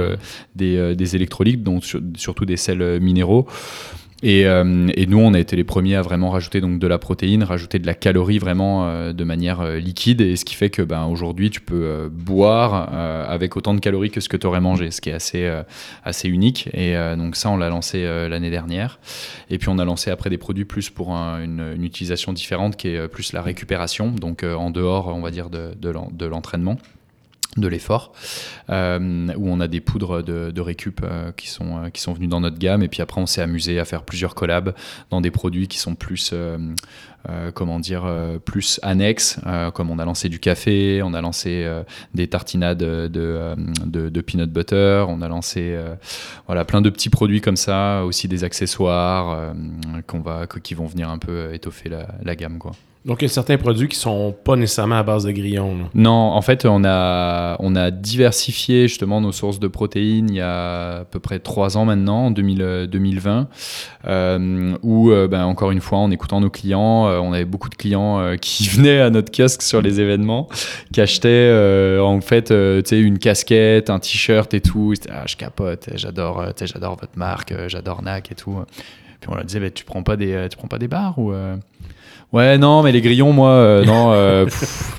des, 0.56 0.94
des, 0.94 1.16
électrolytes, 1.16 1.62
donc 1.62 1.84
surtout 2.16 2.44
des 2.44 2.56
sels 2.56 3.00
minéraux. 3.00 3.46
Euh, 4.24 4.88
et, 4.94 5.06
nous, 5.06 5.18
on 5.18 5.34
a 5.34 5.38
été 5.38 5.56
les 5.56 5.64
premiers 5.64 5.94
à 5.94 6.02
vraiment 6.02 6.30
rajouter 6.30 6.60
donc 6.60 6.78
de 6.78 6.86
la 6.86 6.98
protéine, 6.98 7.42
rajouter 7.44 7.78
de 7.78 7.86
la 7.86 7.94
calorie 7.94 8.38
vraiment 8.38 8.88
euh, 8.88 9.12
de 9.12 9.24
manière 9.24 9.60
euh, 9.60 9.78
liquide, 9.78 10.20
et 10.20 10.36
ce 10.36 10.44
qui 10.44 10.54
fait 10.54 10.70
que 10.70 10.82
ben, 10.82 11.04
aujourd'hui, 11.06 11.50
tu 11.50 11.60
peux 11.60 12.08
boire 12.10 12.88
avec 13.28 13.56
autant 13.56 13.74
de 13.74 13.80
calories 13.80 14.10
que 14.10 14.20
ce 14.20 14.28
que 14.28 14.36
tu 14.36 14.46
aurais 14.46 14.60
mangé, 14.60 14.90
ce 14.90 15.00
qui 15.00 15.10
est 15.10 15.14
assez, 15.14 15.50
assez 16.04 16.28
unique. 16.28 16.68
Et 16.74 16.94
donc 17.16 17.36
ça, 17.36 17.50
on 17.50 17.56
l'a 17.56 17.68
lancé 17.68 18.04
l'année 18.28 18.50
dernière. 18.50 18.98
Et 19.50 19.58
puis 19.58 19.68
on 19.68 19.78
a 19.78 19.84
lancé 19.84 20.10
après 20.10 20.30
des 20.30 20.38
produits 20.38 20.64
plus 20.64 20.90
pour 20.90 21.12
une, 21.12 21.76
utilisation 21.82 22.32
différente, 22.32 22.76
qui 22.76 22.88
est 22.88 23.08
plus 23.08 23.32
la 23.32 23.42
récupération, 23.42 24.10
donc 24.10 24.42
en 24.42 24.70
dehors, 24.70 25.08
on 25.08 25.20
va 25.20 25.30
dire, 25.30 25.50
de, 25.50 25.72
de 25.78 26.26
l'entraînement 26.26 26.78
de 27.56 27.66
l'effort, 27.66 28.12
euh, 28.70 29.28
où 29.36 29.48
on 29.48 29.60
a 29.60 29.68
des 29.68 29.80
poudres 29.80 30.22
de, 30.22 30.60
récup 30.60 31.00
euh, 31.02 31.32
qui, 31.32 31.48
sont, 31.48 31.84
euh, 31.84 31.90
qui 31.90 32.00
sont 32.00 32.12
venues 32.12 32.26
dans 32.26 32.40
notre 32.40 32.58
gamme. 32.58 32.82
Et 32.82 32.88
puis 32.88 33.02
après, 33.02 33.20
on 33.20 33.26
s'est 33.26 33.40
amusé 33.40 33.78
à 33.78 33.84
faire 33.84 34.02
plusieurs 34.02 34.34
collabs 34.34 34.74
dans 35.10 35.20
des 35.20 35.30
produits 35.30 35.66
qui 35.66 35.78
sont 35.78 35.94
plus, 35.94 36.34
comment 37.54 37.80
dire, 37.80 38.06
plus 38.44 38.80
annexes, 38.82 39.40
comme 39.74 39.90
on 39.90 39.98
a 39.98 40.04
lancé 40.04 40.28
du 40.28 40.38
café, 40.38 41.00
on 41.02 41.14
a 41.14 41.20
lancé 41.20 41.66
des 42.14 42.28
tartinades 42.28 42.78
de, 42.78 43.08
de, 43.08 44.20
peanut 44.20 44.50
butter, 44.50 45.04
on 45.08 45.20
a 45.22 45.28
lancé 45.28 45.76
voilà, 46.46 46.64
plein 46.64 46.80
de 46.80 46.90
petits 46.90 47.10
produits 47.10 47.40
comme 47.40 47.56
ça, 47.56 48.04
aussi 48.04 48.28
des 48.28 48.44
accessoires 48.44 49.52
va, 50.24 50.46
qui 50.62 50.74
vont 50.74 50.86
venir 50.86 51.10
un 51.10 51.18
peu 51.18 51.52
étoffer 51.52 51.88
la, 51.88 52.08
la 52.22 52.36
gamme. 52.36 52.58
Quoi. 52.58 52.72
Donc, 53.08 53.22
il 53.22 53.24
y 53.24 53.30
a 53.30 53.32
certains 53.32 53.56
produits 53.56 53.88
qui 53.88 53.96
sont 53.96 54.36
pas 54.44 54.54
nécessairement 54.54 54.98
à 54.98 55.02
base 55.02 55.24
de 55.24 55.30
grillons. 55.30 55.88
Non, 55.94 56.10
en 56.10 56.42
fait, 56.42 56.66
on 56.66 56.84
a, 56.84 57.56
on 57.58 57.74
a 57.74 57.90
diversifié 57.90 58.86
justement 58.86 59.22
nos 59.22 59.32
sources 59.32 59.58
de 59.58 59.66
protéines 59.66 60.28
il 60.28 60.36
y 60.36 60.40
a 60.42 60.98
à 60.98 61.04
peu 61.06 61.18
près 61.18 61.38
trois 61.38 61.78
ans 61.78 61.86
maintenant, 61.86 62.26
en 62.26 62.30
2020, 62.30 63.48
euh, 64.06 64.76
où, 64.82 65.10
euh, 65.10 65.26
ben, 65.26 65.46
encore 65.46 65.70
une 65.70 65.80
fois, 65.80 65.96
en 65.96 66.10
écoutant 66.10 66.42
nos 66.42 66.50
clients, 66.50 67.08
euh, 67.08 67.18
on 67.18 67.32
avait 67.32 67.46
beaucoup 67.46 67.70
de 67.70 67.76
clients 67.76 68.36
qui 68.42 68.68
venaient 68.68 69.00
à 69.00 69.08
notre 69.08 69.32
kiosque 69.32 69.62
sur 69.62 69.80
les 69.80 70.02
événements, 70.02 70.46
qui 70.92 71.00
achetaient 71.00 71.98
en 71.98 72.20
fait 72.20 72.50
une 72.50 73.18
casquette, 73.18 73.88
un 73.88 74.00
t-shirt 74.00 74.52
et 74.52 74.60
tout. 74.60 74.92
Ah, 75.08 75.22
je 75.26 75.36
capote, 75.36 75.88
j'adore 75.94 76.44
j'adore 76.60 76.96
votre 76.96 77.16
marque, 77.16 77.54
j'adore 77.68 78.02
NAC 78.02 78.32
et 78.32 78.34
tout. 78.34 78.58
Puis 79.20 79.30
on 79.30 79.34
leur 79.34 79.46
disait, 79.46 79.70
tu 79.70 79.86
prends 79.86 80.02
pas 80.02 80.16
des, 80.16 80.46
tu 80.50 80.58
prends 80.58 80.68
pas 80.68 80.78
des 80.78 80.88
bars 80.88 81.18
ou 81.18 81.32
Ouais, 82.32 82.58
non, 82.58 82.82
mais 82.82 82.92
les 82.92 83.00
grillons, 83.00 83.32
moi, 83.32 83.50
euh, 83.50 83.84
non, 83.86 84.12
euh, 84.12 84.46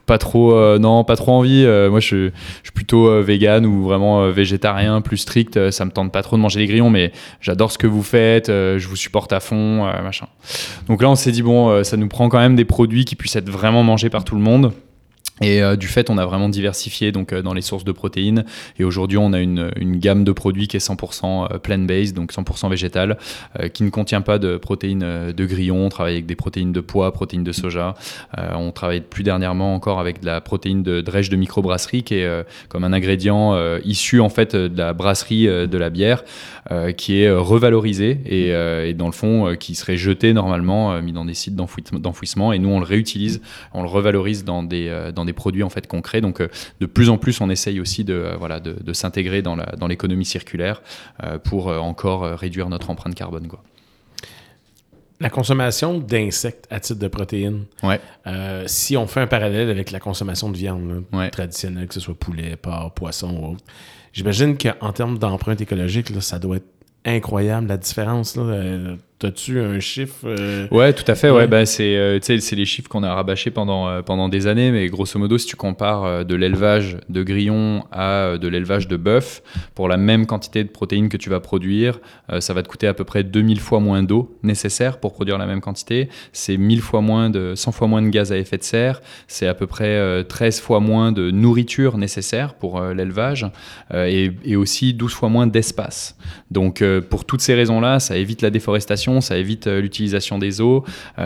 pas 0.08 0.18
trop, 0.18 0.54
euh, 0.54 0.80
non, 0.80 1.04
pas 1.04 1.16
trop 1.16 1.34
envie. 1.34 1.64
moi, 1.90 2.00
je, 2.00 2.32
suis 2.64 2.72
plutôt 2.74 3.22
vegan 3.22 3.66
ou 3.66 3.84
vraiment 3.84 4.30
végétarien, 4.32 5.02
plus 5.02 5.18
strict. 5.18 5.70
ça 5.72 5.86
me 5.86 5.92
tente 5.92 6.12
pas 6.12 6.24
trop 6.24 6.38
de 6.38 6.42
manger 6.42 6.60
les 6.60 6.68
grillons, 6.68 6.90
mais 6.90 7.12
j'adore 7.40 7.72
ce 7.72 7.78
que 7.78 7.88
vous 7.88 8.04
faites. 8.04 8.48
je 8.48 8.88
vous 8.88 8.96
supporte 8.96 9.32
à 9.34 9.40
fond, 9.40 9.84
machin. 10.02 10.28
Donc 10.88 11.02
là, 11.02 11.10
on 11.10 11.16
s'est 11.16 11.32
dit 11.32 11.44
bon, 11.44 11.84
ça 11.84 11.98
nous 11.98 12.08
prend 12.08 12.30
quand 12.30 12.40
même 12.40 12.56
des 12.56 12.66
produits 12.66 13.06
qui 13.06 13.16
puissent 13.16 13.36
être 13.36 13.50
vraiment 13.50 13.84
mangés 13.84 14.10
par 14.10 14.24
tout 14.24 14.36
le 14.36 14.42
monde. 14.42 14.72
Et 15.42 15.62
euh, 15.62 15.76
du 15.76 15.88
fait, 15.88 16.10
on 16.10 16.18
a 16.18 16.26
vraiment 16.26 16.50
diversifié 16.50 17.12
donc 17.12 17.34
euh, 17.34 17.42
dans 17.42 17.54
les 17.54 17.62
sources 17.62 17.84
de 17.84 17.92
protéines. 17.92 18.46
Et 18.78 18.84
aujourd'hui, 18.84 19.18
on 19.18 19.34
a 19.34 19.40
une, 19.40 19.70
gamme 20.00 20.24
de 20.24 20.32
produits 20.32 20.68
qui 20.68 20.78
est 20.78 20.86
100% 20.86 21.54
euh, 21.54 21.58
plant-based, 21.58 22.16
donc 22.16 22.32
100% 22.32 22.70
végétal, 22.70 23.18
qui 23.74 23.84
ne 23.84 23.90
contient 23.90 24.22
pas 24.22 24.40
de 24.40 24.58
protéines 24.58 25.32
de 25.32 25.46
grillon. 25.46 25.86
On 25.86 25.90
travaille 25.90 26.14
avec 26.14 26.26
des 26.26 26.36
protéines 26.36 26.72
de 26.72 26.80
pois, 26.80 27.12
protéines 27.12 27.44
de 27.44 27.52
soja. 27.52 27.96
on 28.38 28.72
travaille 28.72 29.02
plus 29.02 29.24
dernièrement 29.24 29.76
encore 29.76 30.00
avec 30.00 30.22
de 30.22 30.26
la 30.26 30.42
protéine 30.42 30.84
de 30.84 31.02
drèche 31.02 31.30
de 31.30 31.36
microbrasserie, 31.36 32.04
qui 32.04 32.16
est 32.16 32.46
comme 32.70 32.84
un 32.84 32.94
ingrédient 32.94 33.58
issu 33.84 34.22
en 34.22 34.30
fait 34.30 34.56
de 34.56 34.78
la 34.78 34.94
brasserie 34.94 35.46
de 35.48 35.78
la 35.78 35.90
bière, 35.90 36.24
qui 36.98 37.22
est 37.22 37.32
revalorisé 37.32 38.20
et, 38.26 38.94
dans 38.94 39.08
le 39.08 39.12
fond 39.12 39.56
qui 39.60 39.76
serait 39.76 39.98
jeté 39.98 40.34
normalement, 40.34 41.02
mis 41.02 41.14
dans 41.14 41.26
des 41.26 41.34
sites 41.34 41.56
d'enfouissement. 41.56 42.54
Et 42.54 42.60
nous, 42.60 42.70
on 42.70 42.80
le 42.80 42.86
réutilise, 42.86 43.42
on 43.74 43.82
le 43.82 43.90
revalorise 43.90 44.46
dans 44.46 44.64
des 44.64 44.90
produits 45.34 45.64
en 45.64 45.70
fait 45.70 45.88
concrets. 45.88 46.22
Donc 46.22 46.42
euh, 46.42 46.50
de 46.80 46.86
plus 46.86 47.10
en 47.10 47.18
plus, 47.18 47.42
on 47.42 47.50
essaye 47.50 47.80
aussi 47.80 48.04
de, 48.04 48.14
euh, 48.14 48.36
voilà, 48.38 48.60
de, 48.60 48.94
s'intégrer 48.94 49.42
dans 49.42 49.56
l'économie 49.88 50.26
dans 50.26 50.30
circulaire 50.30 50.82
euh, 51.24 51.38
pour 51.38 51.68
encore 51.68 52.22
réduire 52.22 52.70
notre 52.70 52.90
empreinte 52.90 53.16
carbone. 53.16 53.48
Quoi. 53.48 53.64
La 55.20 55.30
consommation 55.30 55.98
d'insectes 55.98 56.66
à 56.70 56.80
titre 56.80 57.00
de 57.00 57.08
protéines, 57.08 57.66
ouais. 57.84 58.00
si 58.68 58.98
on 58.98 59.06
fait 59.06 59.22
un 59.22 59.28
parallèle 59.28 59.70
avec 59.70 59.92
la 59.92 60.00
consommation 60.00 60.50
de 60.50 60.58
viande 60.58 61.04
traditionnelle, 61.32 61.88
que 61.88 61.94
ce 61.94 62.00
soit 62.00 62.16
poulet, 62.16 62.56
porc, 62.56 62.94
poisson 62.94 63.30
ou 63.30 63.54
autre, 63.54 63.64
j'imagine 64.14 64.58
qu'en 64.58 64.92
termes 64.92 65.18
d'empreinte 65.18 65.62
écologique, 65.62 66.10
là, 66.10 66.22
ça 66.22 66.40
doit 66.40 66.58
être 66.58 66.70
incroyable 67.06 67.68
la 67.68 67.78
différence. 67.78 68.36
Là, 68.36 68.96
T'as-tu 69.20 69.60
un 69.60 69.82
chiffre 69.82 70.16
euh, 70.24 70.66
Ouais, 70.72 70.94
tout 70.94 71.04
à 71.12 71.14
fait. 71.14 71.30
Ouais, 71.30 71.46
bah, 71.46 71.66
c'est 71.66 71.98
euh, 71.98 72.20
c'est 72.22 72.56
les 72.56 72.66
chiffres 72.66 72.88
qu'on 72.88 73.04
a 73.04 73.14
rabâchés 73.14 73.52
pendant, 73.52 73.90
euh, 73.90 74.02
pendant 74.02 74.30
des 74.30 74.48
années, 74.48 74.72
mais 74.72 74.88
grosso 74.88 75.20
modo, 75.20 75.38
si 75.38 75.46
tu 75.46 75.58
compares 75.58 76.24
de 76.24 76.36
l'élevage 76.36 76.96
de 77.10 77.22
grillons 77.22 77.84
à 77.92 78.38
de 78.40 78.48
l'élevage 78.48 78.88
de 78.88 78.96
bœuf, 78.96 79.44
pour 79.76 79.90
la 79.90 79.98
même 79.98 80.26
quantité 80.26 80.64
de 80.64 80.70
protéines 80.70 81.10
que 81.10 81.18
tu 81.18 81.30
vas 81.30 81.42
produire, 81.42 82.00
ça 82.40 82.54
va 82.54 82.64
te 82.64 82.70
coûter 82.70 82.88
à 82.88 82.94
peu 82.94 83.04
près 83.04 83.26
2000 83.26 83.60
fois 83.60 83.82
moins 83.82 84.04
d'eau 84.04 84.38
nécessaire 84.42 85.00
pour 85.02 85.12
produire 85.12 85.38
la 85.38 85.46
même 85.46 85.60
quantité. 85.60 86.08
C'est 86.32 86.56
1000 86.56 86.80
fois 86.80 87.02
moins 87.02 87.30
de 87.30 87.56
100 87.56 87.74
fois 87.74 87.88
moins 87.88 88.02
de 88.02 88.10
gaz 88.10 88.32
à 88.32 88.38
effet 88.38 88.58
de 88.58 88.64
serre. 88.64 89.02
C'est 89.28 89.48
à 89.48 89.54
peu 89.54 89.68
près 89.68 90.24
13 90.24 90.62
fois 90.62 90.80
moins 90.80 91.12
de 91.12 91.30
nourriture 91.30 91.98
nécessaire 91.98 92.54
pour 92.54 92.82
l'élevage 92.82 93.46
et, 93.94 94.32
et, 94.46 94.56
aussi 94.56 94.94
12 94.94 95.12
fois 95.12 95.28
moins 95.28 95.48
d'espace. 95.48 96.16
Donc, 96.52 96.82
pour 97.10 97.26
toutes 97.26 97.42
ces 97.42 97.56
raisons-là, 97.56 98.00
ça 98.00 98.16
évite 98.16 98.42
la 98.42 98.50
déforestation 98.50 99.09
ça 99.22 99.38
évite 99.38 99.68
l'utilisation 99.68 100.38
des 100.38 100.62
eaux, 100.62 100.84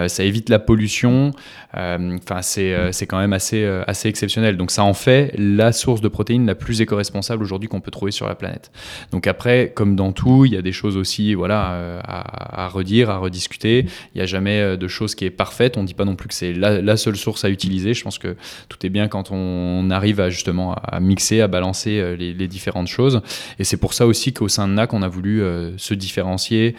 ça 0.07 0.23
évite 0.23 0.49
la 0.49 0.59
pollution. 0.59 1.31
Enfin, 1.73 2.41
c'est 2.41 3.07
quand 3.07 3.19
même 3.19 3.33
assez, 3.33 3.65
assez 3.87 4.09
exceptionnel. 4.09 4.57
Donc 4.57 4.71
ça 4.71 4.83
en 4.83 4.93
fait 4.93 5.33
la 5.37 5.71
source 5.71 6.01
de 6.01 6.07
protéines 6.07 6.45
la 6.45 6.55
plus 6.55 6.81
éco-responsable 6.81 7.43
aujourd'hui 7.43 7.69
qu'on 7.69 7.81
peut 7.81 7.91
trouver 7.91 8.11
sur 8.11 8.27
la 8.27 8.35
planète. 8.35 8.71
Donc 9.11 9.27
après, 9.27 9.71
comme 9.75 9.95
dans 9.95 10.11
tout, 10.11 10.45
il 10.45 10.53
y 10.53 10.57
a 10.57 10.61
des 10.61 10.71
choses 10.71 10.97
aussi 10.97 11.33
voilà, 11.33 11.99
à, 12.03 12.67
redire, 12.67 13.09
à 13.09 13.17
rediscuter. 13.17 13.85
Il 14.13 14.17
n'y 14.17 14.21
a 14.21 14.25
jamais 14.25 14.77
de 14.77 14.87
chose 14.87 15.15
qui 15.15 15.25
est 15.25 15.31
parfaite. 15.31 15.77
On 15.77 15.81
ne 15.81 15.87
dit 15.87 15.93
pas 15.93 16.05
non 16.05 16.15
plus 16.15 16.27
que 16.27 16.33
c'est 16.33 16.53
la, 16.53 16.97
seule 16.97 17.15
source 17.15 17.43
à 17.43 17.49
utiliser. 17.49 17.93
Je 17.93 18.03
pense 18.03 18.19
que 18.19 18.35
tout 18.69 18.85
est 18.85 18.89
bien 18.89 19.07
quand 19.07 19.31
on 19.31 19.89
arrive 19.89 20.19
à 20.19 20.29
justement 20.29 20.73
à 20.75 20.99
mixer, 20.99 21.41
à 21.41 21.47
balancer 21.47 22.15
les 22.17 22.47
différentes 22.47 22.87
choses. 22.87 23.21
Et 23.59 23.63
c'est 23.63 23.77
pour 23.77 23.93
ça 23.93 24.05
aussi 24.07 24.33
qu'au 24.33 24.47
sein 24.47 24.67
de 24.67 24.73
NAC, 24.73 24.93
on 24.93 25.01
a 25.01 25.07
voulu 25.07 25.43
se 25.77 25.93
différencier 25.93 26.75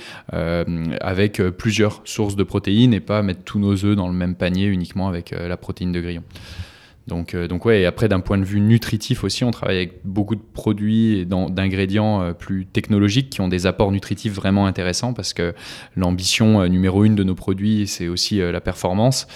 avec 1.01 1.43
plusieurs 1.51 2.01
sources 2.05 2.37
de 2.37 2.43
protéines 2.43 2.95
et 2.95 3.01
pas 3.01 3.23
mettre 3.23 3.43
tous 3.45 3.59
nos 3.59 3.85
œufs 3.85 3.97
dans 3.97 4.09
le 4.09 4.15
même 4.15 4.35
panier 4.35 4.67
uniquement 4.67 5.09
avec 5.09 5.31
la 5.31 5.57
protéine 5.57 5.93
de 5.93 6.01
grillon. 6.01 6.23
Donc, 7.07 7.37
donc 7.37 7.67
ouais, 7.67 7.83
et 7.83 7.87
après 7.87 8.09
d'un 8.09 8.21
point 8.21 8.39
de 8.39 8.45
vue 8.45 8.61
nutritif 8.61 9.25
aussi, 9.25 9.45
on 9.45 9.51
travaille 9.51 9.77
avec 9.77 10.01
beaucoup 10.05 10.35
de 10.35 10.41
produits 10.41 11.19
et 11.19 11.25
d'ingrédients 11.27 12.33
plus 12.33 12.65
technologiques 12.65 13.29
qui 13.29 13.41
ont 13.43 13.49
des 13.49 13.67
apports 13.67 13.93
nutritifs 13.93 14.33
vraiment 14.33 14.67
intéressants 14.67 15.13
parce 15.13 15.35
que 15.35 15.55
l'ambition 15.97 16.67
numéro 16.67 17.05
une 17.05 17.15
de 17.15 17.25
nos 17.25 17.35
produits, 17.35 17.87
c'est 17.87 18.09
aussi 18.09 18.39
la 18.39 18.61
performance 18.61 19.27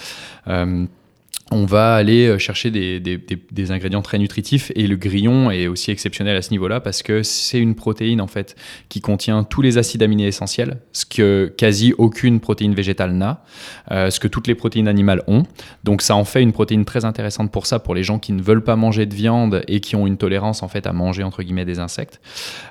on 1.51 1.65
va 1.65 1.95
aller 1.95 2.27
euh, 2.27 2.37
chercher 2.37 2.69
des, 2.71 3.71
ingrédients 3.71 4.01
très 4.01 4.17
nutritifs 4.17 4.71
et 4.75 4.87
le 4.87 4.95
grillon 4.95 5.51
est 5.51 5.67
aussi 5.67 5.91
exceptionnel 5.91 6.35
à 6.35 6.41
ce 6.41 6.51
niveau-là 6.51 6.79
parce 6.79 7.03
que 7.03 7.23
c'est 7.23 7.59
une 7.59 7.75
protéine 7.75 8.21
en 8.21 8.27
fait 8.27 8.55
qui 8.87 9.01
contient 9.01 9.43
tous 9.43 9.61
les 9.61 9.77
acides 9.77 10.01
aminés 10.01 10.27
essentiels, 10.27 10.79
ce 10.91 11.05
que 11.05 11.53
quasi 11.57 11.93
aucune 11.97 12.39
protéine 12.39 12.73
végétale 12.73 13.13
n'a, 13.13 13.43
euh, 13.91 14.09
ce 14.09 14.19
que 14.19 14.27
toutes 14.27 14.47
les 14.47 14.55
protéines 14.55 14.87
animales 14.87 15.23
ont. 15.27 15.43
Donc 15.83 16.01
ça 16.01 16.15
en 16.15 16.23
fait 16.23 16.41
une 16.41 16.53
protéine 16.53 16.85
très 16.85 17.05
intéressante 17.05 17.51
pour 17.51 17.65
ça, 17.65 17.79
pour 17.79 17.95
les 17.95 18.03
gens 18.03 18.19
qui 18.19 18.31
ne 18.31 18.41
veulent 18.41 18.63
pas 18.63 18.75
manger 18.75 19.05
de 19.05 19.13
viande 19.13 19.63
et 19.67 19.79
qui 19.79 19.95
ont 19.95 20.07
une 20.07 20.17
tolérance 20.17 20.63
en 20.63 20.67
fait 20.67 20.87
à 20.87 20.93
manger 20.93 21.23
entre 21.23 21.43
guillemets 21.43 21.65
des 21.65 21.79
insectes. 21.79 22.21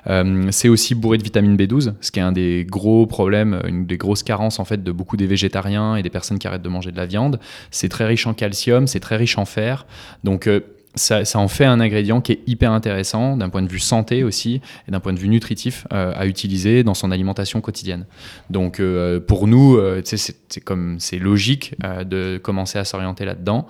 Euh, 0.07 0.47
c'est 0.51 0.69
aussi 0.69 0.95
bourré 0.95 1.17
de 1.17 1.23
vitamine 1.23 1.55
B12, 1.55 1.93
ce 2.01 2.11
qui 2.11 2.19
est 2.19 2.23
un 2.23 2.31
des 2.31 2.65
gros 2.69 3.05
problèmes, 3.05 3.61
une 3.67 3.85
des 3.85 3.97
grosses 3.97 4.23
carences 4.23 4.59
en 4.59 4.65
fait 4.65 4.83
de 4.83 4.91
beaucoup 4.91 5.17
des 5.17 5.27
végétariens 5.27 5.95
et 5.95 6.03
des 6.03 6.09
personnes 6.09 6.39
qui 6.39 6.47
arrêtent 6.47 6.61
de 6.61 6.69
manger 6.69 6.91
de 6.91 6.97
la 6.97 7.05
viande. 7.05 7.39
C'est 7.71 7.89
très 7.89 8.05
riche 8.05 8.25
en 8.25 8.33
calcium 8.33 8.68
c'est 8.87 8.99
très 8.99 9.17
riche 9.17 9.37
en 9.37 9.45
fer. 9.45 9.85
Donc 10.23 10.47
euh, 10.47 10.61
ça, 10.95 11.23
en 11.35 11.47
fait 11.47 11.65
un 11.65 11.79
ingrédient 11.79 12.19
qui 12.19 12.33
est 12.33 12.39
hyper 12.47 12.71
intéressant 12.71 13.37
d'un 13.37 13.49
point 13.49 13.61
de 13.61 13.69
vue 13.69 13.79
santé 13.79 14.23
aussi 14.23 14.59
et 14.87 14.91
d'un 14.91 14.99
point 14.99 15.13
de 15.13 15.19
vue 15.19 15.29
nutritif 15.29 15.85
euh, 15.93 16.11
à 16.15 16.25
utiliser 16.25 16.83
dans 16.83 16.95
son 16.95 17.11
alimentation 17.11 17.61
quotidienne. 17.61 18.05
Donc 18.49 18.79
euh, 18.79 19.19
pour 19.19 19.47
nous, 19.47 19.79
c'est 20.03 20.61
comme 20.61 20.99
c'est 20.99 21.19
logique 21.19 21.75
de 22.05 22.37
commencer 22.37 22.79
à 22.79 22.85
s'orienter 22.85 23.23
là-dedans. 23.23 23.67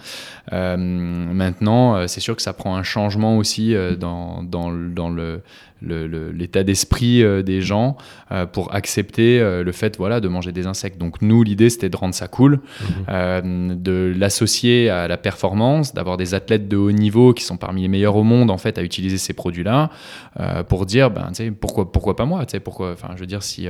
maintenant, 0.52 2.08
c'est 2.08 2.22
sûr 2.22 2.36
que 2.36 2.42
ça 2.42 2.54
prend 2.54 2.76
un 2.78 2.84
changement 2.84 3.38
aussi 3.38 3.76
dans, 4.00 4.42
dans, 4.44 4.72
dans 4.72 5.10
le 5.10 5.42
l'état 5.82 6.63
d'esprit 6.63 7.24
euh, 7.24 7.42
des 7.42 7.62
gens 7.62 7.98
euh, 8.32 8.46
pour 8.46 8.74
accepter 8.74 9.39
euh, 9.39 9.63
le 9.63 9.72
fait 9.72 9.98
voilà, 9.98 10.20
de 10.20 10.28
manger 10.28 10.52
des 10.52 10.68
insectes. 10.68 10.98
Donc 10.98 11.22
nous, 11.22 11.44
l'idée, 11.44 11.70
c'était 11.70 11.89
de 11.89 11.98
rendre 11.98 12.13
ça 12.13 12.28
cool, 12.28 12.60
mhm. 13.10 13.82
de 13.82 14.13
l'associer 14.15 14.89
à 14.89 15.08
la 15.08 15.18
performance, 15.18 15.94
d'avoir 15.94 16.18
des 16.18 16.34
athlètes 16.34 16.68
de 16.68 16.78
haut 16.78 16.92
niveau 16.92 17.34
qui 17.34 17.44
sont 17.44 17.58
parmi 17.58 17.82
les 17.82 17.88
meilleurs 17.88 18.15
au 18.15 18.24
monde 18.24 18.52
en 18.52 18.58
fait 18.58 18.78
à 18.78 18.84
utiliser 18.84 19.18
ces 19.18 19.34
produits-là, 19.34 19.89
pour 20.68 20.86
dire 20.86 21.12
ben, 21.12 21.32
pourquoi, 21.60 21.92
pourquoi 21.92 22.15
pas 22.15 22.26
moi 22.26 22.46
pourquoi, 22.63 22.92
enfin, 22.92 23.10
Je 23.15 23.22
veux 23.22 23.28
dire, 23.28 23.44
si 23.44 23.68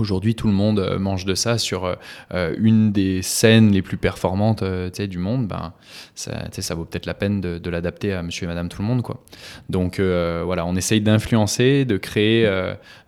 Aujourd'hui, 0.00 0.34
tout 0.34 0.46
le 0.46 0.54
monde 0.54 0.78
euh, 0.78 0.98
mange 0.98 1.26
de 1.26 1.34
ça 1.34 1.58
sur 1.58 1.84
euh, 1.84 1.94
euh, 2.32 2.54
une 2.58 2.90
des 2.90 3.20
scènes 3.20 3.70
les 3.70 3.82
plus 3.82 3.98
performantes 3.98 4.64
du 4.64 5.18
monde. 5.18 5.46
Ben, 5.46 5.74
ça, 6.14 6.74
vaut 6.74 6.86
peut-être 6.86 7.04
la 7.04 7.12
peine 7.12 7.42
de, 7.42 7.70
l'adapter 7.70 8.14
à 8.14 8.22
monsieur 8.22 8.44
et 8.44 8.48
madame 8.48 8.70
tout 8.70 8.80
le 8.80 8.88
monde. 8.88 9.02
Quoi. 9.02 9.22
Donc 9.68 10.00
voilà, 10.00 10.64
on 10.66 10.74
essaye 10.74 11.00
d'influencer, 11.00 11.84
de, 11.84 11.96
créer, 11.96 12.44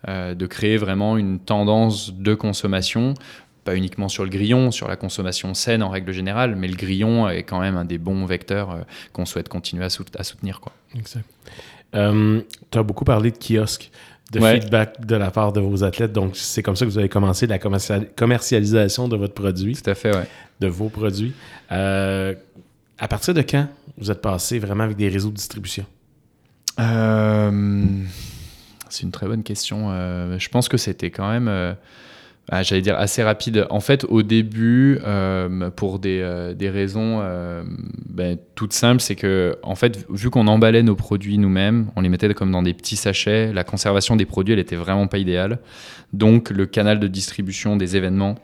de 0.06 0.46
créer 0.46 0.76
vraiment 0.76 1.16
une 1.16 1.38
tendance 1.38 2.12
de 2.14 2.34
consommation 2.34 3.14
pas 3.64 3.76
uniquement 3.76 4.08
sur 4.08 4.24
le 4.24 4.30
grillon, 4.30 4.72
sur 4.72 4.88
la 4.88 4.96
consommation 4.96 5.54
saine 5.54 5.84
en 5.84 5.88
règle 5.88 6.12
générale, 6.12 6.56
mais 6.56 6.66
le 6.66 6.74
grillon 6.74 7.28
est 7.28 7.44
quand 7.44 7.60
même 7.60 7.76
un 7.76 7.84
des 7.84 7.98
bons 7.98 8.26
vecteurs 8.26 8.84
qu'on 9.12 9.24
souhaite 9.24 9.48
continuer 9.48 9.84
à, 9.84 9.90
soutenir. 9.90 10.60
Quoi. 10.60 10.72
Exact. 10.96 11.24
tu 11.92 12.78
as 12.78 12.82
beaucoup 12.82 13.04
parlé 13.04 13.30
de 13.30 13.38
kiosques 13.38 13.90
de 14.32 14.40
feedback 14.40 15.04
de 15.04 15.16
la 15.16 15.30
part 15.30 15.52
de 15.52 15.60
vos 15.60 15.84
athlètes. 15.84 16.12
Donc, 16.12 16.36
c'est 16.36 16.62
comme 16.62 16.76
ça 16.76 16.84
que 16.84 16.90
vous 16.90 16.98
avez 16.98 17.08
commencé 17.08 17.46
la 17.46 17.58
commercialisation 17.58 19.08
de 19.08 19.16
votre 19.16 19.34
produit. 19.34 19.76
Tout 19.76 19.90
à 19.90 19.94
fait, 19.94 20.14
oui. 20.14 20.22
De 20.60 20.68
vos 20.68 20.88
produits. 20.88 21.32
Euh, 21.70 22.34
à 22.98 23.08
partir 23.08 23.34
de 23.34 23.42
quand 23.42 23.66
vous 23.98 24.10
êtes 24.10 24.22
passé 24.22 24.58
vraiment 24.58 24.84
avec 24.84 24.96
des 24.96 25.08
réseaux 25.08 25.30
de 25.30 25.36
distribution? 25.36 25.84
Euh, 26.80 27.84
c'est 28.88 29.02
une 29.02 29.10
très 29.10 29.26
bonne 29.26 29.42
question. 29.42 29.88
Euh, 29.90 30.38
je 30.38 30.48
pense 30.48 30.68
que 30.68 30.76
c'était 30.76 31.10
quand 31.10 31.30
même 31.30 31.76
ah, 32.48 32.62
j'allais 32.62 32.82
dire 32.82 32.98
assez 32.98 33.22
rapide. 33.22 33.66
En 33.70 33.80
fait, 33.80 34.04
au 34.04 34.22
début, 34.22 34.98
euh, 35.04 35.70
pour 35.70 35.98
des, 35.98 36.20
euh, 36.20 36.54
des 36.54 36.70
raisons 36.70 37.20
euh, 37.22 37.62
ben, 38.08 38.36
toutes 38.56 38.72
simples, 38.72 39.00
c'est 39.00 39.14
que, 39.14 39.56
en 39.62 39.76
fait, 39.76 40.04
vu 40.10 40.28
qu'on 40.28 40.48
emballait 40.48 40.82
nos 40.82 40.96
produits 40.96 41.38
nous-mêmes, 41.38 41.90
on 41.94 42.00
les 42.00 42.08
mettait 42.08 42.32
comme 42.34 42.50
dans 42.50 42.62
des 42.62 42.74
petits 42.74 42.96
sachets, 42.96 43.52
la 43.52 43.64
conservation 43.64 44.16
des 44.16 44.26
produits, 44.26 44.54
elle 44.54 44.60
était 44.60 44.76
vraiment 44.76 45.06
pas 45.06 45.18
idéale. 45.18 45.60
Donc, 46.12 46.50
le 46.50 46.66
canal 46.66 46.98
de 46.98 47.06
distribution 47.06 47.76
des 47.76 47.96
événements 47.96 48.34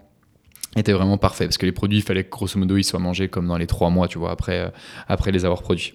était 0.77 0.93
vraiment 0.93 1.19
parfait 1.19 1.47
parce 1.47 1.59
que 1.59 1.67
les 1.67 1.73
produits, 1.73 1.99
il 1.99 2.03
fallait 2.03 2.25
que 2.25 2.31
grosso 2.31 2.59
modo 2.59 2.77
ils 2.77 2.85
soient 2.85 3.01
mangés 3.01 3.29
comme 3.29 3.49
dans 3.49 3.57
les 3.57 3.67
trois 3.67 3.91
mois, 3.91 4.07
tu 4.07 4.19
vois, 4.19 4.31
après, 4.31 4.73
après 5.09 5.33
les 5.33 5.45
avoir 5.45 5.63
produits. 5.63 5.95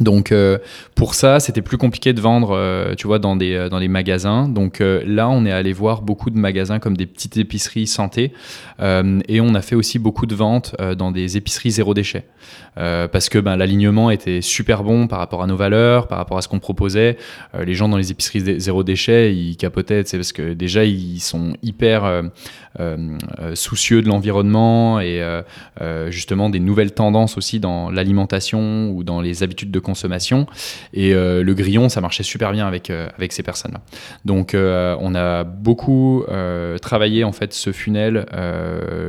Donc 0.00 0.32
euh, 0.32 0.58
pour 0.96 1.14
ça, 1.14 1.38
c'était 1.38 1.62
plus 1.62 1.78
compliqué 1.78 2.12
de 2.12 2.20
vendre, 2.20 2.50
euh, 2.50 2.94
tu 2.96 3.06
vois, 3.06 3.20
dans 3.20 3.36
des 3.36 3.54
euh, 3.54 3.68
dans 3.68 3.78
magasins. 3.88 4.48
Donc 4.48 4.80
là, 4.80 5.28
on 5.28 5.44
est 5.44 5.52
allé 5.52 5.72
voir 5.72 6.02
beaucoup 6.02 6.30
de 6.30 6.38
magasins 6.38 6.80
comme 6.80 6.96
des 6.96 7.06
petites 7.06 7.36
épiceries 7.36 7.86
santé, 7.86 8.32
et 8.80 9.40
on 9.40 9.54
a 9.54 9.60
fait 9.60 9.74
aussi 9.74 9.98
beaucoup 9.98 10.26
de 10.26 10.34
ventes 10.34 10.74
dans 10.96 11.10
des 11.10 11.36
épiceries 11.36 11.72
zéro 11.72 11.92
déchet, 11.92 12.24
parce 12.74 13.28
que 13.28 13.38
ben, 13.38 13.56
l'alignement 13.56 14.10
était 14.10 14.40
super 14.40 14.84
bon 14.84 15.06
par 15.06 15.18
rapport 15.18 15.42
à 15.42 15.46
nos 15.46 15.56
valeurs, 15.56 16.08
par 16.08 16.16
rapport 16.16 16.38
à 16.38 16.42
ce 16.42 16.48
qu'on 16.48 16.60
proposait. 16.60 17.18
les 17.58 17.74
gens 17.74 17.88
dans 17.88 17.98
les 17.98 18.10
épiceries 18.10 18.58
zéro 18.58 18.82
déchet, 18.82 19.34
ils 19.34 19.56
capotaient, 19.56 20.02
c'est 20.06 20.16
parce 20.16 20.32
que 20.32 20.54
déjà 20.54 20.84
ils 20.84 21.20
sont 21.20 21.52
hyper 21.62 22.22
soucieux 23.54 24.00
de 24.00 24.08
l'environnement 24.08 24.98
et 25.00 25.22
justement 26.08 26.48
des 26.48 26.60
nouvelles 26.60 26.92
tendances 26.92 27.36
aussi 27.36 27.60
dans 27.60 27.90
l'alimentation 27.90 28.90
ou 28.90 29.04
dans 29.04 29.20
les 29.20 29.42
habitudes 29.42 29.70
de 29.70 29.80
consommation. 29.84 30.46
Et 30.92 31.14
euh, 31.14 31.44
le 31.44 31.54
grillon, 31.54 31.88
ça 31.88 32.00
marchait 32.00 32.24
super 32.24 32.50
bien 32.50 32.66
avec, 32.66 32.90
euh, 32.90 33.08
ces 33.30 33.42
personnes-là. 33.42 33.80
Donc 34.24 34.54
euh, 34.54 34.96
on 35.00 35.14
a 35.14 35.44
beaucoup 35.44 36.24
travaillé 36.82 37.24
en 37.24 37.32
fait 37.32 37.52
ce 37.52 37.72
funnel 37.72 38.26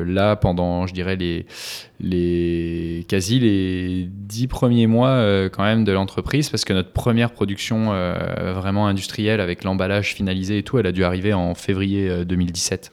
là 0.05 0.35
pendant, 0.35 0.87
je 0.87 0.93
dirais, 0.93 1.15
les, 1.15 1.45
les 1.99 3.05
quasi 3.07 3.39
les 3.39 4.09
dix 4.25 4.47
premiers 4.47 4.87
mois 4.87 5.49
quand 5.49 5.63
même 5.63 5.83
de 5.83 5.91
l'entreprise 5.91 6.49
parce 6.49 6.65
que 6.65 6.73
notre 6.73 6.91
première 6.91 7.31
production 7.31 7.91
vraiment 8.53 8.87
industrielle 8.87 9.39
avec 9.39 9.63
l'emballage 9.63 10.13
finalisé 10.13 10.57
et 10.57 10.63
tout, 10.63 10.77
elle 10.77 10.87
a 10.87 10.91
dû 10.91 11.03
arriver 11.03 11.33
en 11.33 11.55
février 11.55 12.25
2017. 12.25 12.91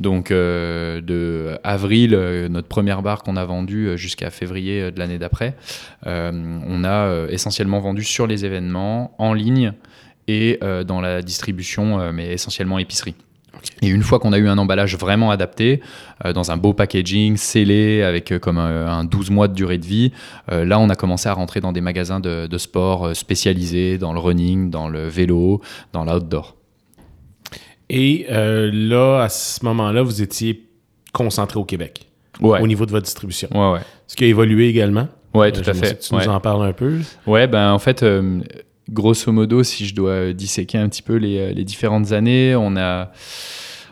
Donc 0.00 0.30
de 0.30 1.58
avril, 1.64 2.10
notre 2.50 2.68
première 2.68 3.02
barre 3.02 3.22
qu'on 3.22 3.36
a 3.36 3.44
vendue 3.44 3.96
jusqu'à 3.96 4.30
février 4.30 4.90
de 4.90 4.98
l'année 4.98 5.18
d'après, 5.18 5.54
on 6.04 6.84
a 6.84 7.08
euh, 7.08 7.28
essentiellement 7.28 7.80
vendu 7.80 8.04
sur 8.04 8.26
les 8.26 8.44
événements, 8.44 9.14
en 9.18 9.32
ligne 9.32 9.72
et 10.26 10.58
euh, 10.62 10.84
dans 10.84 11.00
la 11.00 11.22
distribution, 11.22 12.00
euh, 12.00 12.12
mais 12.12 12.32
essentiellement 12.32 12.78
épicerie. 12.78 13.14
Et 13.82 13.88
une 13.88 14.02
fois 14.02 14.18
qu'on 14.18 14.32
a 14.32 14.38
eu 14.38 14.48
un 14.48 14.58
emballage 14.58 14.96
vraiment 14.96 15.30
adapté, 15.30 15.80
dans 16.34 16.50
un 16.50 16.56
beau 16.56 16.72
packaging, 16.72 17.36
scellé, 17.36 18.02
avec 18.02 18.38
comme 18.40 18.58
un, 18.58 19.04
12 19.04 19.30
mois 19.30 19.48
de 19.48 19.54
durée 19.54 19.78
de 19.78 19.86
vie, 19.86 20.12
là 20.48 20.78
on 20.78 20.88
a 20.88 20.94
commencé 20.94 21.28
à 21.28 21.32
rentrer 21.32 21.60
dans 21.60 21.72
des 21.72 21.80
magasins 21.80 22.20
de, 22.20 22.46
de, 22.46 22.58
sport 22.58 23.14
spécialisés, 23.14 23.98
dans 23.98 24.12
le 24.12 24.18
running, 24.18 24.70
dans 24.70 24.88
le 24.88 25.06
vélo, 25.08 25.60
dans 25.92 26.04
l'outdoor. 26.04 26.56
Et 27.90 28.26
là, 28.28 29.22
à 29.22 29.28
ce 29.28 29.64
moment-là, 29.64 30.02
vous 30.02 30.22
étiez 30.22 30.68
concentré 31.12 31.58
au 31.58 31.64
Québec, 31.64 32.08
au 32.40 32.66
niveau 32.66 32.86
de 32.86 32.90
votre 32.90 33.04
distribution. 33.04 33.48
Ouais, 33.52 33.78
ouais. 33.78 33.84
Ce 34.06 34.16
qui 34.16 34.24
a 34.24 34.26
évolué 34.26 34.68
également. 34.68 35.08
Ouais, 35.34 35.52
tout 35.52 35.68
à 35.68 35.74
fait. 35.74 35.98
Tu 35.98 36.14
nous 36.14 36.28
en 36.28 36.40
parles 36.40 36.66
un 36.66 36.72
peu. 36.72 36.98
Ouais, 37.26 37.46
ben 37.46 37.72
en 37.72 37.78
fait, 37.78 38.02
euh, 38.02 38.40
grosso 38.88 39.32
modo, 39.32 39.62
si 39.62 39.86
je 39.86 39.94
dois 39.94 40.32
disséquer 40.32 40.78
un 40.78 40.88
petit 40.88 41.02
peu 41.02 41.16
les, 41.16 41.38
euh, 41.38 41.52
les 41.52 41.64
différentes 41.64 42.12
années, 42.12 42.54
on 42.56 42.76
a 42.76 43.10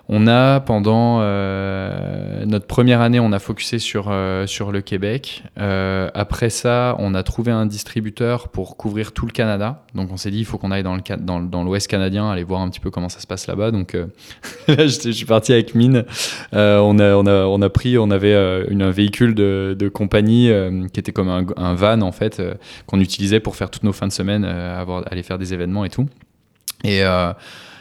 On 0.08 0.28
a 0.28 0.60
pendant 0.60 1.18
euh, 1.20 2.44
notre 2.46 2.66
première 2.66 3.00
année, 3.00 3.18
on 3.18 3.32
a 3.32 3.40
focusé 3.40 3.80
sur, 3.80 4.06
euh, 4.08 4.46
sur 4.46 4.70
le 4.70 4.80
Québec. 4.80 5.42
Euh, 5.58 6.08
après 6.14 6.48
ça, 6.48 6.94
on 7.00 7.12
a 7.14 7.24
trouvé 7.24 7.50
un 7.50 7.66
distributeur 7.66 8.48
pour 8.48 8.76
couvrir 8.76 9.10
tout 9.10 9.26
le 9.26 9.32
Canada. 9.32 9.82
Donc 9.96 10.12
on 10.12 10.16
s'est 10.16 10.30
dit, 10.30 10.38
il 10.38 10.44
faut 10.44 10.58
qu'on 10.58 10.70
aille 10.70 10.84
dans, 10.84 10.94
le, 10.94 11.02
dans, 11.18 11.40
dans 11.40 11.64
l'Ouest 11.64 11.88
canadien, 11.88 12.30
aller 12.30 12.44
voir 12.44 12.60
un 12.60 12.70
petit 12.70 12.78
peu 12.78 12.90
comment 12.90 13.08
ça 13.08 13.18
se 13.18 13.26
passe 13.26 13.48
là-bas. 13.48 13.72
Donc 13.72 13.94
là, 14.68 14.86
je, 14.86 15.10
suis 15.10 15.26
parti 15.26 15.52
avec 15.52 15.74
Mine. 15.74 16.04
on, 16.52 16.98
a, 17.00 17.14
on, 17.16 17.26
a, 17.26 17.44
on 17.46 17.60
a 17.60 17.68
pris, 17.68 17.98
on 17.98 18.10
avait 18.12 18.64
une, 18.68 18.82
un 18.82 18.92
véhicule 18.92 19.34
de, 19.34 19.74
de 19.76 19.88
compagnie 19.88 20.52
qui 20.92 21.00
était 21.00 21.12
comme 21.12 21.28
un, 21.28 21.46
un 21.56 21.74
van 21.74 22.00
en 22.02 22.12
fait, 22.12 22.40
qu'on 22.86 23.00
utilisait 23.00 23.40
pour 23.40 23.56
faire 23.56 23.70
toutes 23.70 23.82
nos 23.82 23.92
fins 23.92 24.06
de 24.06 24.12
semaine, 24.12 24.44
avoir, 24.44 25.02
aller 25.10 25.24
faire 25.24 25.38
des 25.38 25.52
événements 25.52 25.84
et 25.84 25.90
tout. 25.90 26.06
Et 26.84 27.02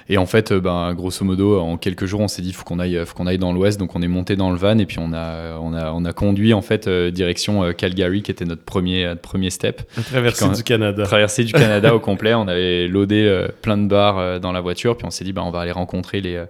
et 0.07 0.17
en 0.17 0.27
fait, 0.27 0.51
euh, 0.51 0.59
ben, 0.59 0.93
grosso 0.93 1.25
modo, 1.25 1.59
en 1.59 1.77
quelques 1.77 2.05
jours, 2.05 2.21
on 2.21 2.27
s'est 2.27 2.43
dit 2.43 2.53
faut 2.53 2.63
qu'on 2.63 2.77
aille, 2.77 3.01
faut 3.05 3.15
qu'on 3.15 3.25
aille 3.25 3.39
dans 3.39 3.53
l'Ouest. 3.53 3.79
Donc 3.79 3.95
on 3.95 4.01
est 4.03 4.07
monté 4.07 4.35
dans 4.35 4.51
le 4.51 4.57
van 4.57 4.77
et 4.77 4.85
puis 4.85 4.99
on 4.99 5.13
a, 5.13 5.57
on 5.57 5.73
a, 5.73 5.91
on 5.91 6.05
a 6.05 6.13
conduit 6.13 6.53
en 6.53 6.61
fait 6.61 6.87
euh, 6.87 7.09
direction 7.09 7.63
euh, 7.63 7.71
Calgary, 7.71 8.21
qui 8.21 8.29
était 8.29 8.45
notre 8.45 8.61
premier, 8.61 9.15
premier 9.19 9.49
step. 9.49 9.81
Traversée 10.05 10.49
du 10.49 10.63
Canada. 10.63 11.03
Traversée 11.03 11.43
du 11.43 11.53
Canada 11.53 11.95
au 11.95 11.99
complet. 12.01 12.35
On 12.35 12.47
avait 12.47 12.87
loadé 12.87 13.45
plein 13.63 13.77
de 13.77 13.87
bars 13.87 14.39
dans 14.39 14.51
la 14.51 14.61
voiture, 14.61 14.95
puis 14.95 15.07
on 15.07 15.11
s'est 15.11 15.23
dit 15.23 15.33
ben, 15.33 15.41
on 15.41 15.51
va 15.51 15.61
aller 15.61 15.71
rencontrer 15.71 16.21
les, 16.21 16.43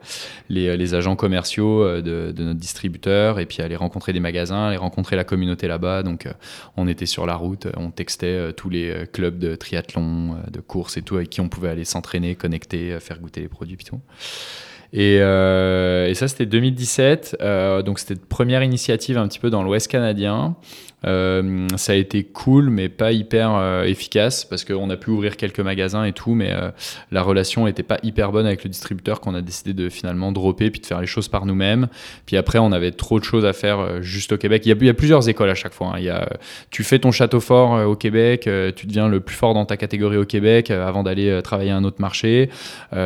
les, 0.49 0.75
les 0.75 0.93
agents 0.93 1.15
commerciaux 1.15 1.85
de, 2.01 2.33
de, 2.35 2.43
notre 2.43 2.59
distributeur 2.59 3.39
et 3.39 3.45
puis 3.45 3.61
aller 3.61 3.75
rencontrer 3.77 4.11
des 4.11 4.19
magasins, 4.19 4.67
aller 4.67 4.77
rencontrer 4.77 5.15
la 5.15 5.23
communauté 5.23 5.67
là-bas. 5.67 6.03
Donc 6.03 6.27
on 6.75 6.89
était 6.89 7.05
sur 7.05 7.25
la 7.25 7.35
route, 7.35 7.67
on 7.77 7.91
textait 7.91 8.51
tous 8.53 8.69
les 8.69 9.05
clubs 9.13 9.39
de 9.39 9.55
triathlon, 9.55 10.35
de 10.51 10.59
course 10.59 10.97
et 10.97 11.01
tout, 11.01 11.15
avec 11.15 11.29
qui 11.29 11.39
on 11.39 11.47
pouvait 11.47 11.69
aller 11.69 11.85
s'entraîner, 11.85 12.35
connecter, 12.35 12.99
faire 12.99 13.19
goûter 13.19 13.44
produits 13.49 13.77
Python. 13.77 14.01
Et, 14.93 15.17
euh, 15.19 16.07
et, 16.07 16.13
ça, 16.13 16.27
c'était 16.27 16.45
2017. 16.45 17.37
Euh, 17.41 17.81
donc, 17.81 17.99
c'était 17.99 18.15
première 18.15 18.63
initiative 18.63 19.17
un 19.17 19.27
petit 19.27 19.39
peu 19.39 19.49
dans 19.49 19.63
l'Ouest 19.63 19.89
canadien. 19.89 20.55
Euh, 21.05 21.67
ça 21.77 21.93
a 21.93 21.95
été 21.95 22.23
cool, 22.23 22.69
mais 22.69 22.89
pas 22.89 23.11
hyper 23.11 23.55
euh, 23.55 23.83
efficace 23.83 24.45
parce 24.45 24.63
qu'on 24.65 24.89
a 24.89 24.97
pu 24.97 25.11
ouvrir 25.11 25.37
quelques 25.37 25.59
magasins 25.59 26.03
et 26.03 26.13
tout, 26.13 26.33
mais 26.33 26.51
euh, 26.51 26.71
la 27.11 27.21
relation 27.21 27.65
n'était 27.65 27.83
pas 27.83 27.99
hyper 28.03 28.31
bonne 28.31 28.45
avec 28.45 28.63
le 28.63 28.69
distributeur 28.69 29.21
qu'on 29.21 29.35
a 29.35 29.41
décidé 29.41 29.73
de 29.73 29.89
finalement 29.89 30.31
dropper 30.31 30.71
puis 30.71 30.81
de 30.81 30.85
faire 30.85 31.01
les 31.01 31.07
choses 31.07 31.27
par 31.27 31.45
nous-mêmes. 31.45 31.87
Puis 32.25 32.37
après, 32.37 32.59
on 32.59 32.71
avait 32.71 32.91
trop 32.91 33.19
de 33.19 33.23
choses 33.23 33.45
à 33.45 33.53
faire 33.53 34.01
juste 34.01 34.31
au 34.31 34.37
Québec. 34.37 34.63
Il 34.65 34.69
y 34.69 34.89
a, 34.89 34.93
plusieurs 34.93 35.27
écoles 35.29 35.49
à 35.49 35.55
chaque 35.55 35.73
fois. 35.73 35.93
Hein. 35.93 35.99
Il 35.99 36.05
y 36.05 36.09
a, 36.09 36.27
tu 36.71 36.83
fais 36.83 36.99
ton 36.99 37.11
château 37.11 37.39
fort 37.39 37.87
au 37.87 37.95
Québec, 37.95 38.49
tu 38.75 38.87
deviens 38.87 39.07
le 39.07 39.19
plus 39.19 39.35
fort 39.35 39.53
dans 39.53 39.65
ta 39.65 39.77
catégorie 39.77 40.17
au 40.17 40.25
Québec 40.25 40.71
avant 40.71 41.03
d'aller 41.03 41.41
travailler 41.43 41.71
un 41.71 41.83
autre 41.83 41.99
marché. 41.99 42.49
tu 42.91 42.97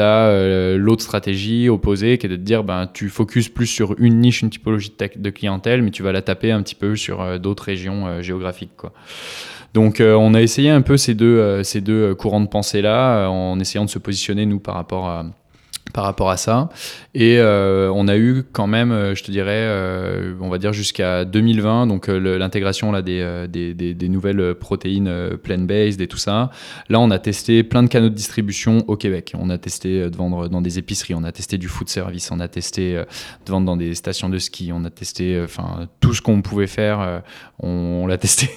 as 0.00 0.76
l'autre 0.76 1.02
stratégie 1.02 1.68
opposée 1.68 2.18
qui 2.18 2.26
est 2.26 2.28
de 2.28 2.36
te 2.36 2.40
dire 2.40 2.64
ben, 2.64 2.88
tu 2.92 3.08
focuses 3.08 3.48
plus 3.48 3.66
sur 3.66 3.94
une 3.98 4.20
niche, 4.20 4.42
une 4.42 4.50
typologie 4.50 4.92
de, 4.96 5.10
de 5.16 5.30
clientèle, 5.30 5.82
mais 5.82 5.90
tu 5.90 6.02
vas 6.02 6.12
la 6.12 6.22
taper 6.22 6.52
un 6.52 6.62
petit 6.62 6.74
peu 6.74 6.96
sur 6.96 7.38
d'autres 7.38 7.47
d'autres 7.48 7.64
régions 7.64 8.06
euh, 8.06 8.22
géographiques. 8.22 8.70
Donc 9.74 10.00
euh, 10.00 10.14
on 10.14 10.34
a 10.34 10.42
essayé 10.42 10.70
un 10.70 10.82
peu 10.82 10.96
ces 10.96 11.14
deux, 11.14 11.38
euh, 11.38 11.62
ces 11.62 11.80
deux 11.80 12.14
courants 12.14 12.40
de 12.40 12.48
pensée 12.48 12.82
là 12.82 13.28
en 13.28 13.58
essayant 13.58 13.84
de 13.84 13.90
se 13.90 13.98
positionner 13.98 14.46
nous 14.46 14.60
par 14.60 14.74
rapport 14.74 15.08
à 15.08 15.24
par 15.92 16.04
rapport 16.04 16.30
à 16.30 16.36
ça. 16.36 16.68
Et 17.14 17.38
euh, 17.38 17.90
on 17.94 18.08
a 18.08 18.16
eu 18.16 18.44
quand 18.52 18.66
même, 18.66 18.92
euh, 18.92 19.14
je 19.14 19.24
te 19.24 19.30
dirais, 19.30 19.50
euh, 19.52 20.34
on 20.40 20.48
va 20.48 20.58
dire 20.58 20.72
jusqu'à 20.72 21.24
2020, 21.24 21.86
donc 21.86 22.08
l'intégration 22.08 22.92
des, 23.00 23.46
des, 23.48 23.74
des, 23.74 24.08
nouvelles 24.08 24.54
protéines 24.54 25.30
plant-based 25.42 26.00
et 26.00 26.06
tout 26.06 26.16
ça. 26.16 26.50
Là, 26.88 27.00
on 27.00 27.10
a 27.10 27.18
testé 27.18 27.62
plein 27.62 27.82
de 27.82 27.88
canaux 27.88 28.08
de 28.08 28.14
distribution 28.14 28.84
au 28.88 28.96
Québec. 28.96 29.32
On 29.38 29.50
a 29.50 29.58
testé 29.58 30.08
de 30.08 30.16
vendre 30.16 30.48
dans 30.48 30.60
des 30.60 30.78
épiceries, 30.78 31.14
on 31.14 31.24
a 31.24 31.32
testé 31.32 31.58
du 31.58 31.68
food 31.68 31.88
service, 31.88 32.30
on 32.30 32.40
a 32.40 32.48
testé 32.48 32.94
de 32.94 33.50
vendre 33.50 33.66
dans 33.66 33.76
des 33.76 33.94
stations 33.94 34.28
de 34.28 34.38
ski, 34.38 34.70
on 34.72 34.84
a 34.84 34.90
testé, 34.90 35.40
enfin 35.42 35.88
tout 36.00 36.14
ce 36.14 36.22
qu'on 36.22 36.40
pouvait 36.42 36.66
faire, 36.66 37.22
on, 37.60 38.06
l'a 38.06 38.18
testé. 38.18 38.48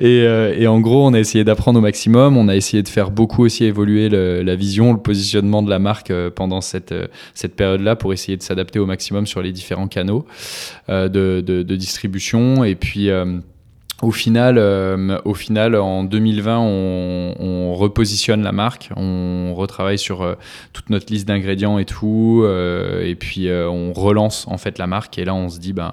et, 0.00 0.66
en 0.66 0.80
gros, 0.80 1.06
on 1.06 1.14
a 1.14 1.18
essayé 1.18 1.44
d'apprendre 1.44 1.78
au 1.78 1.82
maximum. 1.82 2.36
On 2.36 2.48
a 2.48 2.56
essayé 2.56 2.82
de 2.82 2.88
faire 2.88 3.10
beaucoup 3.10 3.44
aussi 3.44 3.64
évoluer 3.64 4.08
la 4.08 4.56
vision, 4.56 4.92
le 4.92 5.00
positionnement 5.00 5.62
de 5.62 5.70
la 5.70 5.78
marque 5.78 6.05
euh, 6.10 6.30
pendant 6.30 6.60
cette, 6.60 6.92
euh, 6.92 7.06
cette 7.34 7.56
période-là 7.56 7.96
pour 7.96 8.12
essayer 8.12 8.36
de 8.36 8.42
s'adapter 8.42 8.78
au 8.78 8.86
maximum 8.86 9.26
sur 9.26 9.42
les 9.42 9.52
différents 9.52 9.88
canaux 9.88 10.26
euh, 10.88 11.08
de, 11.08 11.62
distribution. 11.76 12.64
Et 12.64 12.74
puis 12.74 13.10
au 14.02 14.10
final, 14.10 14.58
au 15.24 15.34
final, 15.34 15.76
en 15.76 16.04
2020, 16.04 16.58
on, 16.58 17.34
on, 17.38 17.74
repositionne 17.74 18.42
la 18.42 18.52
marque, 18.52 18.90
on 18.96 19.54
retravaille 19.54 19.98
sur 19.98 20.36
toute 20.72 20.90
notre 20.90 21.12
liste 21.12 21.28
d'ingrédients 21.28 21.78
et 21.78 21.84
tout, 21.84 22.46
et 23.02 23.14
puis 23.14 23.50
on 23.50 23.92
relance 23.92 24.46
en 24.48 24.58
fait 24.58 24.78
la 24.78 24.86
marque. 24.86 25.18
Et 25.18 25.24
là, 25.24 25.34
on 25.34 25.48
se 25.48 25.58
dit, 25.58 25.72
ben 25.72 25.92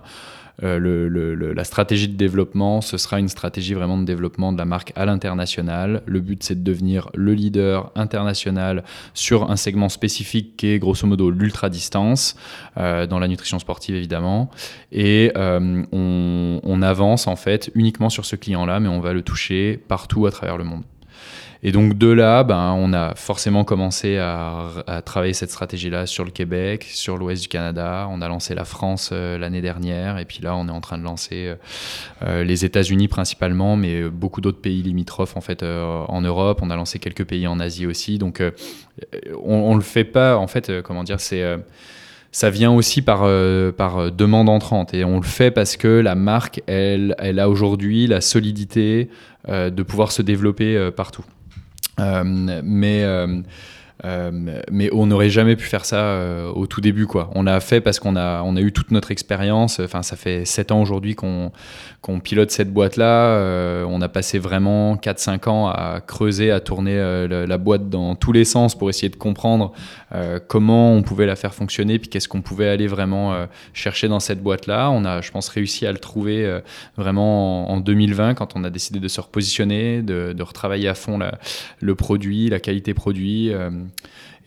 euh, 0.62 1.54
la 1.56 1.64
stratégie 1.64 2.08
de 2.08 2.16
développement, 2.16 2.82
ce 2.82 2.97
sera 2.97 3.20
une 3.20 3.30
stratégie 3.30 3.74
vraiment 3.74 3.97
de 3.97 4.06
développement 4.06 4.54
de 4.54 4.58
la 4.58 4.66
marque 4.66 4.93
à 4.95 5.06
l'international. 5.06 6.04
Le 6.06 6.20
but, 6.20 6.43
c'est 6.43 6.56
de 6.56 6.64
devenir 6.64 7.10
le 7.16 7.34
leader 7.34 7.91
international 7.95 8.84
sur 9.14 9.49
un 9.49 9.56
segment 9.56 9.89
spécifique 9.89 10.56
qui 10.58 10.68
est 10.68 10.80
grosso 10.80 11.08
modo 11.08 11.32
l'ultra-distance, 11.32 12.36
euh, 12.78 13.08
dans 13.08 13.20
la 13.20 13.28
nutrition 13.28 13.58
sportive 13.60 13.95
évidemment. 13.95 14.51
Et 14.91 15.32
euh, 15.36 15.84
on 15.91 16.82
avance 16.82 17.28
en 17.28 17.36
fait 17.36 17.72
uniquement 17.74 18.10
sur 18.10 18.26
ce 18.26 18.36
client-là, 18.36 18.80
mais 18.80 18.89
on 18.89 18.99
va 18.99 19.14
le 19.14 19.22
toucher 19.22 19.82
partout 19.88 20.26
à 20.28 20.32
travers 20.32 20.58
le 20.58 20.64
monde. 20.64 20.84
Et 21.66 21.72
donc 21.72 21.97
de 21.97 22.07
là, 22.07 22.43
ben, 22.43 22.76
on 22.78 22.91
a 22.91 23.16
forcément 23.16 23.64
commencé 23.64 24.18
à, 24.18 25.01
travailler 25.05 25.32
cette 25.32 25.49
stratégie-là 25.49 26.05
sur 26.05 26.26
le 26.26 26.32
Québec, 26.32 26.86
sur 26.89 27.18
l'ouest 27.18 27.41
du 27.41 27.47
Canada. 27.47 28.07
On 28.11 28.22
a 28.22 28.28
lancé 28.28 28.53
la 28.53 28.66
France 28.66 29.11
euh, 29.14 29.38
l'année 29.38 29.61
dernière, 29.61 30.18
et 30.18 30.26
puis 30.26 30.39
là, 30.41 30.57
on 30.57 30.68
est 30.68 30.72
en 30.72 30.82
train 30.82 30.97
de 30.97 31.03
lancer 31.03 31.47
euh, 31.47 31.55
euh, 32.24 32.43
les 32.43 32.66
États-Unis 32.66 33.07
principalement, 33.07 33.78
mais 33.78 34.09
beaucoup 34.09 34.41
d'autres 34.41 34.59
pays 34.59 34.82
limitrophes 34.82 35.38
en 35.38 35.41
fait 35.41 35.64
en 35.64 36.22
Europe. 36.22 36.59
On 36.61 36.70
a 36.70 36.76
lancé 36.76 36.99
quelques 36.99 37.24
pays 37.24 37.47
en 37.47 37.61
Asie 37.61 37.88
aussi. 37.88 38.18
Donc 38.18 38.43
on, 39.41 39.55
on 39.55 39.76
le 39.76 39.82
fait 39.82 40.03
pas, 40.03 40.36
en 40.38 40.47
fait, 40.47 40.82
comment 40.82 41.05
dire, 41.05 41.22
c'est 41.22 41.43
ça 42.32 42.49
vient 42.49 42.72
aussi 42.72 43.01
par, 43.01 43.22
par 43.74 44.11
demande 44.11 44.49
entrante. 44.49 44.93
Et 44.93 45.05
on 45.05 45.18
le 45.18 45.26
fait 45.26 45.51
parce 45.51 45.78
que 45.78 45.88
la 45.88 46.16
marque, 46.16 46.61
elle, 46.68 47.16
elle 47.20 47.39
a 47.39 47.47
aujourd'hui 47.47 48.07
la 48.07 48.22
solidité 48.22 49.09
de 49.47 49.84
pouvoir 49.84 50.11
se 50.11 50.22
développer 50.22 50.91
partout. 50.95 51.24
Euh, 52.00 52.62
mais 52.64 53.04
euh, 54.06 54.32
euh, 54.34 54.62
mais 54.72 54.89
on 54.93 55.06
n'aurait 55.06 55.30
jamais 55.30 55.56
pu 55.56 55.66
faire 55.66 55.86
ça 55.86 56.51
au 56.54 56.68
tout 56.68 56.82
début. 56.82 57.08
Quoi. 57.08 57.30
On 57.36 57.43
l'a 57.43 57.60
fait 57.60 57.82
parce 57.82 57.99
qu'on 57.99 58.16
a, 58.16 58.41
on 58.43 58.56
a 58.56 58.62
eu 58.62 58.72
toute 58.72 58.91
notre 58.91 59.12
expérience. 59.12 59.80
Enfin, 59.80 60.04
ça 60.04 60.16
fait 60.16 60.45
7 60.45 60.72
ans 60.72 60.82
aujourd'hui 60.82 61.16
qu'on 61.16 61.51
qu'on 62.04 62.20
pilote 62.20 62.51
cette 62.51 62.72
boîte-là. 62.72 63.38
Euh, 63.38 63.86
on 63.88 64.01
a 64.01 64.10
passé 64.10 64.38
vraiment 64.38 64.97
4-5 64.97 65.49
ans 65.49 65.68
à 65.70 66.01
creuser, 66.06 66.51
à 66.51 66.60
tourner 66.60 66.97
euh, 66.97 67.47
la, 67.47 67.58
boîte 67.58 67.89
dans 67.89 68.16
tous 68.16 68.34
les 68.34 68.43
sens 68.43 68.78
pour 68.78 68.89
essayer 68.89 69.08
de 69.08 69.16
comprendre 69.16 69.72
euh, 70.14 70.38
comment 70.45 70.93
on 70.93 71.01
pouvait 71.01 71.26
la 71.26 71.38
faire 71.38 71.54
fonctionner, 71.54 71.99
puis 71.99 72.10
qu'est-ce 72.10 72.28
qu'on 72.28 72.41
pouvait 72.41 72.68
aller 72.68 72.88
vraiment 72.88 73.47
chercher 73.74 74.10
dans 74.10 74.20
cette 74.20 74.43
boîte-là. 74.43 74.91
On 74.91 75.06
a, 75.06 75.22
je 75.22 75.32
pense, 75.32 75.47
réussi 75.47 75.88
à 75.88 75.93
le 75.93 75.97
trouver 75.97 76.60
vraiment 76.97 77.72
en, 77.72 77.80
2020 77.80 78.34
quand 78.34 78.58
on 78.58 78.66
a 78.66 78.70
décidé 78.70 78.99
de 78.99 79.08
se 79.08 79.22
repositionner, 79.22 80.01
de, 80.01 80.34
de 80.34 80.43
retravailler 80.43 80.89
à 80.89 80.95
fond 80.95 81.18
la, 81.18 81.39
le 81.80 81.95
produit, 81.95 82.49
la 82.49 82.60
qualité 82.60 82.93
produit. 82.93 83.54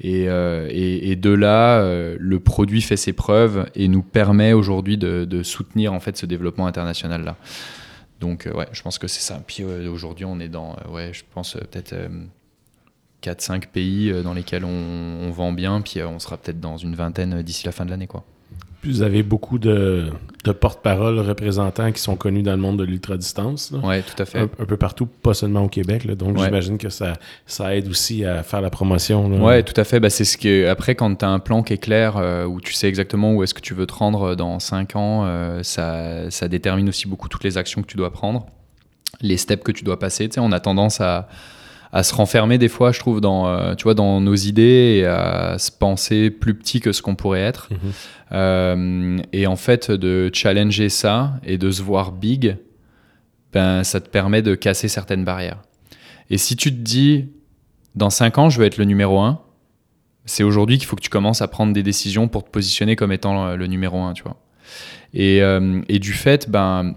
Euh, 0.04 0.68
et, 0.70 1.16
de 1.16 1.30
là, 1.30 1.80
euh, 1.80 2.16
le 2.20 2.40
produit 2.40 2.82
fait 2.82 2.96
ses 2.96 3.12
preuves 3.12 3.68
et 3.74 3.88
nous 3.88 4.02
permet 4.02 4.52
aujourd'hui 4.52 4.98
de, 4.98 5.42
soutenir 5.42 5.92
en 5.92 6.00
fait 6.00 6.16
ce 6.16 6.26
développement 6.26 6.66
international 6.66 7.24
là. 7.24 7.36
Donc 8.20 8.46
euh, 8.46 8.52
ouais, 8.52 8.66
je 8.72 8.82
pense 8.82 8.98
que 8.98 9.08
c'est 9.08 9.20
ça. 9.20 9.42
Puis 9.46 9.64
aujourd'hui, 9.64 10.24
on 10.24 10.40
est 10.40 10.48
dans, 10.48 10.76
ouais, 10.90 11.12
je 11.12 11.22
pense 11.34 11.54
peut-être 11.54 11.94
4-5 13.22 13.68
pays 13.68 14.12
dans 14.22 14.34
lesquels 14.34 14.64
on, 14.64 14.68
on, 15.22 15.30
vend 15.30 15.52
bien, 15.52 15.80
puis 15.80 16.02
on 16.02 16.18
sera 16.18 16.36
peut-être 16.36 16.60
dans 16.60 16.76
une 16.76 16.94
vingtaine 16.94 17.42
d'ici 17.42 17.66
la 17.66 17.72
fin 17.72 17.84
de 17.84 17.90
l'année 17.90 18.06
quoi. 18.06 18.24
Vous 18.86 19.02
avez 19.02 19.22
beaucoup 19.22 19.58
de, 19.58 20.10
de 20.44 20.52
porte-parole 20.52 21.18
représentants 21.18 21.92
qui 21.92 22.00
sont 22.00 22.16
connus 22.16 22.42
dans 22.42 22.52
le 22.52 22.58
monde 22.58 22.78
de 22.78 22.84
l'ultra-distance. 22.84 23.72
Oui, 23.82 24.02
tout 24.02 24.22
à 24.22 24.24
fait. 24.24 24.38
Un, 24.38 24.46
peu 24.46 24.76
partout, 24.76 25.06
pas 25.06 25.34
seulement 25.34 25.62
au 25.64 25.68
Québec. 25.68 26.06
donc, 26.06 26.38
j'imagine 26.38 26.78
que 26.78 26.88
ça, 26.88 27.14
ça 27.46 27.74
aide 27.76 27.88
aussi 27.88 28.24
à 28.24 28.42
faire 28.42 28.60
la 28.60 28.70
promotion. 28.70 29.26
Oui, 29.44 29.64
tout 29.64 29.78
à 29.78 29.84
fait. 29.84 30.00
Ben, 30.00 30.10
c'est 30.10 30.24
ce 30.24 30.38
que, 30.38 30.68
après, 30.68 30.94
quand 30.94 31.14
tu 31.16 31.24
as 31.24 31.28
un 31.28 31.38
plan 31.38 31.62
qui 31.62 31.72
est 31.72 31.78
clair, 31.78 32.16
euh, 32.16 32.44
où 32.44 32.60
tu 32.60 32.72
sais 32.72 32.88
exactement 32.88 33.34
où 33.34 33.42
est-ce 33.42 33.54
que 33.54 33.60
tu 33.60 33.74
veux 33.74 33.86
te 33.86 33.94
rendre 33.94 34.34
dans 34.34 34.58
5 34.58 34.96
ans, 34.96 35.24
euh, 35.24 35.62
ça, 35.62 36.30
ça 36.30 36.48
détermine 36.48 36.88
aussi 36.88 37.08
beaucoup 37.08 37.28
toutes 37.28 37.44
les 37.44 37.58
actions 37.58 37.82
que 37.82 37.86
tu 37.86 37.96
dois 37.96 38.12
prendre, 38.12 38.46
les 39.20 39.36
steps 39.36 39.64
que 39.64 39.72
tu 39.72 39.84
dois 39.84 39.98
passer. 39.98 40.28
Tu 40.28 40.34
sais, 40.34 40.40
on 40.40 40.52
a 40.52 40.60
tendance 40.60 41.00
à 41.00 41.28
à 41.92 42.02
se 42.02 42.14
renfermer 42.14 42.58
des 42.58 42.68
fois, 42.68 42.92
je 42.92 43.00
trouve, 43.00 43.20
dans, 43.20 43.48
euh, 43.48 43.74
tu 43.74 43.84
vois, 43.84 43.94
dans 43.94 44.20
nos 44.20 44.34
idées 44.34 45.00
et 45.00 45.06
à 45.06 45.58
se 45.58 45.70
penser 45.70 46.30
plus 46.30 46.54
petit 46.54 46.80
que 46.80 46.92
ce 46.92 47.02
qu'on 47.02 47.14
pourrait 47.14 47.40
être. 47.40 47.68
Mhm. 47.70 47.78
Euh, 48.32 49.18
et 49.32 49.46
en 49.46 49.56
fait, 49.56 49.90
de 49.90 50.30
challenger 50.32 50.88
ça 50.88 51.34
et 51.44 51.58
de 51.58 51.70
se 51.70 51.82
voir 51.82 52.12
big, 52.12 52.56
ben, 53.52 53.84
ça 53.84 54.00
te 54.00 54.08
permet 54.08 54.42
de 54.42 54.54
casser 54.54 54.88
certaines 54.88 55.24
barrières. 55.24 55.62
Et 56.28 56.38
si 56.38 56.56
tu 56.56 56.70
te 56.70 56.80
dis, 56.80 57.26
dans 57.94 58.10
5 58.10 58.38
ans, 58.38 58.50
je 58.50 58.58
veux 58.58 58.66
être 58.66 58.78
le 58.78 58.84
numéro 58.84 59.20
1, 59.20 59.40
c'est 60.24 60.42
aujourd'hui 60.42 60.78
qu'il 60.78 60.88
faut 60.88 60.96
que 60.96 61.02
tu 61.02 61.10
commences 61.10 61.40
à 61.40 61.46
prendre 61.46 61.72
des 61.72 61.84
décisions 61.84 62.26
pour 62.26 62.44
te 62.44 62.50
positionner 62.50 62.96
comme 62.96 63.12
étant 63.12 63.54
le 63.54 63.66
numéro 63.68 64.00
un, 64.02 64.12
tu 64.12 64.24
vois. 64.24 64.36
Et, 65.14 65.38
et 65.88 65.98
du 66.00 66.12
fait, 66.12 66.50
ben, 66.50 66.96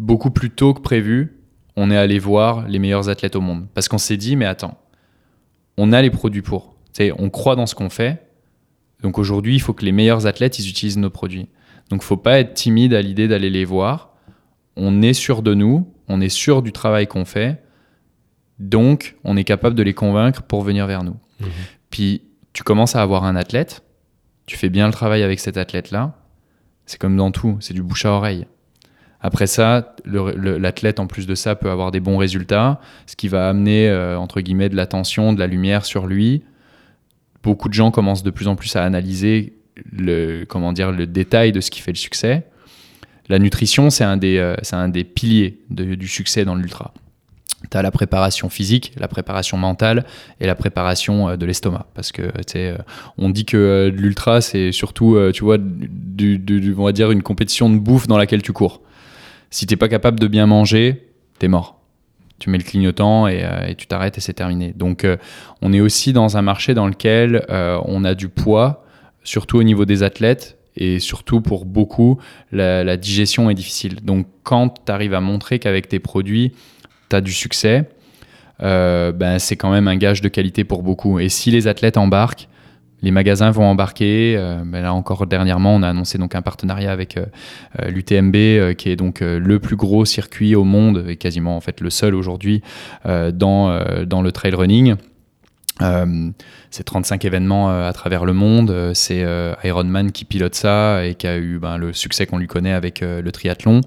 beaucoup 0.00 0.32
plus 0.32 0.50
tôt 0.50 0.74
que 0.74 0.80
prévu, 0.80 1.35
on 1.76 1.90
est 1.90 1.96
allé 1.96 2.18
voir 2.18 2.66
les 2.68 2.78
meilleurs 2.78 3.08
athlètes 3.08 3.36
au 3.36 3.40
monde. 3.40 3.66
Parce 3.74 3.88
qu'on 3.88 3.98
s'est 3.98 4.16
dit, 4.16 4.36
mais 4.36 4.46
attends, 4.46 4.78
on 5.76 5.92
a 5.92 6.00
les 6.02 6.10
produits 6.10 6.42
pour. 6.42 6.74
on 7.18 7.30
croit 7.30 7.56
dans 7.56 7.66
ce 7.66 7.74
qu'on 7.74 7.90
fait. 7.90 8.22
Donc 9.02 9.18
aujourd'hui, 9.18 9.54
il 9.54 9.60
faut 9.60 9.74
que 9.74 9.84
les 9.84 9.92
meilleurs 9.92 10.26
athlètes, 10.26 10.58
ils 10.58 10.68
utilisent 10.68 10.96
nos 10.96 11.10
produits. 11.10 11.48
Donc 11.90 12.02
faut 12.02 12.16
pas 12.16 12.40
être 12.40 12.54
timide 12.54 12.94
à 12.94 13.02
l'idée 13.02 13.28
d'aller 13.28 13.50
les 13.50 13.64
voir. 13.64 14.14
On 14.76 15.02
est 15.02 15.12
sûr 15.12 15.42
de 15.42 15.54
nous, 15.54 15.92
on 16.08 16.20
est 16.20 16.30
sûr 16.30 16.62
du 16.62 16.72
travail 16.72 17.06
qu'on 17.06 17.24
fait. 17.24 17.62
Donc, 18.58 19.16
on 19.22 19.36
est 19.36 19.44
capable 19.44 19.76
de 19.76 19.82
les 19.82 19.92
convaincre 19.92 20.42
pour 20.42 20.62
venir 20.62 20.86
vers 20.86 21.04
nous. 21.04 21.16
Mhm. 21.40 21.48
Puis, 21.90 22.22
tu 22.54 22.62
commences 22.62 22.96
à 22.96 23.02
avoir 23.02 23.24
un 23.24 23.36
athlète, 23.36 23.82
tu 24.46 24.56
fais 24.56 24.70
bien 24.70 24.86
le 24.86 24.92
travail 24.92 25.22
avec 25.22 25.40
cet 25.40 25.58
athlète-là. 25.58 26.14
C'est 26.86 26.98
comme 26.98 27.16
dans 27.16 27.30
tout, 27.30 27.58
c'est 27.60 27.74
du 27.74 27.82
bouche 27.82 28.06
à 28.06 28.12
oreille. 28.12 28.46
Après 29.20 29.46
ça, 29.46 29.94
l'athlète, 30.04 31.00
en 31.00 31.06
plus 31.06 31.26
de 31.26 31.34
ça, 31.34 31.54
peut 31.54 31.70
avoir 31.70 31.90
des 31.90 32.00
bons 32.00 32.18
résultats, 32.18 32.80
ce 33.06 33.16
qui 33.16 33.28
va 33.28 33.48
amener, 33.48 33.88
euh, 33.88 34.18
entre 34.18 34.40
guillemets, 34.40 34.68
de 34.68 34.76
l'attention, 34.76 35.32
de 35.32 35.38
la 35.38 35.46
lumière 35.46 35.84
sur 35.84 36.06
lui. 36.06 36.42
Beaucoup 37.42 37.68
de 37.68 37.74
gens 37.74 37.90
commencent 37.90 38.22
de 38.22 38.30
plus 38.30 38.48
en 38.48 38.56
plus 38.56 38.76
à 38.76 38.84
analyser 38.84 39.54
le, 39.90 40.44
comment 40.44 40.72
dire, 40.72 40.92
le 40.92 41.06
détail 41.06 41.52
de 41.52 41.60
ce 41.60 41.70
qui 41.70 41.80
fait 41.80 41.92
le 41.92 41.96
succès. 41.96 42.46
La 43.28 43.38
nutrition, 43.38 43.90
c'est 43.90 44.04
un, 44.04 44.16
des, 44.16 44.36
euh, 44.36 44.54
un 44.72 44.88
des 44.88 45.04
piliers 45.04 45.58
du 45.70 46.08
succès 46.08 46.44
dans 46.44 46.54
l'ultra. 46.54 46.92
Tu 47.70 47.76
as 47.76 47.82
la 47.82 47.90
préparation 47.90 48.48
physique, 48.48 48.92
la 48.98 49.08
préparation 49.08 49.56
mentale 49.56 50.04
et 50.40 50.46
la 50.46 50.54
préparation 50.54 51.30
euh, 51.30 51.36
de 51.36 51.46
l'estomac. 51.46 51.86
Parce 51.94 52.12
que, 52.12 52.30
on 53.16 53.30
dit 53.30 53.46
que 53.46 53.92
l'ultra, 53.92 54.40
c'est 54.40 54.72
surtout, 54.72 55.18
tu 55.32 55.42
vois, 55.42 55.56
on 55.56 56.84
va 56.84 56.92
dire 56.92 57.10
une 57.10 57.22
compétition 57.22 57.70
de 57.70 57.78
bouffe 57.78 58.06
dans 58.06 58.18
laquelle 58.18 58.42
tu 58.42 58.52
cours. 58.52 58.82
Si 59.56 59.64
t'es 59.64 59.76
pas 59.76 59.88
capable 59.88 60.20
de 60.20 60.26
bien 60.26 60.44
manger, 60.44 61.08
t'es 61.38 61.48
mort. 61.48 61.80
Tu 62.38 62.50
mets 62.50 62.58
le 62.58 62.62
clignotant 62.62 63.26
et, 63.26 63.42
euh, 63.42 63.72
tu 63.72 63.86
t'arrêtes 63.86 64.18
et 64.18 64.20
c'est 64.20 64.34
terminé. 64.34 64.74
Donc, 64.76 65.02
euh, 65.02 65.16
on 65.62 65.72
est 65.72 65.80
aussi 65.80 66.12
dans 66.12 66.36
un 66.36 66.42
marché 66.42 66.74
dans 66.74 66.86
lequel 66.86 67.42
euh, 67.48 67.80
on 67.86 68.04
a 68.04 68.14
du 68.14 68.28
poids, 68.28 68.84
surtout 69.24 69.56
au 69.56 69.62
niveau 69.62 69.86
des 69.86 70.02
athlètes 70.02 70.58
et 70.76 70.98
surtout 70.98 71.40
pour 71.40 71.64
beaucoup, 71.64 72.18
la, 72.52 72.98
digestion 72.98 73.48
est 73.48 73.54
difficile. 73.54 74.04
Donc, 74.04 74.26
quand 74.42 74.84
tu 74.84 74.92
arrives 74.92 75.14
à 75.14 75.22
montrer 75.22 75.58
qu'avec 75.58 75.88
tes 75.88 76.00
produits, 76.00 76.52
tu 77.08 77.16
as 77.16 77.22
du 77.22 77.32
succès, 77.32 77.88
ben, 78.60 79.38
c'est 79.38 79.56
quand 79.56 79.70
même 79.70 79.88
un 79.88 79.96
gage 79.96 80.20
de 80.20 80.28
qualité 80.28 80.64
pour 80.64 80.82
beaucoup. 80.82 81.18
Et 81.18 81.30
si 81.30 81.50
les 81.50 81.66
athlètes 81.66 81.96
embarquent, 81.96 82.46
les 83.02 83.10
magasins 83.10 83.50
vont 83.50 83.64
embarquer. 83.64 84.36
Euh, 84.36 84.62
mais 84.64 84.80
là 84.80 84.94
encore 84.94 85.26
dernièrement, 85.26 85.74
on 85.74 85.82
a 85.82 85.88
annoncé 85.88 86.18
donc 86.18 86.34
un 86.34 86.42
partenariat 86.42 86.92
avec 86.92 87.16
euh, 87.16 87.26
euh, 87.80 87.90
l'UTMB, 87.90 88.74
qui 88.76 88.90
est 88.90 88.96
donc 88.96 89.20
le 89.20 89.58
plus 89.58 89.76
gros 89.76 90.04
circuit 90.04 90.54
au 90.54 90.64
monde 90.64 91.04
et 91.08 91.16
quasiment 91.16 91.56
en 91.56 91.60
fait 91.60 91.80
le 91.80 91.90
seul 91.90 92.14
aujourd'hui 92.14 92.62
dans, 93.04 93.70
le 94.22 94.30
trail 94.30 94.54
running. 94.54 94.96
c'est 96.70 96.84
35 96.84 97.24
événements 97.24 97.70
à 97.70 97.92
travers 97.92 98.24
le 98.24 98.32
monde. 98.32 98.92
C'est 98.94 99.24
Ironman 99.64 100.12
qui 100.12 100.24
pilote 100.24 100.54
ça 100.54 101.04
et 101.04 101.14
qui 101.14 101.26
a 101.26 101.36
eu 101.36 101.58
ben, 101.58 101.76
le 101.76 101.92
succès 101.92 102.26
qu'on 102.26 102.38
lui 102.38 102.46
connaît 102.46 102.72
avec 102.72 103.00
le 103.00 103.30
triathlon. 103.30 103.80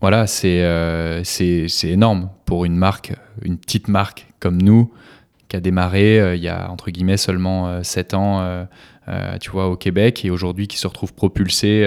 voilà, 0.00 0.26
c'est 0.26 1.22
c'est 1.24 1.88
énorme 1.88 2.30
pour 2.44 2.64
une 2.64 2.76
marque, 2.76 3.14
une 3.42 3.58
petite 3.58 3.88
marque 3.88 4.26
comme 4.38 4.60
nous, 4.60 4.92
qui 5.50 5.56
a 5.56 5.60
démarré 5.60 6.18
euh, 6.18 6.36
il 6.36 6.42
y 6.42 6.48
a 6.48 6.70
entre 6.70 6.90
guillemets 6.90 7.18
seulement 7.18 7.82
7 7.82 8.14
euh, 8.14 8.16
ans, 8.16 8.40
euh, 9.08 9.38
tu 9.38 9.50
vois, 9.50 9.68
au 9.68 9.76
Québec 9.76 10.24
et 10.24 10.30
aujourd'hui 10.30 10.68
qui 10.68 10.78
se 10.78 10.86
retrouve 10.86 11.12
propulsé 11.12 11.86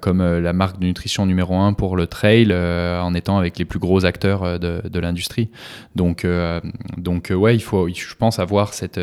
comme 0.00 0.22
la 0.22 0.52
marque 0.52 0.78
de 0.78 0.86
nutrition 0.86 1.26
numéro 1.26 1.54
1 1.56 1.74
pour 1.74 1.96
le 1.96 2.06
trail 2.06 2.52
en 2.54 3.14
étant 3.14 3.36
avec 3.38 3.58
les 3.58 3.64
plus 3.64 3.78
gros 3.78 4.04
acteurs 4.06 4.58
de, 4.58 4.98
l'industrie. 4.98 5.50
Donc, 5.94 6.26
donc 6.96 7.32
ouais, 7.34 7.54
il 7.54 7.60
faut, 7.60 7.88
je 7.88 8.14
pense, 8.14 8.38
avoir 8.38 8.72
cette, 8.72 9.00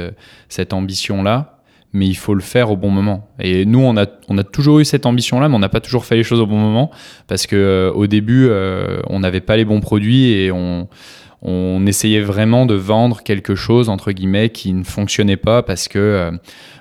cette 0.47 0.73
ambition-là, 0.73 1.59
mais 1.93 2.07
il 2.07 2.15
faut 2.15 2.33
le 2.33 2.41
faire 2.41 2.71
au 2.71 2.77
bon 2.77 2.89
moment. 2.89 3.29
Et 3.39 3.65
nous, 3.65 3.79
on 3.79 3.95
a, 3.97 4.05
on 4.27 4.37
a 4.39 4.43
toujours 4.43 4.79
eu 4.79 4.85
cette 4.85 5.05
ambition-là, 5.05 5.49
mais 5.49 5.55
on 5.55 5.59
n'a 5.59 5.69
pas 5.69 5.81
toujours 5.81 6.05
fait 6.05 6.15
les 6.15 6.23
choses 6.23 6.39
au 6.39 6.47
bon 6.47 6.57
moment 6.57 6.89
parce 7.27 7.45
que 7.45 7.91
au 7.93 8.07
début, 8.07 8.49
on 9.07 9.19
n'avait 9.19 9.41
pas 9.41 9.57
les 9.57 9.65
bons 9.65 9.81
produits 9.81 10.31
et 10.31 10.51
on 10.51 10.87
on 11.41 11.85
essayait 11.85 12.21
vraiment 12.21 12.65
de 12.65 12.75
vendre 12.75 13.23
quelque 13.23 13.55
chose 13.55 13.89
entre 13.89 14.11
guillemets 14.11 14.49
qui 14.49 14.73
ne 14.73 14.83
fonctionnait 14.83 15.37
pas 15.37 15.63
parce 15.63 15.87
que 15.87 15.99
euh, 15.99 16.31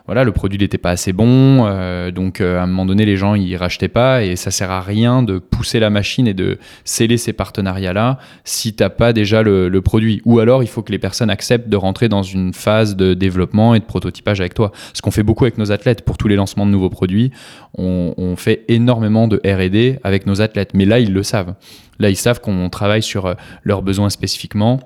voilà 0.08 0.24
le 0.24 0.32
produit 0.32 0.58
n'était 0.58 0.78
pas 0.78 0.90
assez 0.90 1.12
bon 1.12 1.66
euh, 1.66 2.10
donc 2.10 2.40
euh, 2.40 2.58
à 2.58 2.62
un 2.62 2.66
moment 2.66 2.86
donné 2.86 3.04
les 3.04 3.18
gens 3.18 3.34
ils 3.34 3.54
rachetaient 3.56 3.88
pas 3.88 4.24
et 4.24 4.36
ça 4.36 4.50
sert 4.50 4.70
à 4.70 4.80
rien 4.80 5.22
de 5.22 5.38
pousser 5.38 5.80
la 5.80 5.90
machine 5.90 6.26
et 6.26 6.32
de 6.32 6.58
sceller 6.86 7.18
ces 7.18 7.34
partenariats 7.34 7.92
là 7.92 8.18
si 8.42 8.72
t'as 8.72 8.88
pas 8.88 9.12
déjà 9.12 9.42
le, 9.42 9.68
produit. 9.82 10.22
Ou 10.24 10.40
alors 10.40 10.62
il 10.62 10.66
faut 10.66 10.82
que 10.82 10.92
les 10.92 10.98
personnes 10.98 11.28
acceptent 11.28 11.68
de 11.68 11.76
rentrer 11.76 12.08
dans 12.08 12.22
une 12.22 12.54
phase 12.54 12.96
de 12.96 13.12
développement 13.12 13.74
et 13.74 13.80
de 13.80 13.84
prototypage 13.84 14.40
avec 14.40 14.54
toi. 14.54 14.72
Ce 14.94 15.02
qu'on 15.02 15.10
fait 15.10 15.22
beaucoup 15.22 15.44
avec 15.44 15.58
nos 15.58 15.70
athlètes. 15.70 16.04
Pour 16.04 16.16
tous 16.16 16.26
les 16.26 16.36
lancements 16.36 16.66
de 16.66 16.70
nouveaux 16.70 16.90
produits 16.90 17.30
on, 17.76 18.14
on 18.16 18.36
fait 18.36 18.64
énormément 18.68 19.28
de 19.28 19.36
R&D 19.44 19.98
avec 20.02 20.26
nos 20.26 20.40
athlètes. 20.40 20.70
Mais 20.72 20.86
là 20.86 20.98
ils 20.98 21.12
le 21.12 21.22
savent. 21.22 21.54
Là, 21.98 22.10
ils 22.10 22.16
savent 22.16 22.40
qu'on 22.40 22.70
travaille 22.70 23.02
sur 23.02 23.26
euh, 23.26 23.34
leurs 23.64 23.82
besoins 23.82 24.10
spécifiquement 24.10 24.80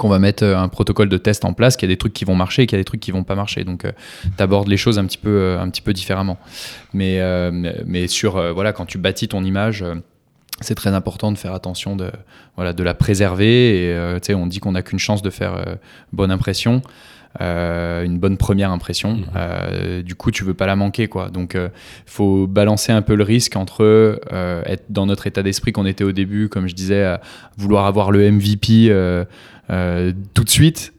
qu'on 0.00 0.08
va 0.08 0.18
mettre 0.18 0.44
euh, 0.44 0.56
un 0.56 0.68
protocole 0.68 1.10
de 1.10 1.18
test 1.18 1.44
en 1.44 1.52
place, 1.52 1.76
qu'il 1.76 1.86
y 1.86 1.92
a 1.92 1.94
des 1.94 1.98
trucs 1.98 2.14
qui 2.14 2.24
vont 2.24 2.34
marcher 2.34 2.62
et 2.62 2.66
qu'il 2.66 2.76
y 2.76 2.80
a 2.80 2.82
des 2.82 2.86
trucs 2.86 3.00
qui 3.00 3.10
vont 3.10 3.22
pas 3.22 3.34
marcher. 3.34 3.64
Donc, 3.64 3.84
euh, 3.84 3.92
tu 4.36 4.42
abordes 4.42 4.66
les 4.66 4.78
choses 4.78 4.98
un 4.98 5.04
petit 5.04 5.18
peu, 5.18 5.58
un 5.60 5.68
petit 5.68 5.82
peu 5.82 5.92
différemment. 5.92 6.38
Mais, 6.94 7.20
mais 7.84 8.08
sur, 8.08 8.52
voilà, 8.54 8.72
quand 8.72 8.86
tu 8.86 8.98
bâtis 8.98 9.28
ton 9.28 9.44
image, 9.44 9.84
c'est 10.60 10.74
très 10.74 10.90
important 10.90 11.30
de 11.30 11.38
faire 11.38 11.54
attention 11.54 11.94
de, 11.96 12.10
voilà, 12.56 12.72
de 12.72 12.82
la 12.82 12.94
préserver. 12.94 13.84
Et 14.28 14.34
on 14.34 14.46
dit 14.46 14.58
qu'on 14.58 14.72
n'a 14.72 14.82
qu'une 14.82 14.98
chance 14.98 15.22
de 15.22 15.30
faire 15.30 15.62
bonne 16.12 16.30
impression. 16.30 16.82
Euh, 17.40 18.04
une 18.04 18.18
bonne 18.18 18.36
première 18.36 18.72
impression. 18.72 19.20
Euh, 19.36 20.02
du 20.02 20.16
coup, 20.16 20.32
tu 20.32 20.42
veux 20.42 20.54
pas 20.54 20.66
la 20.66 20.74
manquer, 20.74 21.06
quoi. 21.06 21.28
Donc, 21.28 21.52
il 21.54 21.60
euh, 21.60 21.68
faut 22.04 22.48
balancer 22.48 22.90
un 22.90 23.02
peu 23.02 23.14
le 23.14 23.22
risque 23.22 23.54
entre 23.54 24.20
être 24.66 24.84
dans 24.88 25.06
notre 25.06 25.26
état 25.26 25.42
d'esprit 25.42 25.70
qu'on 25.72 25.86
était 25.86 26.02
au 26.02 26.12
début, 26.12 26.48
comme 26.48 26.66
je 26.66 26.74
disais, 26.74 27.04
à 27.04 27.20
vouloir 27.56 27.86
avoir 27.86 28.10
le 28.10 28.30
MVP 28.30 28.92
tout 29.70 30.44
de 30.44 30.50
suite. 30.50 30.92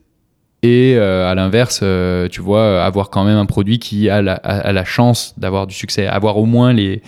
Et 0.64 0.98
à 0.98 1.36
l'inverse, 1.36 1.84
tu 2.32 2.42
vois, 2.42 2.84
avoir 2.84 3.10
quand 3.10 3.24
même 3.24 3.38
un 3.38 3.46
produit 3.46 3.80
qui 3.80 4.10
a 4.10 4.22
la, 4.22 4.86
chance 4.86 5.34
d'avoir 5.38 5.68
du 5.68 5.76
succès, 5.76 6.08
avoir 6.08 6.38
au 6.38 6.46
moins 6.46 6.72
les, 6.72 7.02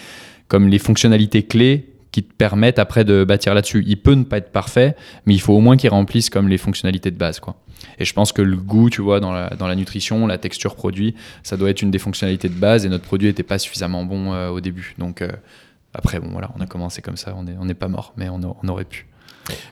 comme 0.48 0.68
les 0.68 0.80
fonctionnalités 0.80 1.44
clés 1.44 1.94
qui 2.14 2.24
te 2.24 2.32
permettent 2.32 2.80
après 2.80 3.04
de 3.04 3.24
bâtir 3.24 3.54
là-dessus. 3.54 3.84
Il 3.88 3.98
peut 3.98 4.14
ne 4.14 4.24
pas 4.24 4.38
être 4.38 4.52
parfait, 4.52 4.96
mais 5.26 5.34
il 5.34 5.42
faut 5.42 5.54
au 5.54 5.60
moins 5.60 5.76
qu'il 5.76 5.90
remplisse 5.90 6.30
comme 6.30 6.48
les 6.48 6.60
fonctionnalités 6.60 7.12
de 7.12 7.18
base, 7.18 7.40
quoi. 7.40 7.56
Et 8.00 8.06
je 8.06 8.14
pense 8.14 8.32
que 8.32 8.42
le 8.42 8.56
goût, 8.56 8.90
tu 8.90 9.02
vois, 9.02 9.20
dans 9.20 9.34
la, 9.34 9.50
dans 9.50 9.68
la 9.68 9.76
nutrition, 9.76 10.26
la 10.28 10.38
texture 10.38 10.76
produit, 10.76 11.16
ça 11.42 11.58
doit 11.58 11.70
être 11.70 11.82
une 11.82 11.92
des 11.92 12.00
fonctionnalités 12.00 12.50
de 12.50 12.54
base 12.54 12.86
et 12.86 12.90
notre 12.90 13.04
produit 13.04 13.28
n'était 13.28 13.44
pas 13.44 13.60
suffisamment 13.60 14.06
bon 14.06 14.32
euh, 14.32 14.50
au 14.50 14.62
début. 14.62 14.96
Donc 15.00 15.22
euh, 15.22 15.30
après, 15.94 16.20
bon, 16.20 16.30
voilà, 16.30 16.52
on 16.58 16.62
a 16.62 16.68
commencé 16.68 17.02
comme 17.02 17.18
ça, 17.18 17.34
on 17.36 17.44
n'est 17.44 17.56
on 17.60 17.68
pas 17.74 17.88
mort, 17.88 18.14
mais 18.16 18.30
on 18.30 18.68
aurait 18.68 18.86
pu. 18.86 19.08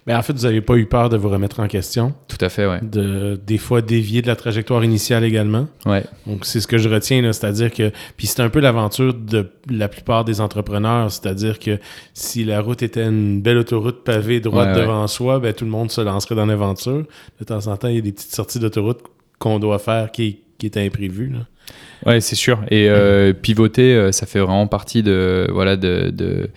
Mais 0.05 0.13
en 0.13 0.21
fait, 0.21 0.33
vous 0.33 0.43
n'avez 0.43 0.61
pas 0.61 0.75
eu 0.75 0.85
peur 0.85 1.09
de 1.09 1.17
vous 1.17 1.29
remettre 1.29 1.59
en 1.59 1.67
question. 1.67 2.13
Tout 2.27 2.37
à 2.41 2.49
fait, 2.49 2.65
oui. 2.65 2.77
De, 2.81 3.39
des 3.45 3.57
fois, 3.57 3.81
dévier 3.81 4.21
de 4.21 4.27
la 4.27 4.35
trajectoire 4.35 4.83
initiale 4.83 5.23
également. 5.23 5.67
Ouais. 5.85 6.03
Donc, 6.27 6.45
c'est 6.45 6.59
ce 6.59 6.67
que 6.67 6.77
je 6.77 6.89
retiens, 6.89 7.21
c'est-à-dire 7.31 7.71
que. 7.71 7.91
Puis 8.17 8.27
c'est 8.27 8.41
un 8.41 8.49
peu 8.49 8.59
l'aventure 8.59 9.13
de 9.13 9.49
la 9.69 9.87
plupart 9.87 10.25
des 10.25 10.41
entrepreneurs, 10.41 11.11
c'est-à-dire 11.11 11.59
que 11.59 11.79
si 12.13 12.43
la 12.43 12.61
route 12.61 12.83
était 12.83 13.05
une 13.05 13.41
belle 13.41 13.57
autoroute 13.57 14.03
pavée 14.03 14.39
droite 14.39 14.75
devant 14.75 15.07
soi, 15.07 15.39
ben, 15.39 15.53
tout 15.53 15.65
le 15.65 15.71
monde 15.71 15.91
se 15.91 16.01
lancerait 16.01 16.35
dans 16.35 16.45
l'aventure. 16.45 17.05
De 17.39 17.45
temps 17.45 17.67
en 17.67 17.77
temps, 17.77 17.87
il 17.87 17.95
y 17.95 17.99
a 17.99 18.01
des 18.01 18.11
petites 18.11 18.33
sorties 18.33 18.59
d'autoroute 18.59 19.01
qu'on 19.39 19.59
doit 19.59 19.79
faire 19.79 20.11
qui, 20.11 20.39
qui 20.57 20.65
est 20.67 20.77
imprévues. 20.77 21.29
Là. 21.29 21.39
Ouais, 22.05 22.19
c'est 22.21 22.35
sûr. 22.35 22.63
Et 22.69 22.89
euh, 22.89 23.33
pivoter, 23.33 23.95
euh, 23.95 24.11
ça 24.11 24.25
fait 24.25 24.39
vraiment 24.39 24.67
partie 24.67 25.03
de. 25.03 25.47
Voilà, 25.51 25.75
de, 25.75 26.09
de 26.09 26.49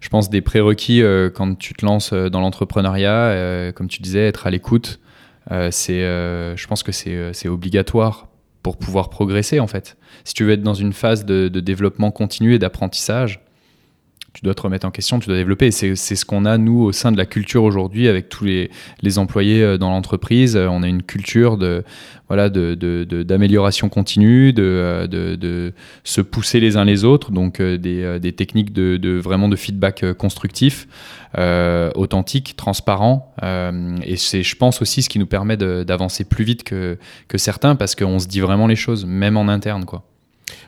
je 0.00 0.08
pense, 0.08 0.30
des 0.30 0.40
prérequis 0.40 1.02
euh, 1.02 1.30
quand 1.30 1.56
tu 1.56 1.74
te 1.74 1.84
lances 1.84 2.12
dans 2.12 2.40
l'entrepreneuriat. 2.40 3.72
Comme 3.74 3.88
tu 3.88 4.02
disais, 4.02 4.26
être 4.26 4.46
à 4.46 4.50
l'écoute, 4.50 5.00
c'est, 5.70 6.00
je 6.00 6.66
pense 6.66 6.82
que 6.82 6.92
c'est 6.92 7.48
obligatoire 7.48 8.28
pour 8.62 8.76
pouvoir 8.78 9.10
progresser 9.10 9.58
en 9.58 9.66
fait. 9.66 9.96
Si 10.24 10.34
tu 10.34 10.44
veux 10.44 10.52
être 10.52 10.62
dans 10.62 10.74
une 10.74 10.92
phase 10.92 11.24
de, 11.24 11.48
développement 11.48 12.10
continu 12.10 12.54
et 12.54 12.58
d'apprentissage, 12.58 13.41
tu 14.32 14.40
dois 14.42 14.54
te 14.54 14.62
remettre 14.62 14.86
en 14.86 14.90
question, 14.90 15.18
tu 15.18 15.26
dois 15.26 15.36
développer. 15.36 15.70
C'est 15.70 15.94
ce 15.94 16.24
qu'on 16.24 16.44
a, 16.44 16.56
nous, 16.56 16.80
au 16.80 16.92
sein 16.92 17.12
de 17.12 17.18
la 17.18 17.26
culture 17.26 17.64
aujourd'hui, 17.64 18.08
avec 18.08 18.28
tous 18.28 18.44
les, 18.44 18.70
les 19.02 19.18
employés 19.18 19.62
euh, 19.62 19.78
dans 19.78 19.90
l'entreprise. 19.90 20.56
Euh, 20.56 20.68
on 20.68 20.82
a 20.82 20.88
une 20.88 21.02
culture 21.02 21.58
de 21.58 21.84
voilà 22.28 22.48
d'amélioration 22.48 23.88
de, 23.88 23.90
de, 23.90 23.94
continue, 23.94 24.52
de, 24.54 25.06
de, 25.06 25.72
se 26.02 26.22
pousser 26.22 26.60
les 26.60 26.78
uns 26.78 26.84
les 26.86 27.04
autres, 27.04 27.30
donc 27.30 27.60
des, 27.60 28.18
des 28.18 28.32
techniques 28.32 28.72
de, 28.72 29.18
vraiment 29.18 29.50
de 29.50 29.56
feedback 29.56 30.14
constructif, 30.14 30.88
authentique, 31.36 32.54
transparent. 32.56 33.34
et 33.42 34.16
c'est, 34.16 34.42
je 34.42 34.56
pense, 34.56 34.80
aussi 34.80 35.02
ce 35.02 35.10
qui 35.10 35.18
nous 35.18 35.26
permet 35.26 35.58
d'avancer 35.58 36.24
plus 36.24 36.44
vite 36.44 36.64
que, 36.64 36.96
que 37.28 37.36
certains, 37.36 37.76
parce 37.76 37.94
qu'on 37.94 38.18
se 38.18 38.28
dit 38.28 38.40
vraiment 38.40 38.66
les 38.66 38.76
choses, 38.76 39.04
même 39.04 39.36
en 39.36 39.48
interne. 39.48 39.84
quoi. 39.84 40.02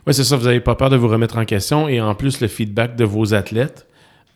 Oui, 0.06 0.14
c'est 0.14 0.24
ça, 0.24 0.36
vous 0.36 0.44
n'avez 0.44 0.60
pas 0.60 0.74
peur 0.74 0.90
de 0.90 0.96
vous 0.96 1.08
remettre 1.08 1.38
en 1.38 1.44
question 1.44 1.88
et 1.88 2.00
en 2.00 2.14
plus 2.14 2.40
le 2.40 2.48
feedback 2.48 2.96
de 2.96 3.04
vos 3.04 3.34
athlètes, 3.34 3.86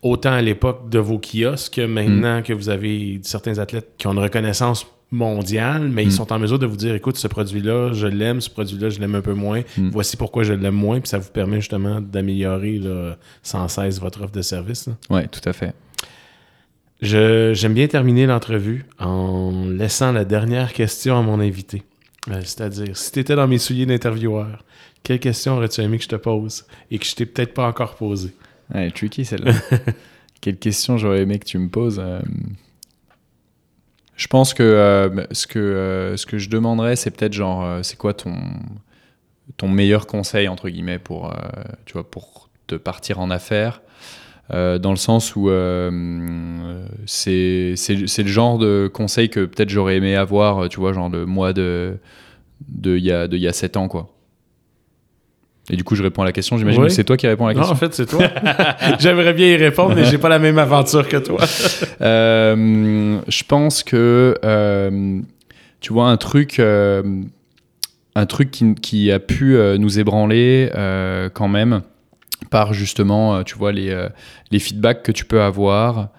autant 0.03 0.33
à 0.33 0.43
l'époque 0.43 0.89
de 0.89 0.99
vos 0.99 1.19
kiosques 1.19 1.75
que 1.75 1.87
maintenant 1.87 2.41
mm. 2.41 2.43
que 2.43 2.53
vous 2.53 2.69
avez 2.69 3.21
certains 3.23 3.59
athlètes 3.59 3.93
qui 3.99 4.07
ont 4.07 4.13
une 4.13 4.19
reconnaissance 4.19 4.87
mondiale, 5.11 5.89
mais 5.89 6.03
ils 6.05 6.09
mm. 6.09 6.13
sont 6.13 6.33
en 6.33 6.39
mesure 6.39 6.59
de 6.59 6.67
vous 6.67 6.77
dire 6.77 6.95
écoute, 6.95 7.17
ce 7.17 7.29
produit-là, 7.29 7.93
je 7.93 8.07
l'aime, 8.07 8.41
ce 8.41 8.51
produit-là, 8.51 8.91
je 8.91 9.01
l'aime 9.01 9.15
un 9.15 9.23
peu 9.23 9.35
moins, 9.35 9.63
mm. 9.77 9.91
voici 9.91 10.17
pourquoi 10.17 10.43
je 10.43 10.53
l'aime 10.53 10.75
moins, 10.75 11.01
puis 11.01 11.09
ça 11.09 11.19
vous 11.19 11.31
permet 11.31 11.57
justement 11.57 12.01
d'améliorer 12.01 12.81
sans 13.43 13.69
cesse 13.69 14.01
votre 14.01 14.23
offre 14.23 14.33
de 14.33 14.43
service. 14.43 14.89
Oui, 15.11 15.27
tout 15.29 15.47
à 15.47 15.53
fait. 15.53 15.75
J'aime 17.01 17.75
bien 17.75 17.87
terminer 17.87 18.27
l'entrevue 18.27 18.85
en 18.99 19.67
laissant 19.69 20.13
la 20.13 20.25
dernière 20.25 20.73
question 20.73 21.19
à 21.19 21.23
mon 21.23 21.41
invité. 21.41 21.83
C'est-à-dire, 22.27 22.97
si 22.97 23.13
tu 23.13 23.21
étais 23.21 23.37
dans 23.37 23.49
mes 23.49 23.59
souliers 23.59 23.87
d'intervieweur, 23.87 24.65
quelle 25.03 25.21
question 25.21 25.57
aurais-tu 25.57 25.81
aimé 25.81 25.99
que 25.99 26.05
je 26.05 26.09
te 26.09 26.17
pose 26.17 26.67
et 26.91 26.99
que 26.99 27.07
je 27.07 27.15
t'ai 27.15 27.27
peut-être 27.27 27.55
pas 27.55 27.67
encore 27.67 27.95
posée? 27.95 28.35
Ouais, 28.75 28.91
tricky 28.91 29.25
celle-là. 29.25 29.53
quelle 30.41 30.59
question 30.59 30.99
j'aurais 30.99 31.21
aimé 31.21 31.39
que 31.39 31.47
tu 31.47 31.59
me 31.59 31.69
poses? 31.69 31.99
Euh? 31.99 32.21
Je 34.17 34.27
pense 34.27 34.53
que, 34.53 34.63
euh, 34.63 35.27
ce, 35.31 35.47
que 35.47 35.59
euh, 35.59 36.17
ce 36.17 36.27
que 36.27 36.39
je 36.39 36.51
demanderais, 36.51 36.97
c'est 36.97 37.11
peut-être 37.11 37.33
genre, 37.33 37.85
c'est 37.85 37.97
quoi 37.97 38.15
ton, 38.15 38.35
ton 39.57 39.69
meilleur 39.69 40.07
conseil, 40.07 40.49
entre 40.49 40.69
guillemets, 40.69 40.99
pour, 40.99 41.33
tu 41.87 41.95
vois, 41.95 42.09
pour 42.09 42.51
te 42.67 42.75
partir 42.75 43.21
en 43.21 43.31
affaires? 43.31 43.81
Dans 44.51 44.91
le 44.91 44.97
sens 44.97 45.37
où 45.37 45.49
c'est 47.07 47.75
le 47.77 48.27
genre 48.27 48.59
de 48.59 48.91
conseil 48.93 49.29
que 49.29 49.45
peut-être 49.45 49.69
j'aurais 49.69 49.97
aimé 49.97 50.17
avoir, 50.17 50.69
tu 50.69 50.81
vois, 50.81 50.93
genre 50.93 51.11
de 51.11 51.25
moi 51.25 51.53
de, 51.53 51.99
de, 52.67 52.97
il 52.97 53.05
y 53.05 53.13
a, 53.13 53.29
de, 53.29 53.37
y 53.37 53.47
a 53.47 53.53
7 53.53 53.77
ans, 53.77 53.89
quoi. 53.89 54.09
Et 55.71 55.77
du 55.77 55.85
coup, 55.85 55.95
je 55.95 56.03
réponds 56.03 56.23
à 56.23 56.25
la 56.25 56.33
question. 56.33 56.57
J'imagine 56.57 56.83
que 56.83 56.89
c'est 56.89 57.05
toi 57.05 57.17
qui 57.17 57.27
réponds 57.27 57.47
à 57.47 57.49
la 57.49 57.55
question. 57.55 57.75
Non, 57.75 57.77
en 57.77 57.79
fait, 57.79 57.93
c'est 57.95 58.07
toi. 58.07 58.27
J'aimerais 58.99 59.35
bien 59.35 59.49
y 59.49 59.57
répondre, 59.57 59.95
mais 59.95 60.05
j'ai 60.05 60.19
pas 60.19 60.31
la 60.31 60.39
même 60.39 60.59
aventure 60.59 61.07
que 61.09 61.19
toi. 61.19 61.41
euh, 62.01 63.21
je 63.29 63.45
pense 63.45 63.83
que 63.83 64.35
euh, 64.45 65.21
tu 65.81 65.93
vois 65.93 66.09
un 66.09 66.17
truc, 66.17 66.59
euh, 66.59 67.03
un 68.15 68.27
truc 68.27 68.51
qui, 68.51 68.75
qui 68.77 69.13
a 69.13 69.19
pu 69.19 69.57
euh, 69.57 69.77
nous 69.77 69.99
ébranler 69.99 70.71
euh, 70.75 71.29
quand 71.33 71.49
même 71.49 71.83
par 72.51 72.73
justement, 72.73 73.43
tu 73.43 73.57
vois 73.57 73.73
les, 73.73 74.09
les 74.51 74.59
feedbacks 74.59 75.03
que 75.03 75.13
tu 75.13 75.25
peux 75.25 75.43
avoir. 75.43 76.11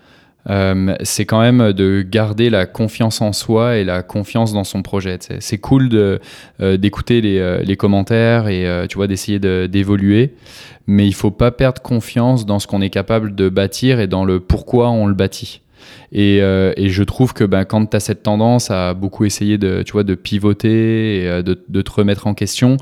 Euh, 0.50 0.96
c'est 1.04 1.26
quand 1.26 1.42
même 1.42 1.74
de 1.74 2.02
garder 2.02 2.50
la 2.50 2.66
confiance 2.66 3.22
en 3.22 3.34
soi 3.34 3.78
et 3.78 3.84
la 3.84 4.04
confiance 4.04 4.54
dans 4.54 4.64
son 4.64 4.82
projet. 4.82 5.18
C'est 5.40 5.58
cool 5.58 5.90
de 5.90 6.20
euh, 6.62 6.78
d'écouter 6.78 7.22
les, 7.22 7.40
euh, 7.40 7.62
les, 7.62 7.76
commentaires 7.76 8.48
et 8.48 8.66
tu 8.88 8.96
vois 8.96 9.08
d'essayer 9.08 9.40
d'évoluer, 9.40 10.34
mais 10.88 11.06
il 11.08 11.14
faut 11.14 11.32
pas 11.32 11.52
perdre 11.52 11.82
confiance 11.82 12.46
dans 12.46 12.60
ce 12.60 12.68
qu'on 12.68 12.82
est 12.82 12.90
capable 12.90 13.36
de 13.36 13.50
bâtir 13.50 14.00
et 14.00 14.08
dans 14.08 14.26
le 14.26 14.40
pourquoi 14.40 14.90
on 14.90 15.08
le 15.08 15.14
bâtit. 15.14 15.62
Et, 16.12 16.38
et 16.38 16.90
je 16.90 17.04
trouve 17.04 17.34
que 17.34 17.44
ben, 17.44 17.66
quand 17.66 17.86
tu 17.86 17.96
as 17.96 18.00
cette 18.00 18.24
tendance 18.24 18.72
à 18.72 18.94
beaucoup 18.94 19.26
essayer 19.26 19.58
de, 19.58 19.84
tu 19.84 19.94
vois, 19.94 20.04
de 20.04 20.16
pivoter 20.16 21.24
et 21.24 21.44
de, 21.44 21.64
de 21.68 21.82
te 21.82 21.92
remettre 21.92 22.28
en 22.28 22.34
question, 22.34 22.78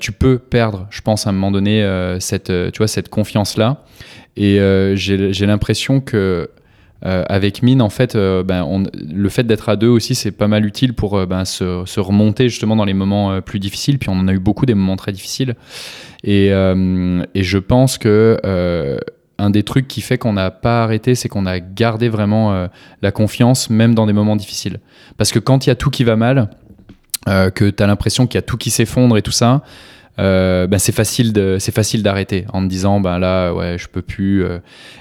tu 0.00 0.12
peux 0.12 0.38
perdre, 0.38 0.86
je 0.90 1.00
pense, 1.00 1.26
à 1.26 1.30
un 1.30 1.32
moment 1.32 1.50
donné, 1.50 1.86
cette, 2.18 2.52
tu 2.72 2.78
vois, 2.78 2.88
cette 2.88 3.08
confiance-là. 3.08 3.84
Et 4.36 4.58
j'ai 4.96 5.46
l'impression 5.46 6.00
que 6.00 6.50
euh, 7.06 7.24
avec 7.28 7.62
Mine, 7.62 7.80
en 7.80 7.88
fait, 7.88 8.14
euh, 8.14 8.42
ben, 8.42 8.84
le 8.94 9.28
fait 9.28 9.44
d'être 9.44 9.68
à 9.68 9.76
deux 9.76 9.88
aussi, 9.88 10.14
c'est 10.14 10.32
pas 10.32 10.48
mal 10.48 10.66
utile 10.66 10.92
pour 10.92 11.16
euh, 11.16 11.26
ben, 11.26 11.44
se, 11.44 12.00
remonter 12.00 12.48
justement 12.48 12.76
dans 12.76 12.84
les 12.84 12.94
moments 12.94 13.40
plus 13.40 13.58
difficiles. 13.58 13.98
Puis 13.98 14.10
on 14.10 14.18
en 14.18 14.28
a 14.28 14.32
eu 14.32 14.38
beaucoup 14.38 14.66
des 14.66 14.74
moments 14.74 14.96
très 14.96 15.12
difficiles. 15.12 15.54
Et 16.24 16.48
je 16.50 17.58
pense 17.58 17.98
que 17.98 19.00
un 19.40 19.50
des 19.50 19.62
trucs 19.62 19.88
qui 19.88 20.00
fait 20.00 20.18
qu'on 20.18 20.32
n'a 20.32 20.50
pas 20.50 20.84
arrêté, 20.84 21.14
c'est 21.14 21.28
qu'on 21.28 21.46
a 21.46 21.60
gardé 21.60 22.08
vraiment 22.08 22.68
la 23.02 23.12
confiance, 23.12 23.70
même 23.70 23.94
dans 23.94 24.06
des 24.06 24.12
moments 24.12 24.36
difficiles. 24.36 24.80
Parce 25.16 25.32
que 25.32 25.38
quand 25.38 25.66
il 25.66 25.70
y 25.70 25.72
a 25.72 25.76
tout 25.76 25.90
qui 25.90 26.04
va 26.04 26.16
mal, 26.16 26.50
que 27.26 27.70
tu 27.70 27.82
as 27.82 27.86
l'impression 27.86 28.26
qu'il 28.26 28.36
y 28.36 28.38
a 28.38 28.42
tout 28.42 28.56
qui 28.56 28.70
s'effondre 28.70 29.16
et 29.16 29.22
tout 29.22 29.32
ça, 29.32 29.62
euh, 30.20 30.66
bah, 30.66 30.78
c'est 30.78 30.92
facile 30.92 31.32
d'arrêter 31.32 32.44
en 32.52 32.60
me 32.60 32.68
disant 32.68 33.00
ben 33.00 33.18
là 33.18 33.54
ouais 33.54 33.78
je 33.78 33.88
peux 33.88 34.02
plus 34.02 34.44
euh. 34.44 34.58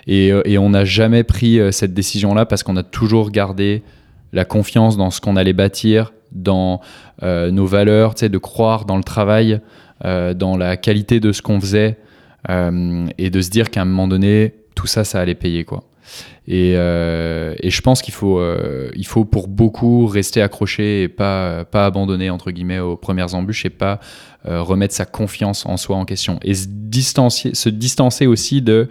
et, 0.08 0.32
euh, 0.32 0.42
et, 0.46 0.58
on 0.58 0.70
n'a 0.70 0.86
jamais 0.86 1.24
pris 1.24 1.60
cette 1.72 1.94
décision 1.94 2.34
là 2.34 2.46
parce 2.46 2.64
qu'on 2.64 2.78
a 2.78 2.84
toujours 2.84 3.32
gardé 3.32 3.84
la 4.32 4.46
confiance 4.46 4.96
dans 4.96 5.10
ce 5.10 5.20
qu'on 5.20 5.36
allait 5.36 5.54
bâtir 5.54 6.14
dans 6.32 6.80
nos 7.22 7.66
valeurs 7.66 8.14
de 8.14 8.38
croire 8.38 8.86
dans 8.86 8.98
le 8.98 9.04
travail 9.04 9.60
dans 10.04 10.56
la 10.58 10.78
qualité 10.78 11.20
de 11.20 11.32
ce 11.32 11.42
qu'on 11.42 11.60
faisait 11.60 11.98
et 12.48 13.30
de 13.30 13.42
se 13.42 13.50
dire 13.50 13.70
qu'à 13.70 13.82
un 13.82 13.86
moment 13.86 14.08
donné 14.08 14.54
tout 14.76 14.88
ça 14.88 15.04
ça 15.04 15.20
allait 15.20 15.36
payer 15.36 15.66
quoi 15.66 15.84
et, 16.48 16.74
euh, 16.76 17.54
et, 17.60 17.70
je 17.70 17.82
pense 17.82 18.02
qu'il 18.02 18.14
faut, 18.14 18.40
euh, 18.40 18.90
il 18.96 19.06
faut 19.06 19.24
pour 19.24 19.48
beaucoup 19.48 20.08
rester 20.08 20.42
accroché 20.42 21.04
et 21.04 21.08
pas, 21.08 21.64
pas 21.66 21.86
abandonner 21.86 22.30
entre 22.32 22.52
guillemets 22.52 22.80
aux 22.80 22.98
premières 22.98 23.36
embûches 23.36 23.66
et 23.66 23.70
pas 23.70 24.00
euh, 24.48 24.62
remettre 24.62 24.96
sa 24.96 25.06
confiance 25.06 25.66
en 25.68 25.78
soi 25.78 25.96
en 25.96 26.06
question. 26.06 26.40
Et 26.44 26.56
se 26.56 26.66
distancier, 26.68 27.54
se 27.54 27.70
distancer 27.70 28.26
aussi 28.26 28.64
de 28.64 28.90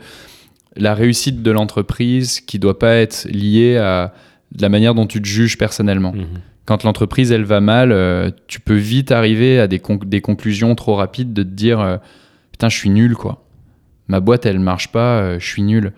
la 0.76 0.94
réussite 0.94 1.42
de 1.42 1.50
l'entreprise 1.50 2.40
qui 2.40 2.60
doit 2.60 2.78
pas 2.78 2.94
être 2.94 3.26
liée 3.28 3.76
à 3.76 4.14
la 4.60 4.68
manière 4.68 4.94
dont 4.94 5.06
tu 5.06 5.20
te 5.20 5.26
juges 5.26 5.58
personnellement. 5.58 6.12
Mmh. 6.12 6.26
Quand 6.64 6.84
l'entreprise 6.84 7.32
elle 7.32 7.44
va 7.44 7.60
mal, 7.60 8.32
tu 8.46 8.60
peux 8.60 8.76
vite 8.76 9.10
arriver 9.10 9.58
à 9.58 9.66
des, 9.66 9.80
des 10.04 10.20
conclusions 10.20 10.74
trop 10.74 10.94
rapides 10.94 11.32
de 11.32 11.42
te 11.42 11.48
dire 11.48 11.98
putain 12.58 12.68
je 12.68 12.76
suis 12.76 12.90
nul 12.90 13.14
quoi 13.14 13.44
ma 14.08 14.20
boîte 14.20 14.46
elle 14.46 14.58
marche 14.58 14.88
pas, 14.88 15.20
euh, 15.20 15.38
je 15.38 15.46
suis 15.46 15.62
nul. 15.62 15.92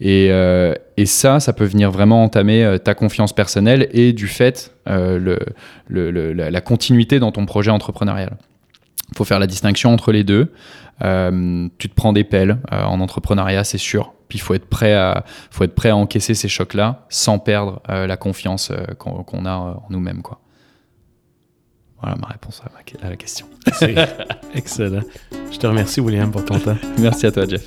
Et, 0.00 0.28
euh, 0.30 0.74
et, 0.96 1.06
ça, 1.06 1.40
ça 1.40 1.52
peut 1.52 1.64
venir 1.64 1.90
vraiment 1.90 2.22
entamer 2.22 2.62
euh, 2.62 2.78
ta 2.78 2.94
confiance 2.94 3.32
personnelle 3.32 3.88
et 3.92 4.12
du 4.12 4.28
fait 4.28 4.74
le, 4.86 5.38
le, 5.88 6.32
la, 6.32 6.60
continuité 6.60 7.18
dans 7.18 7.32
ton 7.32 7.46
projet 7.46 7.70
entrepreneurial. 7.70 8.36
Il 9.10 9.16
faut 9.16 9.24
faire 9.24 9.38
la 9.38 9.46
distinction 9.46 9.92
entre 9.92 10.12
les 10.12 10.24
deux. 10.24 10.52
tu 11.00 11.88
te 11.88 11.94
prends 11.94 12.12
des 12.12 12.24
pelles 12.24 12.58
en 12.70 13.00
entrepreneuriat, 13.00 13.64
c'est 13.64 13.78
sûr. 13.78 14.12
Puis 14.28 14.38
il 14.38 14.42
faut 14.42 14.54
être 14.54 14.66
prêt 14.66 14.94
à, 14.94 15.24
faut 15.50 15.64
être 15.64 15.74
prêt 15.74 15.90
à 15.90 15.96
encaisser 15.96 16.34
ces 16.34 16.48
chocs-là 16.48 17.06
sans 17.08 17.38
perdre 17.38 17.80
la 17.88 18.16
confiance 18.16 18.72
qu'on 18.98 19.46
a 19.46 19.52
en 19.52 19.86
nous-mêmes, 19.88 20.22
quoi. 20.22 20.40
Voilà 22.04 22.18
ma 22.20 22.26
réponse 22.26 22.60
à, 22.62 23.08
la 23.08 23.16
question. 23.16 23.46
Excellent. 24.54 25.00
Je 25.50 25.56
te 25.56 25.66
remercie, 25.66 26.02
William, 26.02 26.30
pour 26.30 26.44
ton 26.44 26.58
temps. 26.58 26.76
Merci 26.98 27.24
à 27.24 27.32
toi, 27.32 27.46
Jeff. 27.46 27.66